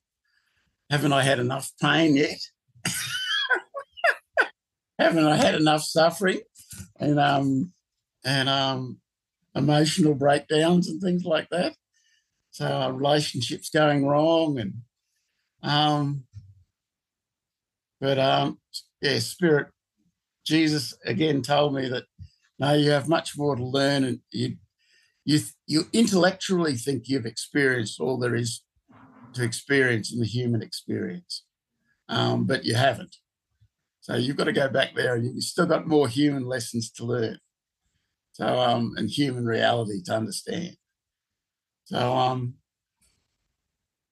haven't 0.90 1.12
I 1.14 1.22
had 1.22 1.38
enough 1.38 1.70
pain 1.80 2.14
yet? 2.14 2.38
haven't 4.98 5.24
I 5.24 5.36
had 5.36 5.54
enough 5.54 5.82
suffering 5.82 6.40
and 7.00 7.18
um, 7.18 7.72
and 8.24 8.48
um, 8.48 8.98
emotional 9.54 10.14
breakdowns 10.14 10.88
and 10.88 11.00
things 11.00 11.24
like 11.24 11.48
that? 11.50 11.74
So 12.50 12.66
our 12.66 12.92
relationships 12.92 13.70
going 13.70 14.06
wrong 14.06 14.58
and 14.58 14.74
um, 15.62 16.24
but 18.00 18.18
um, 18.18 18.58
yeah, 19.00 19.18
spirit 19.18 19.68
Jesus 20.48 20.94
again 21.04 21.42
told 21.42 21.74
me 21.74 21.88
that 21.88 22.04
no, 22.58 22.72
you 22.72 22.90
have 22.90 23.08
much 23.08 23.36
more 23.36 23.54
to 23.54 23.64
learn, 23.64 24.02
and 24.04 24.20
you 24.30 24.56
you 25.24 25.40
you 25.66 25.84
intellectually 25.92 26.74
think 26.74 27.08
you've 27.08 27.26
experienced 27.26 28.00
all 28.00 28.18
there 28.18 28.34
is 28.34 28.62
to 29.34 29.44
experience 29.44 30.12
in 30.12 30.20
the 30.20 30.26
human 30.26 30.62
experience, 30.62 31.44
um, 32.08 32.46
but 32.46 32.64
you 32.64 32.74
haven't. 32.74 33.16
So 34.00 34.16
you've 34.16 34.38
got 34.38 34.44
to 34.44 34.52
go 34.52 34.68
back 34.68 34.94
there, 34.94 35.16
and 35.16 35.34
you've 35.34 35.44
still 35.44 35.66
got 35.66 35.86
more 35.86 36.08
human 36.08 36.46
lessons 36.46 36.90
to 36.92 37.04
learn. 37.04 37.38
So 38.32 38.46
um, 38.46 38.94
and 38.96 39.10
human 39.10 39.44
reality 39.44 40.02
to 40.04 40.14
understand. 40.16 40.76
So 41.84 41.98
um, 41.98 42.54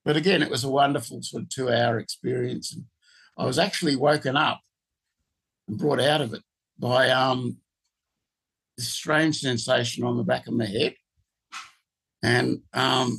but 0.06 0.16
again, 0.16 0.40
it 0.40 0.50
was 0.50 0.62
a 0.62 0.70
wonderful 0.70 1.20
sort 1.20 1.42
of 1.42 1.48
two-hour 1.48 1.98
experience, 1.98 2.72
and 2.72 2.84
I 3.36 3.44
was 3.44 3.58
actually 3.58 3.96
woken 3.96 4.36
up 4.36 4.60
and 5.66 5.76
brought 5.76 6.00
out 6.00 6.20
of 6.20 6.32
it 6.32 6.42
by 6.78 7.10
um, 7.10 7.56
this 8.76 8.88
strange 8.88 9.40
sensation 9.40 10.04
on 10.04 10.16
the 10.16 10.22
back 10.22 10.46
of 10.46 10.54
my 10.54 10.64
head. 10.64 10.94
And 12.22 12.60
um, 12.72 13.18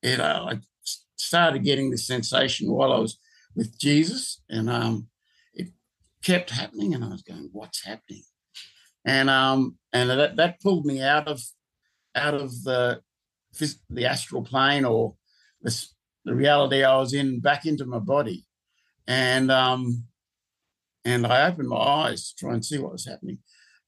it, 0.00 0.20
uh, 0.20 0.46
I 0.50 0.60
started 1.16 1.64
getting 1.64 1.90
this 1.90 2.06
sensation 2.06 2.70
while 2.70 2.92
I 2.92 3.00
was 3.00 3.18
with 3.56 3.76
Jesus, 3.76 4.42
and 4.48 4.70
um, 4.70 5.08
it 5.54 5.72
kept 6.22 6.50
happening, 6.50 6.94
and 6.94 7.02
I 7.02 7.08
was 7.08 7.22
going, 7.22 7.48
"What's 7.50 7.84
happening?" 7.84 8.22
And 9.04 9.28
um, 9.28 9.76
and 9.92 10.08
that, 10.08 10.36
that 10.36 10.60
pulled 10.60 10.86
me 10.86 11.02
out 11.02 11.26
of 11.26 11.42
out 12.14 12.34
of 12.34 12.62
the 12.62 13.02
the 13.90 14.06
astral 14.06 14.42
plane 14.42 14.84
or 14.84 15.16
the, 15.64 15.86
the 16.24 16.34
reality 16.34 16.84
I 16.84 16.96
was 16.96 17.12
in 17.12 17.40
back 17.40 17.66
into 17.66 17.84
my 17.84 17.98
body, 17.98 18.46
and 19.08 19.50
um, 19.50 20.04
and 21.04 21.26
I 21.26 21.48
opened 21.48 21.68
my 21.68 21.76
eyes 21.76 22.28
to 22.28 22.36
try 22.36 22.54
and 22.54 22.64
see 22.64 22.78
what 22.78 22.92
was 22.92 23.06
happening. 23.06 23.38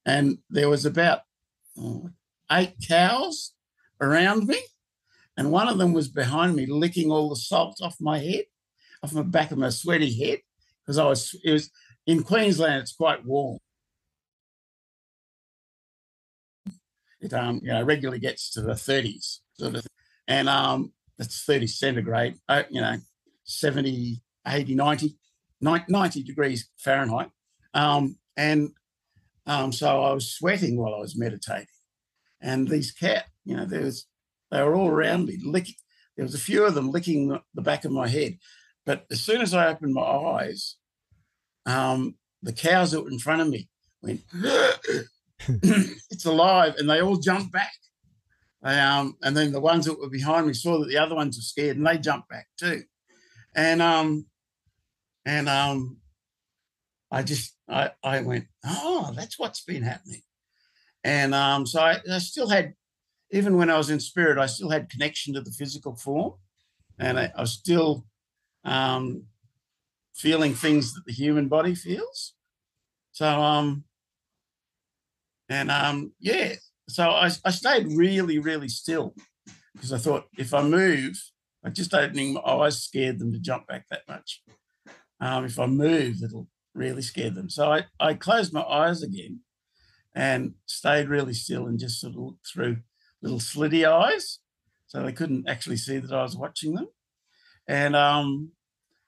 And 0.05 0.39
there 0.49 0.69
was 0.69 0.85
about 0.85 1.21
oh, 1.77 2.09
eight 2.51 2.75
cows 2.87 3.53
around 3.99 4.47
me. 4.47 4.59
And 5.35 5.51
one 5.51 5.67
of 5.67 5.77
them 5.77 5.93
was 5.93 6.07
behind 6.07 6.55
me, 6.55 6.65
licking 6.65 7.11
all 7.11 7.29
the 7.29 7.35
salt 7.35 7.79
off 7.81 7.95
my 7.99 8.17
head, 8.19 8.45
off 9.03 9.11
the 9.11 9.23
back 9.23 9.51
of 9.51 9.57
my 9.57 9.69
sweaty 9.69 10.11
head, 10.17 10.39
because 10.83 10.97
I 10.97 11.05
was, 11.05 11.35
it 11.43 11.51
was 11.51 11.69
in 12.07 12.23
Queensland, 12.23 12.81
it's 12.81 12.93
quite 12.93 13.23
warm. 13.23 13.59
It 17.21 17.33
um, 17.33 17.59
you 17.63 17.69
know, 17.69 17.83
regularly 17.83 18.19
gets 18.19 18.51
to 18.51 18.61
the 18.61 18.73
30s, 18.73 19.39
sort 19.59 19.75
of, 19.75 19.87
and 20.27 20.49
um, 20.49 20.91
that's 21.17 21.43
30 21.43 21.67
centigrade, 21.67 22.35
uh, 22.47 22.63
you 22.69 22.81
know, 22.81 22.97
70, 23.45 24.21
80, 24.47 24.75
90 24.75 25.17
90 25.61 26.23
degrees 26.23 26.69
Fahrenheit. 26.77 27.29
Um, 27.73 28.17
and 28.35 28.71
um, 29.45 29.71
so 29.71 30.03
I 30.03 30.13
was 30.13 30.31
sweating 30.31 30.77
while 30.77 30.93
I 30.93 30.99
was 30.99 31.17
meditating. 31.17 31.67
And 32.41 32.67
these 32.67 32.91
cat, 32.91 33.25
you 33.45 33.55
know, 33.55 33.65
there 33.65 33.81
was, 33.81 34.05
they 34.51 34.61
were 34.61 34.75
all 34.75 34.89
around 34.89 35.25
me, 35.25 35.39
licking. 35.43 35.75
There 36.15 36.25
was 36.25 36.35
a 36.35 36.39
few 36.39 36.65
of 36.65 36.75
them 36.75 36.91
licking 36.91 37.39
the 37.53 37.61
back 37.61 37.85
of 37.85 37.91
my 37.91 38.07
head. 38.07 38.37
But 38.85 39.05
as 39.11 39.21
soon 39.21 39.41
as 39.41 39.53
I 39.53 39.67
opened 39.67 39.93
my 39.93 40.01
eyes, 40.01 40.75
um, 41.65 42.15
the 42.41 42.53
cows 42.53 42.91
that 42.91 43.01
were 43.01 43.11
in 43.11 43.19
front 43.19 43.41
of 43.41 43.49
me 43.49 43.69
went, 44.01 44.21
it's 45.47 46.25
alive. 46.25 46.75
And 46.77 46.89
they 46.89 47.01
all 47.01 47.17
jumped 47.17 47.51
back. 47.51 47.73
Um, 48.63 49.17
and 49.21 49.37
then 49.37 49.51
the 49.51 49.61
ones 49.61 49.85
that 49.85 49.99
were 49.99 50.09
behind 50.09 50.47
me 50.47 50.53
saw 50.53 50.79
that 50.79 50.87
the 50.87 50.97
other 50.97 51.15
ones 51.15 51.37
were 51.37 51.41
scared 51.41 51.77
and 51.77 51.85
they 51.85 51.97
jumped 51.97 52.29
back 52.29 52.47
too. 52.57 52.83
And 53.55 53.81
um, 53.81 54.25
and 55.25 55.47
um, 55.47 55.97
I 57.11 57.23
just 57.23 57.55
I, 57.69 57.91
I 58.03 58.21
went, 58.21 58.45
oh, 58.65 59.13
that's 59.15 59.37
what's 59.37 59.61
been 59.63 59.83
happening. 59.83 60.21
And 61.03 61.33
um, 61.33 61.65
so 61.65 61.81
I, 61.81 61.99
I 62.11 62.17
still 62.17 62.49
had, 62.49 62.73
even 63.31 63.57
when 63.57 63.69
I 63.69 63.77
was 63.77 63.89
in 63.89 63.99
spirit, 63.99 64.37
I 64.37 64.45
still 64.45 64.69
had 64.69 64.89
connection 64.89 65.33
to 65.33 65.41
the 65.41 65.51
physical 65.51 65.95
form. 65.95 66.33
And 66.99 67.19
I, 67.19 67.31
I 67.37 67.41
was 67.41 67.53
still 67.53 68.05
um, 68.65 69.23
feeling 70.15 70.53
things 70.53 70.93
that 70.93 71.05
the 71.05 71.13
human 71.13 71.47
body 71.47 71.75
feels. 71.75 72.33
So 73.11 73.27
um, 73.27 73.83
and 75.49 75.71
um, 75.71 76.13
yeah, 76.19 76.55
so 76.89 77.09
I, 77.09 77.29
I 77.43 77.51
stayed 77.51 77.91
really, 77.93 78.39
really 78.39 78.69
still 78.69 79.15
because 79.73 79.93
I 79.93 79.97
thought 79.97 80.27
if 80.37 80.53
I 80.53 80.63
move, 80.63 81.21
I 81.63 81.69
just 81.69 81.93
opening 81.93 82.33
my 82.33 82.41
eyes 82.41 82.81
scared 82.81 83.19
them 83.19 83.31
to 83.33 83.39
jump 83.39 83.67
back 83.67 83.85
that 83.89 84.03
much. 84.07 84.41
Um, 85.19 85.45
if 85.45 85.59
I 85.59 85.65
move, 85.65 86.23
it'll 86.23 86.47
really 86.73 87.01
scare 87.01 87.29
them. 87.29 87.49
So 87.49 87.71
I, 87.71 87.85
I 87.99 88.13
closed 88.13 88.53
my 88.53 88.63
eyes 88.63 89.03
again 89.03 89.41
and 90.15 90.53
stayed 90.65 91.09
really 91.09 91.33
still 91.33 91.67
and 91.67 91.79
just 91.79 91.99
sort 91.99 92.13
of 92.13 92.19
looked 92.19 92.47
through 92.47 92.77
little 93.21 93.39
slitty 93.39 93.89
eyes. 93.89 94.39
So 94.87 95.03
they 95.03 95.11
couldn't 95.11 95.49
actually 95.49 95.77
see 95.77 95.97
that 95.97 96.11
I 96.11 96.23
was 96.23 96.37
watching 96.37 96.75
them. 96.75 96.87
And 97.67 97.95
um, 97.95 98.51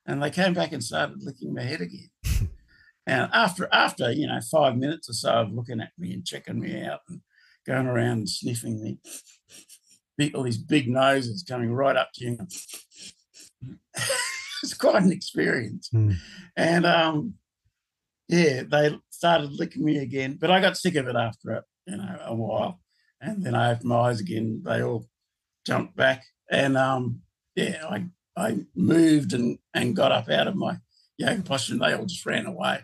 and 0.06 0.22
they 0.22 0.32
came 0.32 0.54
back 0.54 0.74
and 0.74 0.84
started 0.84 1.24
licking 1.24 1.54
my 1.54 1.62
head 1.62 1.82
again. 1.82 2.10
and 3.08 3.30
after 3.34 3.70
after, 3.72 4.12
you 4.12 4.28
know, 4.28 4.40
five 4.52 4.76
minutes 4.76 5.10
or 5.10 5.14
so 5.14 5.32
of 5.32 5.54
looking 5.54 5.80
at 5.80 5.92
me 5.98 6.14
and 6.14 6.26
checking 6.26 6.60
me 6.60 6.84
out 6.84 7.00
and 7.08 7.22
going 7.70 7.88
around 7.88 8.18
and 8.18 8.30
sniffing 8.30 8.82
me, 10.18 10.32
all 10.34 10.44
these 10.44 10.58
big 10.58 10.90
noses 10.90 11.46
coming 11.48 11.72
right 11.72 11.96
up 11.96 12.10
to 12.16 12.26
you. 12.26 12.38
was 14.62 14.74
quite 14.74 15.04
an 15.04 15.12
experience. 15.12 15.90
Mm. 15.94 16.16
And 16.58 16.86
um, 16.86 17.36
yeah, 18.28 18.64
they 18.64 18.98
started 19.10 19.54
licking 19.54 19.86
me 19.86 19.98
again, 20.00 20.38
but 20.40 20.52
I 20.52 20.60
got 20.60 20.78
sick 20.78 20.96
of 20.96 21.08
it 21.08 21.16
after 21.16 21.52
a, 21.52 21.64
you 21.86 21.98
know 21.98 22.20
a 22.26 22.36
while. 22.36 22.80
And 23.22 23.44
then 23.44 23.56
I 23.56 23.72
opened 23.72 23.90
my 23.90 23.98
eyes 23.98 24.20
again. 24.20 24.62
They 24.66 24.82
all 24.82 25.06
jumped 25.66 25.96
back, 25.96 26.24
and 26.50 26.78
um, 26.78 27.22
yeah, 27.56 27.86
I 27.90 28.06
I 28.36 28.60
moved 28.76 29.34
and 29.34 29.60
and 29.74 29.96
got 29.96 30.12
up 30.12 30.30
out 30.30 30.48
of 30.48 30.56
my 30.56 30.78
yoga 31.18 31.42
posture, 31.42 31.74
and 31.74 31.82
they 31.82 31.94
all 31.94 32.06
just 32.06 32.26
ran 32.26 32.46
away 32.46 32.80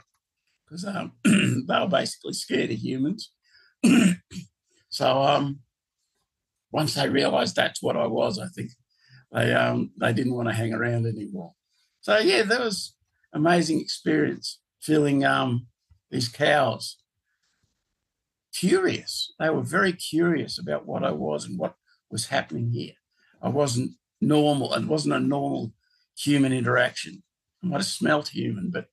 because 0.65 0.85
um, 0.85 1.13
they 1.23 1.79
were 1.79 1.87
basically 1.87 2.33
scared 2.33 2.71
of 2.71 2.77
humans. 2.77 3.31
so 4.95 5.21
um, 5.21 5.59
once 6.71 6.93
they 6.93 7.09
realised 7.09 7.57
that's 7.57 7.83
what 7.83 7.97
I 7.97 8.07
was, 8.07 8.39
I 8.39 8.47
think 8.47 8.71
they 9.29 9.51
um, 9.51 9.91
they 9.99 10.13
didn't 10.13 10.33
want 10.33 10.47
to 10.47 10.53
hang 10.53 10.73
around 10.73 11.05
anymore. 11.05 11.51
So 11.99 12.17
yeah, 12.19 12.43
that 12.43 12.61
was 12.61 12.95
amazing 13.33 13.81
experience 13.81 14.61
feeling 14.79 15.25
um, 15.25 15.67
these 16.11 16.29
cows 16.29 16.95
curious. 18.57 19.33
They 19.37 19.49
were 19.49 19.63
very 19.63 19.91
curious 19.91 20.57
about 20.57 20.85
what 20.85 21.03
I 21.03 21.11
was 21.11 21.43
and 21.43 21.59
what 21.59 21.75
was 22.09 22.27
happening 22.27 22.71
here. 22.71 22.93
I 23.41 23.49
wasn't 23.49 23.91
normal. 24.21 24.73
It 24.75 24.85
wasn't 24.85 25.15
a 25.15 25.19
normal 25.19 25.73
human 26.17 26.53
interaction. 26.53 27.21
I 27.61 27.67
might 27.67 27.77
have 27.79 27.85
smelt 27.85 28.29
human, 28.29 28.71
but 28.71 28.85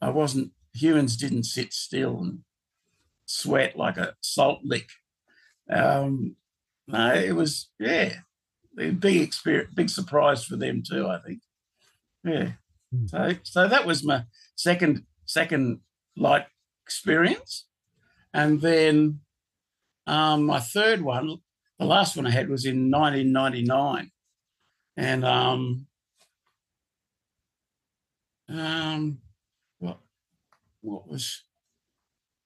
I 0.00 0.10
wasn't. 0.10 0.52
Humans 0.74 1.16
didn't 1.16 1.42
sit 1.42 1.72
still 1.72 2.20
and 2.20 2.44
sweat 3.26 3.76
like 3.76 3.96
a 3.96 4.14
salt 4.20 4.60
lick. 4.62 4.86
Um, 5.70 6.36
no, 6.88 7.14
it 7.14 7.32
was 7.32 7.70
yeah, 7.78 8.14
a 8.78 8.90
big 8.90 9.20
experience, 9.22 9.72
big 9.74 9.90
surprise 9.90 10.44
for 10.44 10.56
them 10.56 10.82
too. 10.82 11.06
I 11.06 11.18
think. 11.20 11.40
Yeah. 12.24 12.52
Hmm. 12.92 13.06
So 13.06 13.34
so 13.42 13.68
that 13.68 13.86
was 13.86 14.04
my 14.04 14.24
second 14.56 15.04
second 15.26 15.80
light 16.16 16.46
experience. 16.84 17.66
And 18.32 18.60
then 18.60 19.20
um, 20.06 20.44
my 20.44 20.60
third 20.60 21.02
one, 21.02 21.38
the 21.78 21.84
last 21.84 22.16
one 22.16 22.26
I 22.26 22.30
had 22.30 22.48
was 22.48 22.64
in 22.64 22.90
1999. 22.90 24.10
And 24.96 25.24
um, 25.24 25.86
um, 28.48 29.18
what, 29.78 29.98
what 30.80 31.08
was, 31.08 31.42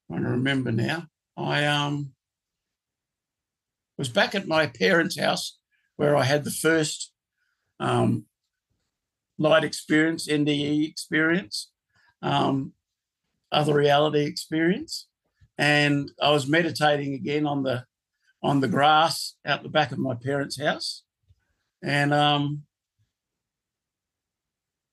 I'm 0.09 0.17
trying 0.17 0.25
to 0.25 0.31
remember 0.31 0.73
now. 0.73 1.07
I 1.37 1.65
um, 1.65 2.14
was 3.97 4.09
back 4.09 4.35
at 4.35 4.49
my 4.49 4.67
parents' 4.67 5.19
house 5.19 5.59
where 5.97 6.17
I 6.17 6.25
had 6.25 6.45
the 6.45 6.51
first 6.51 7.13
um, 7.81 8.25
light 9.39 9.65
experience, 9.65 10.29
NDE 10.29 10.89
experience, 10.89 11.71
um, 12.23 12.73
other 13.53 13.75
reality 13.75 14.25
experience, 14.25 15.07
and 15.59 16.11
I 16.21 16.31
was 16.31 16.49
meditating 16.49 17.15
again 17.15 17.47
on 17.47 17.63
the 17.63 17.85
on 18.43 18.61
the 18.61 18.69
grass 18.69 19.37
out 19.47 19.63
the 19.63 19.69
back 19.69 19.91
of 19.93 19.99
my 19.99 20.15
parents' 20.15 20.61
house, 20.61 21.05
and 21.83 22.13
um, 22.13 22.63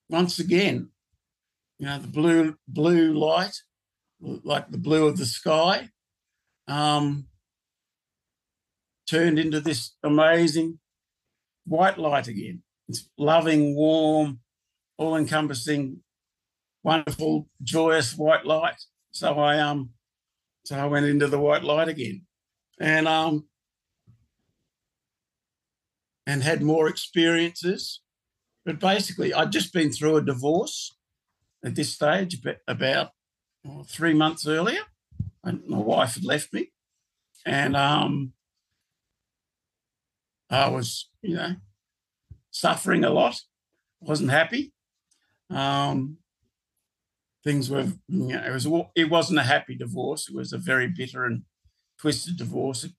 once 0.10 0.40
again, 0.40 0.90
you 1.80 1.86
know, 1.88 1.98
the 1.98 2.08
blue 2.08 2.56
blue 2.68 3.14
light, 3.14 3.56
like 4.22 4.70
the 4.70 4.78
blue 4.78 5.08
of 5.08 5.18
the 5.18 5.26
sky, 5.26 5.90
um, 6.68 7.26
turned 9.08 9.40
into 9.40 9.60
this 9.60 9.92
amazing 10.04 10.80
white 11.66 11.98
light 11.98 12.28
again. 12.28 12.64
It's 12.88 13.10
loving, 13.18 13.76
warm, 13.76 14.40
all 14.98 15.16
encompassing, 15.16 16.02
wonderful, 16.84 17.48
joyous 17.64 18.16
white 18.18 18.46
light. 18.46 18.82
So 19.12 19.40
I 19.40 19.60
um 19.60 19.92
so 20.66 20.78
I 20.78 20.86
went 20.86 21.06
into 21.06 21.28
the 21.28 21.40
white 21.40 21.64
light 21.64 21.88
again. 21.88 22.26
And 22.80 23.08
um 23.08 23.46
and 26.26 26.44
had 26.44 26.62
more 26.62 26.88
experiences. 26.88 28.02
But 28.66 28.80
basically, 28.80 29.34
I'd 29.34 29.52
just 29.52 29.74
been 29.74 29.92
through 29.92 30.18
a 30.18 30.22
divorce 30.22 30.96
at 31.66 31.76
this 31.76 31.94
stage, 31.94 32.40
about 32.68 33.10
three 33.88 34.14
months 34.14 34.48
earlier. 34.48 34.82
And 35.44 35.66
my 35.68 35.78
wife 35.80 36.16
had 36.16 36.26
left 36.26 36.54
me. 36.54 36.72
And 37.46 37.76
um, 37.76 38.34
I 40.52 40.70
was, 40.70 41.10
you 41.22 41.36
know, 41.36 41.56
suffering 42.52 43.04
a 43.04 43.10
lot. 43.10 43.40
wasn't 44.02 44.32
happy. 44.32 44.74
Um, 45.50 46.18
things 47.44 47.70
were, 47.70 47.88
you 48.08 48.28
know, 48.28 48.44
it 48.46 48.52
was 48.52 48.68
it 48.96 49.10
wasn't 49.10 49.40
a 49.40 49.44
happy 49.44 49.76
divorce. 49.76 50.30
It 50.30 50.36
was 50.36 50.52
a 50.54 50.58
very 50.58 50.88
bitter 50.88 51.26
and 51.26 51.44
twisted 51.98 52.38
divorce. 52.38 52.84
It 52.84 52.92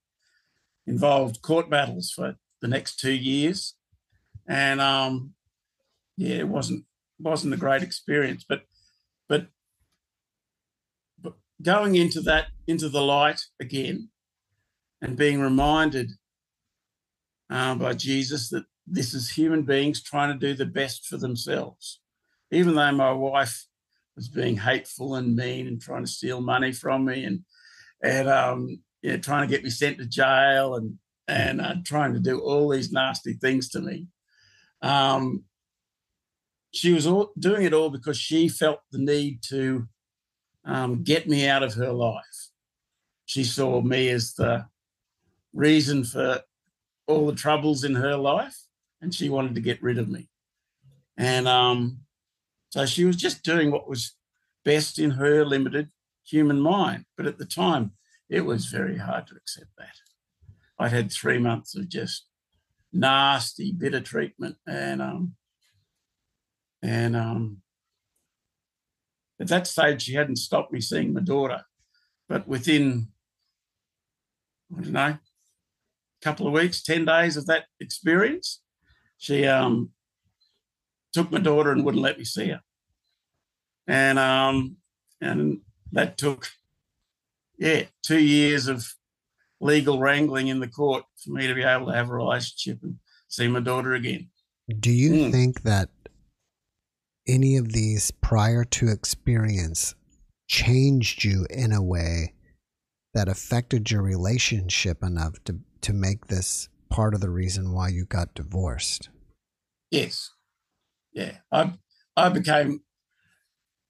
involved 0.87 1.43
court 1.43 1.69
battles 1.69 2.11
for 2.11 2.37
the 2.61 2.69
next 2.69 2.99
two 2.99 3.13
years, 3.13 3.75
and 4.49 4.81
um, 4.81 5.35
yeah, 6.17 6.37
it 6.37 6.49
wasn't 6.49 6.85
wasn't 7.19 7.55
a 7.55 7.59
great 7.59 7.83
experience. 7.83 8.45
But 8.49 8.63
but 9.29 9.49
but 11.21 11.35
going 11.61 11.97
into 11.97 12.23
that 12.23 12.47
into 12.67 12.89
the 12.89 13.03
light 13.03 13.43
again, 13.61 14.09
and 15.03 15.17
being 15.17 15.41
reminded 15.41 16.13
uh, 17.53 17.75
by 17.75 17.93
Jesus 17.93 18.49
that 18.49 18.65
this 18.87 19.13
is 19.15 19.31
human 19.31 19.63
beings 19.63 20.03
trying 20.03 20.33
to 20.33 20.47
do 20.47 20.55
the 20.55 20.67
best 20.67 21.07
for 21.07 21.19
themselves. 21.19 22.01
Even 22.51 22.75
though 22.75 22.93
my 22.93 23.13
wife 23.13 23.67
was 24.17 24.29
being 24.29 24.57
hateful 24.57 25.15
and 25.15 25.37
mean 25.37 25.67
and 25.67 25.81
trying 25.81 26.05
to 26.05 26.11
steal 26.11 26.41
money 26.41 26.73
from 26.73 27.05
me 27.05 27.25
and 27.25 27.45
and 28.03 28.29
um, 28.29 28.81
you 29.03 29.11
know, 29.11 29.19
trying 29.19 29.47
to 29.47 29.55
get 29.55 29.63
me 29.63 29.71
sent 29.71 29.99
to 29.99 30.07
jail 30.07 30.77
and 30.77 30.99
and 31.29 31.61
uh, 31.61 31.75
trying 31.85 32.15
to 32.15 32.21
do 32.21 32.41
all 32.41 32.69
these 32.69 32.91
nasty 32.91 33.35
things 33.35 33.69
to 33.71 33.81
me. 33.81 34.09
Um, 34.81 35.45
she 36.73 36.93
was 36.93 37.07
all, 37.07 37.33
doing 37.39 37.65
it 37.65 37.75
all 37.75 37.91
because 37.91 38.19
she 38.19 38.49
felt 38.49 38.81
the 38.91 38.99
need 38.99 39.43
to 39.49 39.87
um, 40.65 41.03
get 41.05 41.29
me 41.29 41.47
out 41.47 41.63
of 41.63 41.75
her 41.75 41.93
life. 41.93 42.51
She 43.27 43.45
saw 43.45 43.81
me 43.81 44.09
as 44.09 44.35
the 44.35 44.67
reason 45.53 46.03
for 46.03 46.41
all 47.13 47.27
the 47.27 47.35
troubles 47.35 47.85
in 47.85 47.95
her 47.95 48.17
life, 48.17 48.57
and 49.01 49.15
she 49.15 49.29
wanted 49.29 49.55
to 49.55 49.61
get 49.61 49.83
rid 49.83 49.99
of 49.99 50.09
me. 50.09 50.29
And 51.17 51.47
um, 51.47 52.01
so 52.71 52.87
she 52.87 53.05
was 53.05 53.17
just 53.17 53.43
doing 53.43 53.71
what 53.71 53.89
was 53.89 54.17
best 54.65 54.99
in 54.99 55.13
her 55.13 55.45
limited 55.45 55.91
human 56.25 56.61
mind. 56.61 57.05
But 57.17 57.27
at 57.27 57.39
the 57.39 57.45
time, 57.45 57.93
it 58.29 58.43
was 58.43 58.67
very 58.67 58.99
hard 58.99 59.27
to 59.27 59.37
accept 59.37 59.71
that. 59.79 59.95
I'd 60.79 60.93
had 60.93 61.13
three 61.13 61.39
months 61.39 61.77
of 61.77 61.89
just 61.89 62.27
nasty, 62.93 63.73
bitter 63.73 64.01
treatment, 64.01 64.57
and 64.67 65.03
um, 65.03 65.35
and 66.83 67.15
um, 67.15 67.59
at 69.41 69.49
that 69.49 69.67
stage, 69.67 70.03
she 70.03 70.15
hadn't 70.15 70.37
stopped 70.37 70.73
me 70.73 70.81
seeing 70.81 71.13
my 71.13 71.21
daughter. 71.21 71.63
But 72.29 72.49
within, 72.49 73.09
I 74.77 74.81
don't 74.83 74.93
know, 74.93 75.19
couple 76.23 76.47
of 76.47 76.53
weeks, 76.53 76.83
10 76.83 77.05
days 77.05 77.37
of 77.37 77.47
that 77.47 77.65
experience, 77.81 78.63
she 79.19 79.47
um, 79.47 79.91
took 81.13 81.31
my 81.31 81.39
daughter 81.39 81.73
and 81.73 81.85
wouldn't 81.85 82.03
let 82.03 82.19
me 82.19 82.25
see 82.25 82.49
her. 82.49 82.61
And 83.87 84.19
um, 84.19 84.77
and 85.21 85.61
that 85.93 86.17
took, 86.17 86.49
yeah, 87.59 87.85
two 88.03 88.21
years 88.21 88.69
of 88.69 88.87
legal 89.61 89.99
wrangling 89.99 90.49
in 90.49 90.61
the 90.61 90.69
court 90.69 91.05
for 91.23 91.31
me 91.31 91.47
to 91.47 91.55
be 91.55 91.63
able 91.63 91.87
to 91.87 91.93
have 91.93 92.09
a 92.09 92.15
relationship 92.15 92.83
and 92.83 92.97
see 93.29 93.49
my 93.49 93.61
daughter 93.61 93.95
again. 93.95 94.29
Do 94.81 94.91
you 94.91 95.11
mm. 95.11 95.33
think 95.33 95.63
that 95.63 95.91
any 97.27 97.57
of 97.57 97.73
these 97.73 98.11
prior 98.11 98.65
to 98.65 98.89
experience 98.89 99.95
changed 100.49 101.25
you 101.25 101.47
in 101.51 101.73
a 101.73 101.83
way 101.83 102.35
that 103.15 103.29
affected 103.29 103.91
your 103.91 104.03
relationship 104.03 105.03
enough 105.03 105.35
to 105.45 105.59
to 105.83 105.93
make 105.93 106.27
this 106.27 106.69
part 106.89 107.15
of 107.15 107.21
the 107.21 107.31
reason 107.31 107.73
why 107.73 107.89
you 107.89 108.05
got 108.05 108.35
divorced. 108.35 109.09
Yes. 109.91 110.31
Yeah. 111.13 111.39
I 111.51 111.75
I 112.17 112.29
became 112.29 112.83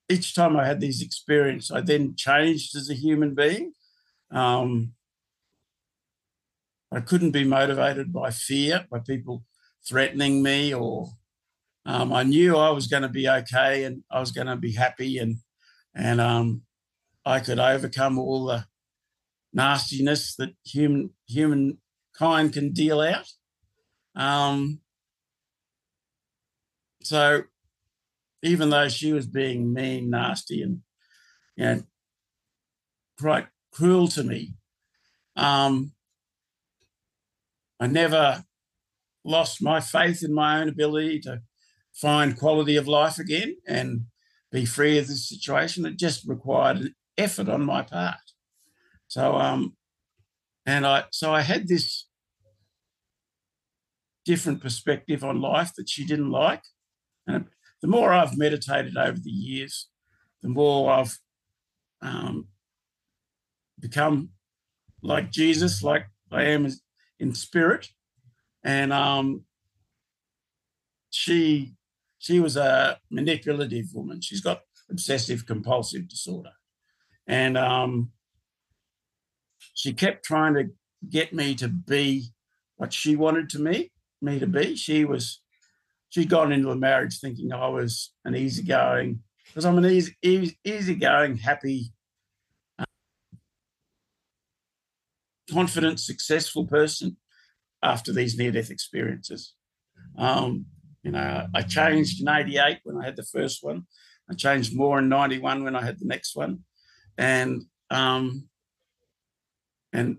each 0.09 0.35
time 0.35 0.57
I 0.57 0.65
had 0.65 0.79
these 0.79 1.01
experiences, 1.01 1.71
I 1.71 1.81
then 1.81 2.15
changed 2.15 2.75
as 2.75 2.89
a 2.89 2.93
human 2.93 3.33
being. 3.35 3.73
Um, 4.31 4.93
I 6.91 6.99
couldn't 6.99 7.31
be 7.31 7.43
motivated 7.43 8.13
by 8.13 8.29
fear, 8.31 8.85
by 8.91 8.99
people 8.99 9.43
threatening 9.87 10.43
me, 10.43 10.73
or 10.73 11.09
um, 11.85 12.13
I 12.13 12.23
knew 12.23 12.55
I 12.55 12.69
was 12.69 12.87
going 12.87 13.03
to 13.03 13.09
be 13.09 13.27
okay 13.27 13.83
and 13.85 14.03
I 14.11 14.19
was 14.19 14.31
going 14.31 14.47
to 14.47 14.55
be 14.55 14.73
happy, 14.73 15.17
and 15.17 15.37
and 15.95 16.21
um, 16.21 16.63
I 17.25 17.39
could 17.39 17.59
overcome 17.59 18.19
all 18.19 18.45
the 18.45 18.65
nastiness 19.53 20.35
that 20.35 20.53
human 20.63 21.11
human 21.27 21.77
kind 22.17 22.51
can 22.53 22.71
deal 22.71 23.01
out. 23.01 23.27
Um, 24.15 24.79
so 27.01 27.43
even 28.41 28.69
though 28.69 28.89
she 28.89 29.13
was 29.13 29.25
being 29.25 29.73
mean, 29.73 30.09
nasty, 30.09 30.61
and 30.61 30.81
you 31.55 31.65
know, 31.65 31.83
quite 33.19 33.47
cruel 33.71 34.07
to 34.09 34.23
me, 34.23 34.53
um, 35.35 35.93
I 37.79 37.87
never 37.87 38.45
lost 39.25 39.61
my 39.61 39.79
faith 39.79 40.23
in 40.23 40.33
my 40.33 40.61
own 40.61 40.69
ability 40.69 41.19
to 41.21 41.41
find 41.93 42.37
quality 42.37 42.75
of 42.75 42.87
life 42.87 43.19
again 43.19 43.55
and 43.67 44.05
be 44.51 44.65
free 44.65 44.97
of 44.97 45.07
this 45.07 45.27
situation. 45.29 45.85
It 45.85 45.97
just 45.97 46.27
required 46.27 46.77
an 46.77 46.95
effort 47.17 47.49
on 47.49 47.65
my 47.65 47.81
part. 47.81 48.17
So 49.07 49.35
um, 49.35 49.75
and 50.65 50.85
I 50.85 51.05
so 51.11 51.33
I 51.33 51.41
had 51.41 51.67
this 51.67 52.07
different 54.25 54.61
perspective 54.61 55.23
on 55.23 55.41
life 55.41 55.73
that 55.75 55.89
she 55.89 56.05
didn't 56.05 56.31
like. 56.31 56.63
And 57.27 57.45
the 57.81 57.87
more 57.87 58.13
I've 58.13 58.37
meditated 58.37 58.97
over 58.97 59.19
the 59.19 59.29
years, 59.29 59.89
the 60.41 60.49
more 60.49 60.91
I've 60.91 61.17
um, 62.01 62.47
become 63.79 64.29
like 65.01 65.31
Jesus, 65.31 65.83
like 65.83 66.05
I 66.31 66.43
am 66.43 66.67
in 67.19 67.33
spirit. 67.33 67.89
And 68.63 68.93
um, 68.93 69.43
she 71.09 71.75
she 72.19 72.39
was 72.39 72.55
a 72.55 72.99
manipulative 73.11 73.87
woman. 73.93 74.21
She's 74.21 74.41
got 74.41 74.61
obsessive 74.89 75.45
compulsive 75.45 76.07
disorder, 76.07 76.53
and 77.27 77.57
um, 77.57 78.11
she 79.73 79.93
kept 79.93 80.23
trying 80.23 80.53
to 80.55 80.69
get 81.09 81.33
me 81.33 81.55
to 81.55 81.67
be 81.67 82.31
what 82.77 82.93
she 82.93 83.15
wanted 83.15 83.49
to 83.49 83.59
me 83.59 83.91
me 84.23 84.39
to 84.39 84.47
be. 84.47 84.75
She 84.75 85.05
was 85.05 85.41
she'd 86.09 86.29
gone 86.29 86.51
into 86.51 86.69
the 86.69 86.75
marriage 86.75 87.19
thinking 87.19 87.51
I 87.51 87.67
was 87.67 88.13
an 88.25 88.35
easygoing 88.35 89.19
because 89.47 89.65
I'm 89.65 89.77
an 89.77 89.85
easy, 89.85 90.15
easy 90.21 90.57
easygoing, 90.63 91.37
happy, 91.37 91.91
uh, 92.79 92.85
confident, 95.51 95.99
successful 95.99 96.65
person 96.65 97.17
after 97.83 98.13
these 98.13 98.37
near-death 98.37 98.71
experiences. 98.71 99.53
Um, 100.17 100.65
you 101.03 101.11
know, 101.11 101.47
I 101.53 101.61
changed 101.63 102.21
in 102.21 102.29
'88 102.29 102.79
when 102.83 102.97
I 102.97 103.05
had 103.05 103.17
the 103.17 103.25
first 103.25 103.63
one. 103.63 103.83
I 104.29 104.35
changed 104.35 104.75
more 104.75 104.99
in 104.99 105.09
'91 105.09 105.63
when 105.63 105.75
I 105.75 105.83
had 105.83 105.99
the 105.99 106.05
next 106.05 106.35
one, 106.35 106.59
and 107.17 107.63
um, 107.89 108.47
and 109.93 110.17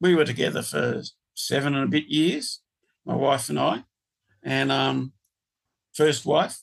we 0.00 0.14
were 0.14 0.24
together 0.24 0.62
for 0.62 1.02
seven 1.34 1.74
and 1.74 1.84
a 1.84 1.88
bit 1.88 2.06
years. 2.06 2.60
my 3.06 3.14
wife 3.14 3.48
and 3.48 3.58
I, 3.58 3.84
and 4.42 4.70
um, 4.70 5.12
first 5.94 6.26
wife. 6.26 6.58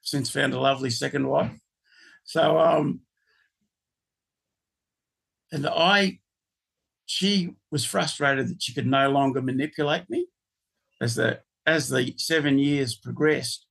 Since 0.00 0.30
found 0.30 0.54
a 0.54 0.60
lovely 0.60 0.88
second 0.88 1.26
wife. 1.28 1.58
So 2.24 2.58
um, 2.58 3.00
and 5.52 5.66
I, 5.66 6.20
she 7.06 7.54
was 7.70 7.84
frustrated 7.84 8.48
that 8.48 8.62
she 8.62 8.74
could 8.74 8.86
no 8.86 9.10
longer 9.10 9.42
manipulate 9.42 10.08
me. 10.08 10.26
As 11.00 11.14
the 11.14 11.40
as 11.66 11.88
the 11.88 12.14
seven 12.16 12.58
years 12.58 12.94
progressed, 12.94 13.66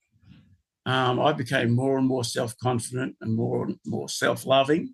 um, 0.85 1.19
I 1.19 1.33
became 1.33 1.71
more 1.71 1.97
and 1.97 2.07
more 2.07 2.23
self 2.23 2.57
confident 2.57 3.15
and 3.21 3.35
more 3.35 3.65
and 3.65 3.79
more 3.85 4.09
self 4.09 4.45
loving, 4.45 4.93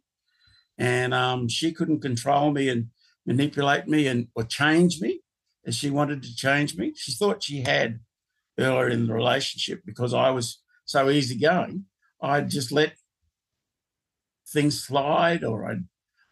and 0.77 1.13
um, 1.13 1.47
she 1.47 1.71
couldn't 1.71 2.01
control 2.01 2.51
me 2.51 2.69
and 2.69 2.87
manipulate 3.25 3.87
me 3.87 4.07
and 4.07 4.27
or 4.35 4.43
change 4.43 5.01
me 5.01 5.21
as 5.65 5.75
she 5.75 5.89
wanted 5.89 6.23
to 6.23 6.35
change 6.35 6.75
me. 6.77 6.93
She 6.95 7.13
thought 7.13 7.43
she 7.43 7.61
had 7.61 7.99
earlier 8.59 8.89
in 8.89 9.07
the 9.07 9.13
relationship 9.13 9.81
because 9.85 10.13
I 10.13 10.29
was 10.29 10.61
so 10.85 11.09
easygoing. 11.09 11.85
I'd 12.21 12.49
just 12.49 12.71
let 12.71 12.93
things 14.47 14.83
slide, 14.83 15.43
or 15.43 15.65
I'd 15.65 15.85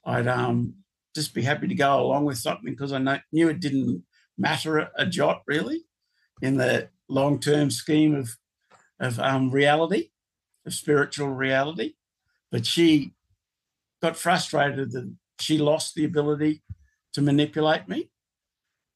I'd 0.05 0.27
um, 0.27 0.75
just 1.15 1.33
be 1.33 1.41
happy 1.41 1.67
to 1.67 1.75
go 1.75 1.99
along 1.99 2.25
with 2.25 2.37
something 2.37 2.71
because 2.71 2.93
I 2.93 3.21
knew 3.31 3.49
it 3.49 3.59
didn't 3.59 4.03
matter 4.37 4.77
a, 4.77 4.91
a 4.97 5.05
jot 5.05 5.43
really 5.47 5.83
in 6.41 6.57
the 6.57 6.89
long 7.09 7.39
term 7.39 7.71
scheme 7.71 8.15
of 8.15 8.37
of 8.99 9.19
um, 9.19 9.51
reality, 9.51 10.09
of 10.65 10.73
spiritual 10.73 11.29
reality. 11.29 11.93
But 12.51 12.65
she 12.65 13.13
got 14.01 14.17
frustrated 14.17 14.91
that 14.91 15.13
she 15.39 15.57
lost 15.57 15.95
the 15.95 16.05
ability 16.05 16.61
to 17.14 17.22
manipulate 17.22 17.88
me, 17.88 18.09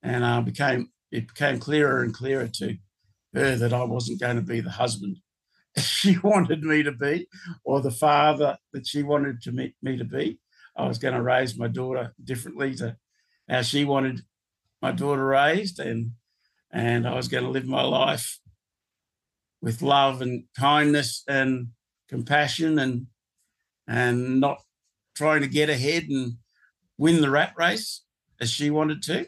and 0.03 0.23
uh, 0.23 0.41
became 0.41 0.89
it 1.11 1.27
became 1.27 1.59
clearer 1.59 2.01
and 2.01 2.13
clearer 2.13 2.47
to 2.47 2.77
her 3.33 3.55
that 3.55 3.73
I 3.73 3.83
wasn't 3.83 4.19
going 4.19 4.37
to 4.37 4.41
be 4.41 4.61
the 4.61 4.71
husband 4.71 5.17
she 5.77 6.17
wanted 6.19 6.63
me 6.63 6.83
to 6.83 6.91
be, 6.91 7.27
or 7.63 7.81
the 7.81 7.91
father 7.91 8.57
that 8.73 8.87
she 8.87 9.03
wanted 9.03 9.41
to 9.41 9.51
me, 9.51 9.75
me 9.81 9.97
to 9.97 10.05
be. 10.05 10.39
I 10.77 10.87
was 10.87 10.97
going 10.97 11.13
to 11.13 11.21
raise 11.21 11.57
my 11.57 11.67
daughter 11.67 12.13
differently 12.23 12.75
to 12.75 12.97
how 13.49 13.61
she 13.61 13.85
wanted 13.85 14.21
my 14.81 14.91
daughter 14.91 15.25
raised, 15.25 15.79
and 15.79 16.11
and 16.71 17.07
I 17.07 17.15
was 17.15 17.27
going 17.27 17.43
to 17.43 17.49
live 17.49 17.65
my 17.65 17.83
life 17.83 18.39
with 19.61 19.81
love 19.81 20.21
and 20.21 20.45
kindness 20.57 21.23
and 21.27 21.69
compassion 22.09 22.79
and 22.79 23.07
and 23.87 24.39
not 24.39 24.61
trying 25.15 25.41
to 25.41 25.47
get 25.47 25.69
ahead 25.69 26.03
and 26.03 26.33
win 26.97 27.21
the 27.21 27.29
rat 27.29 27.53
race 27.57 28.04
as 28.39 28.51
she 28.51 28.69
wanted 28.69 29.01
to. 29.03 29.27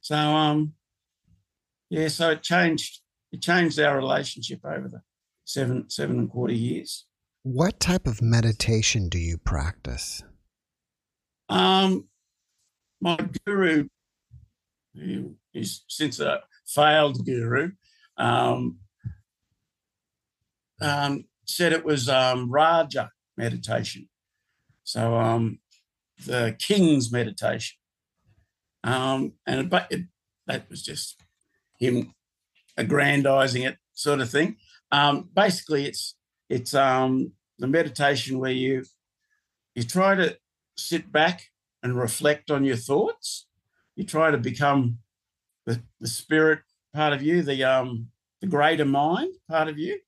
So 0.00 0.16
um 0.16 0.74
yeah, 1.90 2.08
so 2.08 2.30
it 2.30 2.42
changed 2.42 3.00
it 3.32 3.40
changed 3.42 3.78
our 3.78 3.96
relationship 3.96 4.60
over 4.64 4.88
the 4.88 5.02
seven 5.44 5.88
seven 5.88 6.18
and 6.18 6.28
a 6.28 6.32
quarter 6.32 6.54
years. 6.54 7.06
What 7.42 7.78
type 7.80 8.06
of 8.06 8.22
meditation 8.22 9.08
do 9.08 9.18
you 9.18 9.38
practice? 9.38 10.22
Um 11.48 12.08
my 13.00 13.18
guru 13.44 13.88
who 14.94 15.34
is 15.52 15.82
since 15.88 16.20
a 16.20 16.42
failed 16.66 17.24
guru 17.24 17.72
um, 18.16 18.78
um, 20.80 21.24
said 21.46 21.72
it 21.72 21.84
was 21.84 22.08
um, 22.08 22.50
Raja 22.50 23.10
meditation. 23.36 24.08
So 24.84 25.16
um, 25.16 25.58
the 26.26 26.56
king's 26.58 27.10
meditation. 27.10 27.76
Um, 28.84 29.32
and 29.46 29.68
but 29.68 29.90
it, 29.90 30.02
that 30.46 30.68
was 30.70 30.82
just 30.82 31.20
him 31.78 32.14
aggrandizing 32.76 33.62
it, 33.62 33.78
sort 33.94 34.20
of 34.20 34.30
thing. 34.30 34.56
Um, 34.92 35.28
basically, 35.34 35.86
it's 35.86 36.14
it's 36.48 36.74
um, 36.74 37.32
the 37.58 37.66
meditation 37.66 38.38
where 38.38 38.52
you 38.52 38.84
you 39.74 39.82
try 39.82 40.14
to 40.14 40.38
sit 40.76 41.10
back 41.10 41.50
and 41.82 41.98
reflect 41.98 42.50
on 42.50 42.64
your 42.64 42.76
thoughts. 42.76 43.46
You 43.96 44.04
try 44.04 44.30
to 44.30 44.38
become 44.38 44.98
the, 45.66 45.80
the 46.00 46.08
spirit 46.08 46.60
part 46.92 47.12
of 47.12 47.22
you, 47.22 47.42
the 47.42 47.64
um, 47.64 48.10
the 48.40 48.46
greater 48.46 48.84
mind 48.84 49.34
part 49.48 49.68
of 49.68 49.78
you, 49.78 49.98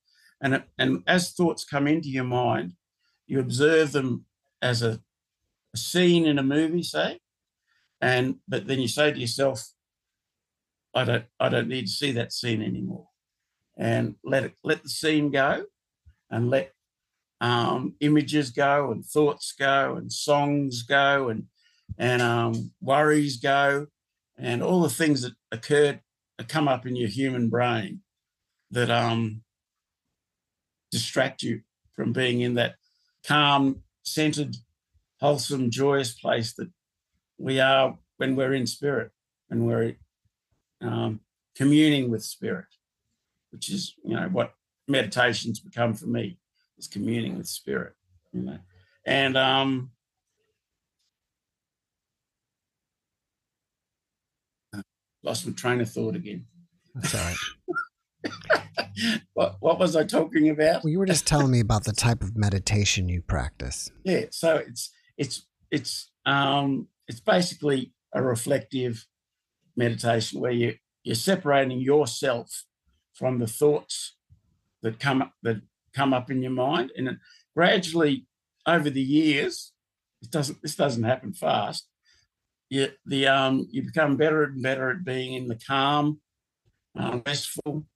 and, 0.41 0.62
and 0.79 1.03
as 1.07 1.33
thoughts 1.33 1.64
come 1.64 1.87
into 1.87 2.09
your 2.09 2.24
mind, 2.24 2.74
you 3.27 3.41
observe 3.41 3.93
them 3.93 4.27
as 4.61 4.83
a, 4.83 5.01
a 5.74 5.77
scene 5.77 6.27
in 6.27 6.39
a 6.39 6.43
movie, 6.43 6.83
say, 6.83 7.20
and 8.07 8.36
but 8.46 8.68
then 8.68 8.78
you 8.78 8.86
say 8.86 9.12
to 9.12 9.18
yourself, 9.18 9.66
I 10.94 11.04
don't 11.04 11.24
I 11.40 11.48
don't 11.48 11.68
need 11.68 11.86
to 11.86 11.92
see 11.92 12.12
that 12.12 12.32
scene 12.32 12.62
anymore. 12.62 13.09
And 13.76 14.14
let 14.22 14.44
it 14.44 14.54
let 14.62 14.84
the 14.84 14.88
scene 14.88 15.32
go 15.32 15.64
and 16.30 16.48
let 16.48 16.72
um, 17.40 17.96
images 17.98 18.50
go 18.50 18.92
and 18.92 19.04
thoughts 19.04 19.52
go 19.59 19.96
and 19.96 20.12
songs 20.12 20.84
go 20.84 21.30
and 21.30 21.46
and 21.98 22.22
um, 22.22 22.70
worries 22.80 23.38
go 23.38 23.88
and 24.38 24.62
all 24.62 24.82
the 24.82 24.98
things 25.00 25.22
that 25.22 25.34
occurred 25.50 26.00
come 26.48 26.68
up 26.68 26.86
in 26.86 26.94
your 26.94 27.09
human 27.09 27.48
brain 27.48 28.02
that 28.70 28.90
um, 28.90 29.42
distract 30.92 31.42
you 31.42 31.62
from 31.94 32.12
being 32.12 32.40
in 32.40 32.54
that 32.54 32.76
calm, 33.26 33.82
centered, 34.04 34.54
wholesome, 35.20 35.70
joyous 35.70 36.12
place 36.12 36.52
that 36.54 36.68
we 37.39 37.61
are 37.61 37.99
when 38.16 38.37
we're 38.37 38.55
in 38.55 38.66
spirit, 38.66 39.11
when 39.49 39.64
we're 39.66 39.97
um, 40.80 41.20
communing 41.55 42.11
with 42.11 42.22
spirit, 42.22 42.66
which 43.51 43.70
is 43.70 43.95
you 44.05 44.14
know 44.14 44.28
what 44.28 44.55
meditation's 44.89 45.61
become 45.61 45.95
for 45.95 46.07
me 46.07 46.39
is 46.78 46.87
communing 46.87 47.37
with 47.37 47.49
spirit, 47.49 47.95
you 48.32 48.43
know, 48.43 48.59
and 49.05 49.37
um, 49.37 49.91
lost 55.22 55.47
my 55.47 55.53
train 55.53 55.80
of 55.80 55.91
thought 55.91 56.16
again. 56.16 56.47
That's 56.95 57.14
all 57.14 57.20
right. 57.20 57.37
what, 59.34 59.57
what 59.61 59.78
was 59.78 59.97
I 59.97 60.05
talking 60.05 60.49
about? 60.49 60.84
Well, 60.84 60.91
you 60.91 60.99
were 60.99 61.07
just 61.07 61.26
telling 61.26 61.51
me 61.51 61.61
about 61.61 61.84
the 61.84 61.93
type 61.93 62.22
of 62.22 62.37
meditation 62.37 63.09
you 63.09 63.22
practice. 63.22 63.91
Yeah, 64.05 64.26
so 64.30 64.57
it's 64.57 64.91
it's 65.18 65.47
it's 65.70 66.11
um 66.24 66.89
it's 67.09 67.20
basically 67.20 67.92
a 68.12 68.22
reflective 68.22 69.07
meditation 69.76 70.40
where 70.40 70.52
you 70.52 70.74
you're 71.02 71.14
separating 71.14 71.80
yourself 71.80 72.64
from 73.14 73.38
the 73.38 73.46
thoughts 73.46 74.16
that 74.82 74.98
come 74.98 75.22
up 75.22 75.32
that 75.42 75.61
come 75.94 76.12
up 76.12 76.30
in 76.30 76.42
your 76.42 76.52
mind, 76.52 76.90
and 76.96 77.18
gradually 77.54 78.26
over 78.66 78.90
the 78.90 79.02
years, 79.02 79.72
it 80.22 80.30
doesn't 80.30 80.61
this 80.62 80.76
doesn't 80.76 81.04
happen 81.04 81.32
fast. 81.32 81.88
You 82.68 82.88
the 83.04 83.28
um 83.28 83.68
you 83.70 83.82
become 83.82 84.16
better 84.16 84.44
and 84.44 84.62
better 84.62 84.90
at 84.90 85.04
being 85.04 85.34
in 85.34 85.46
the 85.46 85.59
calm, 85.66 86.20
uh, 86.98 87.20
restful, 87.24 87.86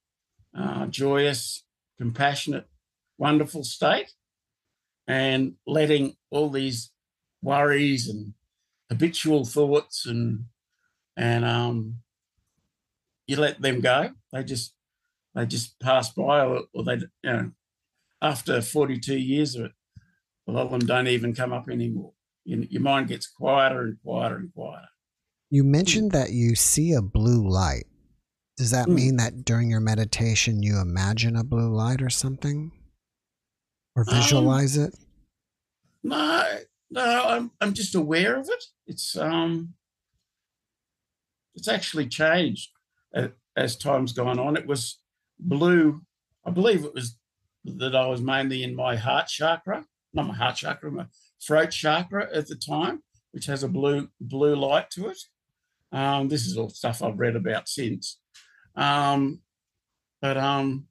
uh, 0.57 0.87
joyous, 0.87 1.65
compassionate, 1.99 2.67
wonderful 3.19 3.65
state, 3.65 4.13
and 5.07 5.55
letting 5.67 6.15
all 6.31 6.51
these 6.51 6.93
worries 7.43 8.09
and 8.09 8.35
habitual 8.91 9.45
thoughts 9.45 10.07
and 10.07 10.45
and 11.17 11.45
um, 11.45 11.97
you 13.27 13.37
let 13.37 13.61
them 13.61 13.81
go. 13.81 14.11
They 14.33 14.43
just 14.45 14.75
they 15.35 15.47
just 15.47 15.79
pass 15.81 16.13
by, 16.13 16.45
or, 16.45 16.63
or 16.75 16.85
they 16.85 16.97
you 16.97 17.33
know 17.33 17.51
after 18.21 18.61
42 18.61 19.17
years 19.17 19.55
of 19.55 19.67
it, 19.67 19.73
a 20.47 20.53
lot 20.53 20.67
of 20.67 20.71
them 20.73 20.81
don't 20.81 21.09
even 21.09 21.35
come 21.35 21.53
up 21.53 21.69
anymore. 21.71 22.13
You, 22.45 22.67
your 22.69 22.83
mind 22.83 23.09
gets 23.09 23.27
quieter 23.27 23.83
and 23.83 23.97
quieter 24.03 24.37
and 24.37 24.53
quieter. 24.53 24.89
You 25.51 25.65
mentioned 25.65 26.13
that 26.13 26.31
you 26.31 26.55
see 26.55 26.93
a 26.93 27.03
blue 27.03 27.49
light. 27.49 27.87
Does 28.57 28.71
that 28.73 28.89
mm. 28.89 28.95
mean 28.95 29.17
that 29.17 29.45
during 29.45 29.71
your 29.71 29.81
meditation 29.81 30.63
you 30.63 30.81
imagine 30.81 31.37
a 31.37 31.45
blue 31.45 31.71
light 31.75 32.03
or 32.03 32.11
something? 32.11 32.73
Or 33.97 34.05
um, 34.09 34.15
visualize 34.15 34.77
um, 34.77 34.85
it? 34.85 34.95
No, 36.03 36.45
no, 36.91 37.25
I'm 37.27 37.51
I'm 37.61 37.73
just 37.73 37.95
aware 37.95 38.37
of 38.37 38.49
it. 38.49 38.65
It's 38.91 39.17
um 39.17 39.75
it's 41.55 41.69
actually 41.69 42.09
changed 42.09 42.71
as 43.57 43.77
time's 43.77 44.13
gone 44.13 44.41
on. 44.41 44.57
It 44.57 44.67
was 44.67 44.99
blue. 45.39 46.03
I 46.45 46.51
believe 46.51 46.85
it 46.85 46.95
was 46.95 47.17
that 47.65 47.95
I 47.95 48.07
was 48.09 48.21
mainly 48.21 48.65
in 48.65 48.75
my 48.75 48.97
heart 48.97 49.29
chakra, 49.29 49.85
not 50.13 50.27
my 50.27 50.35
heart 50.35 50.57
chakra, 50.57 50.91
my 50.91 51.07
throat 51.41 51.71
chakra 51.71 52.29
at 52.35 52.49
the 52.49 52.57
time, 52.57 53.05
which 53.31 53.47
has 53.47 53.63
a 53.63 53.69
blue 53.69 54.09
blue 54.21 54.57
light 54.57 54.91
to 54.91 55.09
it. 55.09 55.19
Um, 55.93 56.29
this 56.29 56.45
is 56.47 56.57
all 56.59 56.69
stuff 56.69 57.01
I've 57.01 57.21
read 57.21 57.37
about 57.37 57.69
since. 57.69 58.19
Um, 58.75 59.41
but 60.21 60.37
um, 60.37 60.89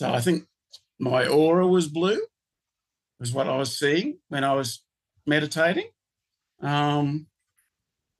so 0.00 0.12
I 0.12 0.20
think 0.20 0.48
my 0.98 1.28
aura 1.28 1.66
was 1.66 1.86
blue, 1.86 2.20
was 3.20 3.32
what 3.32 3.48
I 3.48 3.56
was 3.56 3.78
seeing 3.78 4.18
when 4.28 4.42
I 4.42 4.54
was 4.54 4.82
meditating. 5.26 5.88
Um, 6.60 7.26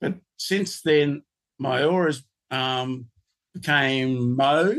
but 0.01 0.15
since 0.37 0.81
then, 0.81 1.23
my 1.59 1.83
auras 1.83 2.23
um, 2.51 3.07
became 3.53 4.35
mauve, 4.35 4.77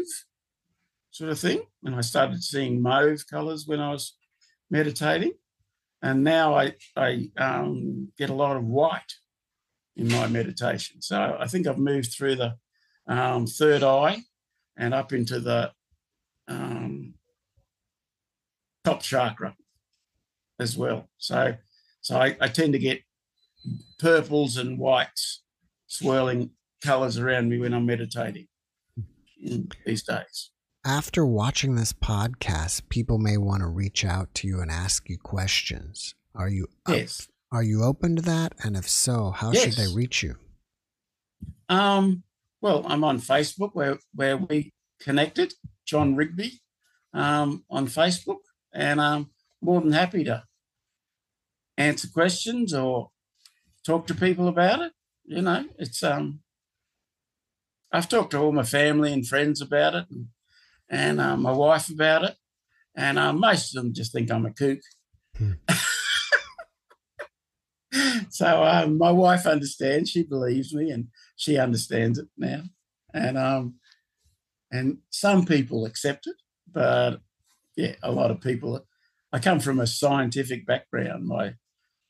sort 1.11 1.31
of 1.31 1.39
thing, 1.39 1.63
and 1.85 1.95
I 1.95 2.01
started 2.01 2.43
seeing 2.43 2.83
mauve 2.83 3.25
colours 3.31 3.67
when 3.67 3.81
I 3.81 3.91
was 3.91 4.17
meditating, 4.71 5.33
and 6.03 6.25
now 6.25 6.55
I 6.55 6.75
I 6.97 7.31
um, 7.39 8.09
get 8.19 8.31
a 8.31 8.35
lot 8.35 8.57
of 8.57 8.65
white 8.65 9.15
in 9.97 10.09
my 10.11 10.27
meditation. 10.27 11.01
So 11.01 11.37
I 11.39 11.47
think 11.47 11.67
I've 11.67 11.79
moved 11.79 12.13
through 12.13 12.37
the 12.37 12.57
um, 13.07 13.47
third 13.47 13.83
eye 13.83 14.25
and 14.77 14.93
up 14.93 15.13
into 15.13 15.41
the 15.41 15.71
um, 16.49 17.15
top 18.85 19.03
chakra 19.03 19.57
as 20.59 20.77
well. 20.77 21.09
So, 21.19 21.55
so 22.05 22.21
I, 22.21 22.37
I, 22.39 22.49
tend 22.49 22.75
to 22.75 22.79
get 22.79 23.01
purples 23.99 24.59
and 24.59 24.79
whites 24.79 25.43
swirling 25.87 26.51
colors 26.83 27.17
around 27.17 27.49
me 27.49 27.59
when 27.59 27.73
I'm 27.73 27.87
meditating 27.87 28.47
these 29.87 30.03
days. 30.03 30.51
After 30.85 31.25
watching 31.25 31.77
this 31.77 31.95
podcast, 31.95 32.91
people 32.91 33.17
may 33.17 33.39
want 33.39 33.63
to 33.63 33.69
reach 33.69 34.05
out 34.05 34.35
to 34.35 34.47
you 34.47 34.61
and 34.61 34.71
ask 34.71 35.09
you 35.09 35.17
questions. 35.17 36.15
Are 36.35 36.51
you 36.51 36.67
up, 36.85 36.95
yes. 36.95 37.27
Are 37.51 37.63
you 37.63 37.83
open 37.83 38.17
to 38.17 38.23
that? 38.23 38.53
And 38.63 38.77
if 38.77 38.87
so, 38.87 39.31
how 39.31 39.53
yes. 39.53 39.63
should 39.65 39.73
they 39.73 39.91
reach 39.95 40.23
you? 40.23 40.37
Um, 41.71 42.23
well, 42.61 42.85
I'm 42.87 43.03
on 43.03 43.19
Facebook 43.19 43.71
where 43.73 43.99
where 44.15 44.37
we 44.37 44.75
connected, 45.01 45.55
John 45.87 46.17
Rigby, 46.17 46.61
um, 47.15 47.65
on 47.71 47.87
Facebook, 47.87 48.41
and 48.75 49.01
I'm 49.01 49.31
more 49.63 49.81
than 49.81 49.93
happy 49.93 50.25
to 50.25 50.45
answer 51.77 52.09
questions 52.09 52.73
or 52.75 53.11
talk 53.85 54.07
to 54.07 54.15
people 54.15 54.49
about 54.49 54.81
it. 54.81 54.93
You 55.25 55.43
know, 55.43 55.65
it's 55.79 56.03
um, 56.03 56.41
I've 57.93 58.09
talked 58.09 58.33
to 58.33 58.39
all 58.39 58.53
my 58.53 58.65
family 58.65 59.13
and 59.13 59.27
friends 59.27 59.61
about 59.61 59.95
it, 59.95 60.07
and, 60.11 60.27
and 60.91 61.21
uh, 61.21 61.37
my 61.37 61.53
wife 61.53 61.89
about 61.89 62.25
it, 62.25 62.37
and 62.97 63.19
uh, 63.19 63.33
most 63.33 63.75
of 63.75 63.83
them 63.83 63.95
just 63.95 64.13
think 64.13 64.31
I'm 64.31 64.47
a 64.47 64.53
kook. 64.53 64.81
Hmm. 65.37 65.53
so 68.31 68.65
um, 68.65 68.99
my 68.99 69.11
wife 69.11 69.47
understands; 69.47 70.11
she 70.11 70.25
believes 70.25 70.75
me, 70.75 70.91
and 70.91 71.09
she 71.37 71.57
understands 71.57 72.19
it 72.19 72.29
now. 72.37 72.63
And 73.15 73.39
um, 73.39 73.77
and 74.71 74.99
some 75.11 75.47
people 75.47 75.87
accept 75.87 76.27
it, 76.27 76.37
but 76.71 77.21
yeah, 77.77 77.95
a 78.03 78.13
lot 78.13 78.31
of 78.31 78.41
people. 78.41 78.87
I 79.33 79.39
come 79.39 79.59
from 79.59 79.81
a 79.81 79.87
scientific 79.87 80.67
background. 80.67 81.27
My, 81.27 81.55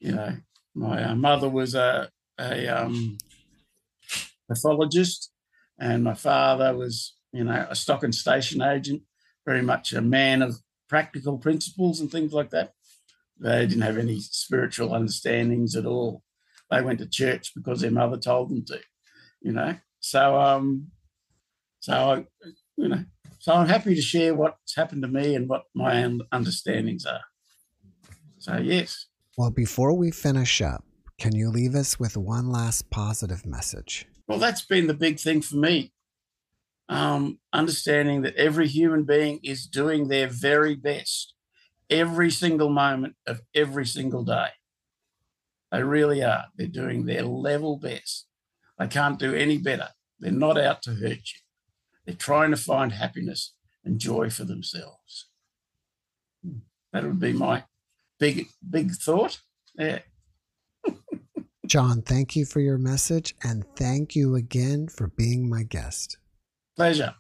you 0.01 0.13
know, 0.13 0.37
my 0.75 1.05
uh, 1.05 1.15
mother 1.15 1.49
was 1.49 1.75
a 1.75 2.11
a 2.39 2.67
um, 2.67 3.19
pathologist, 4.49 5.31
and 5.79 6.03
my 6.05 6.15
father 6.15 6.77
was, 6.77 7.17
you 7.33 7.45
know, 7.45 7.67
a 7.69 7.77
stock 7.77 8.03
and 8.03 8.15
station 8.15 8.63
agent. 8.63 9.03
Very 9.47 9.63
much 9.63 9.93
a 9.93 10.01
man 10.01 10.43
of 10.43 10.57
practical 10.89 11.39
principles 11.39 12.01
and 12.01 12.11
things 12.11 12.33
like 12.33 12.51
that. 12.51 12.73
They 13.39 13.67
didn't 13.67 13.83
have 13.83 13.99
any 13.99 14.21
spiritual 14.21 14.95
understandings 14.95 15.77
at 15.77 15.87
all. 15.87 16.23
They 16.71 16.83
went 16.83 17.01
to 17.01 17.09
church 17.09 17.53
because 17.55 17.81
their 17.81 17.91
mother 17.91 18.17
told 18.17 18.51
them 18.51 18.65
to, 18.67 18.81
you 19.43 19.53
know. 19.53 19.77
So, 20.01 20.41
um, 20.41 20.89
so 21.81 21.93
I, 21.93 22.25
you 22.77 22.89
know, 22.89 23.05
so 23.39 23.53
I'm 23.53 23.69
happy 23.69 23.95
to 23.95 24.01
share 24.01 24.35
what's 24.35 24.75
happened 24.75 25.03
to 25.03 25.09
me 25.09 25.35
and 25.35 25.49
what 25.49 25.65
my 25.75 26.03
understandings 26.33 27.05
are. 27.05 27.21
So, 28.39 28.57
yes. 28.57 29.07
Well, 29.37 29.51
before 29.51 29.93
we 29.93 30.13
finish 30.13 30.63
up, 30.63 30.85
can 31.19 31.35
you 31.35 31.51
leave 31.51 31.75
us 31.75 31.99
with 31.99 32.17
one 32.17 32.51
last 32.51 32.89
positive 32.91 33.45
message? 33.45 34.07
Well, 34.29 34.39
that's 34.39 34.65
been 34.65 34.87
the 34.87 34.95
big 34.95 35.19
thing 35.19 35.43
for 35.43 35.57
me. 35.57 35.93
Um, 36.89 37.41
understanding 37.53 38.23
that 38.23 38.37
every 38.37 38.69
human 38.69 39.05
being 39.05 39.41
is 39.43 39.67
doing 39.67 40.07
their 40.07 40.29
very 40.29 40.77
best 40.77 41.35
every 41.91 42.31
single 42.31 42.69
moment 42.69 43.17
of 43.27 43.41
every 43.55 43.87
single 43.87 44.23
day. 44.25 44.49
They 45.73 45.83
really 45.83 46.23
are. 46.23 46.45
They're 46.57 46.67
doing 46.67 47.05
their 47.05 47.23
level 47.23 47.77
best. 47.77 48.27
They 48.79 48.87
can't 48.87 49.19
do 49.19 49.35
any 49.35 49.59
better. 49.59 49.89
They're 50.21 50.31
not 50.31 50.59
out 50.59 50.83
to 50.83 50.95
hurt 50.95 51.11
you. 51.11 51.41
They're 52.07 52.15
trying 52.15 52.53
to 52.53 52.57
find 52.57 52.93
happiness 52.93 53.55
and 53.85 53.99
joy 53.99 54.31
for 54.31 54.45
themselves. 54.45 55.29
That 56.93 57.05
would 57.05 57.19
be 57.19 57.33
my 57.33 57.65
big, 58.25 58.49
big 58.71 58.91
thought. 58.93 59.39
Yeah. 59.79 59.99
John, 61.67 62.01
thank 62.03 62.37
you 62.37 62.47
for 62.47 62.61
your 62.61 62.79
message 62.79 63.35
and 63.43 63.65
thank 63.77 64.17
you 64.17 64.35
again 64.35 64.89
for 64.89 65.09
being 65.09 65.49
my 65.49 65.63
guest. 65.63 66.17
Pleasure. 66.77 67.15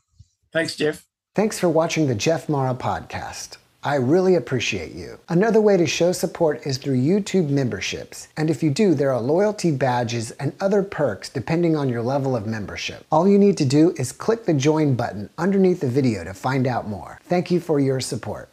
Thanks, 0.52 0.76
Jeff. 0.76 1.05
Thanks 1.34 1.59
for 1.59 1.68
watching 1.68 2.07
the 2.07 2.14
Jeff 2.14 2.48
Mara 2.48 2.74
podcast. 2.74 3.57
I 3.82 3.96
really 3.96 4.34
appreciate 4.34 4.92
you. 4.92 5.18
Another 5.28 5.61
way 5.61 5.76
to 5.76 5.86
show 5.86 6.12
support 6.12 6.64
is 6.64 6.78
through 6.78 6.96
YouTube 6.96 7.50
memberships. 7.50 8.28
And 8.38 8.48
if 8.48 8.62
you 8.62 8.70
do, 8.70 8.94
there 8.94 9.12
are 9.12 9.20
loyalty 9.20 9.72
badges 9.72 10.30
and 10.32 10.55
other 10.59 10.82
perks 10.82 11.28
depending 11.28 11.76
on 11.76 11.90
your 11.90 12.00
level 12.00 12.34
of 12.34 12.46
membership. 12.46 13.05
All 13.12 13.28
you 13.28 13.38
need 13.38 13.59
to 13.59 13.66
do 13.66 13.92
is 13.98 14.11
click 14.11 14.46
the 14.46 14.55
join 14.55 14.94
button 14.94 15.28
underneath 15.36 15.80
the 15.80 15.88
video 15.88 16.24
to 16.24 16.32
find 16.32 16.66
out 16.66 16.88
more. 16.88 17.20
Thank 17.24 17.50
you 17.50 17.61
for 17.61 17.78
your 17.78 18.00
support. 18.00 18.48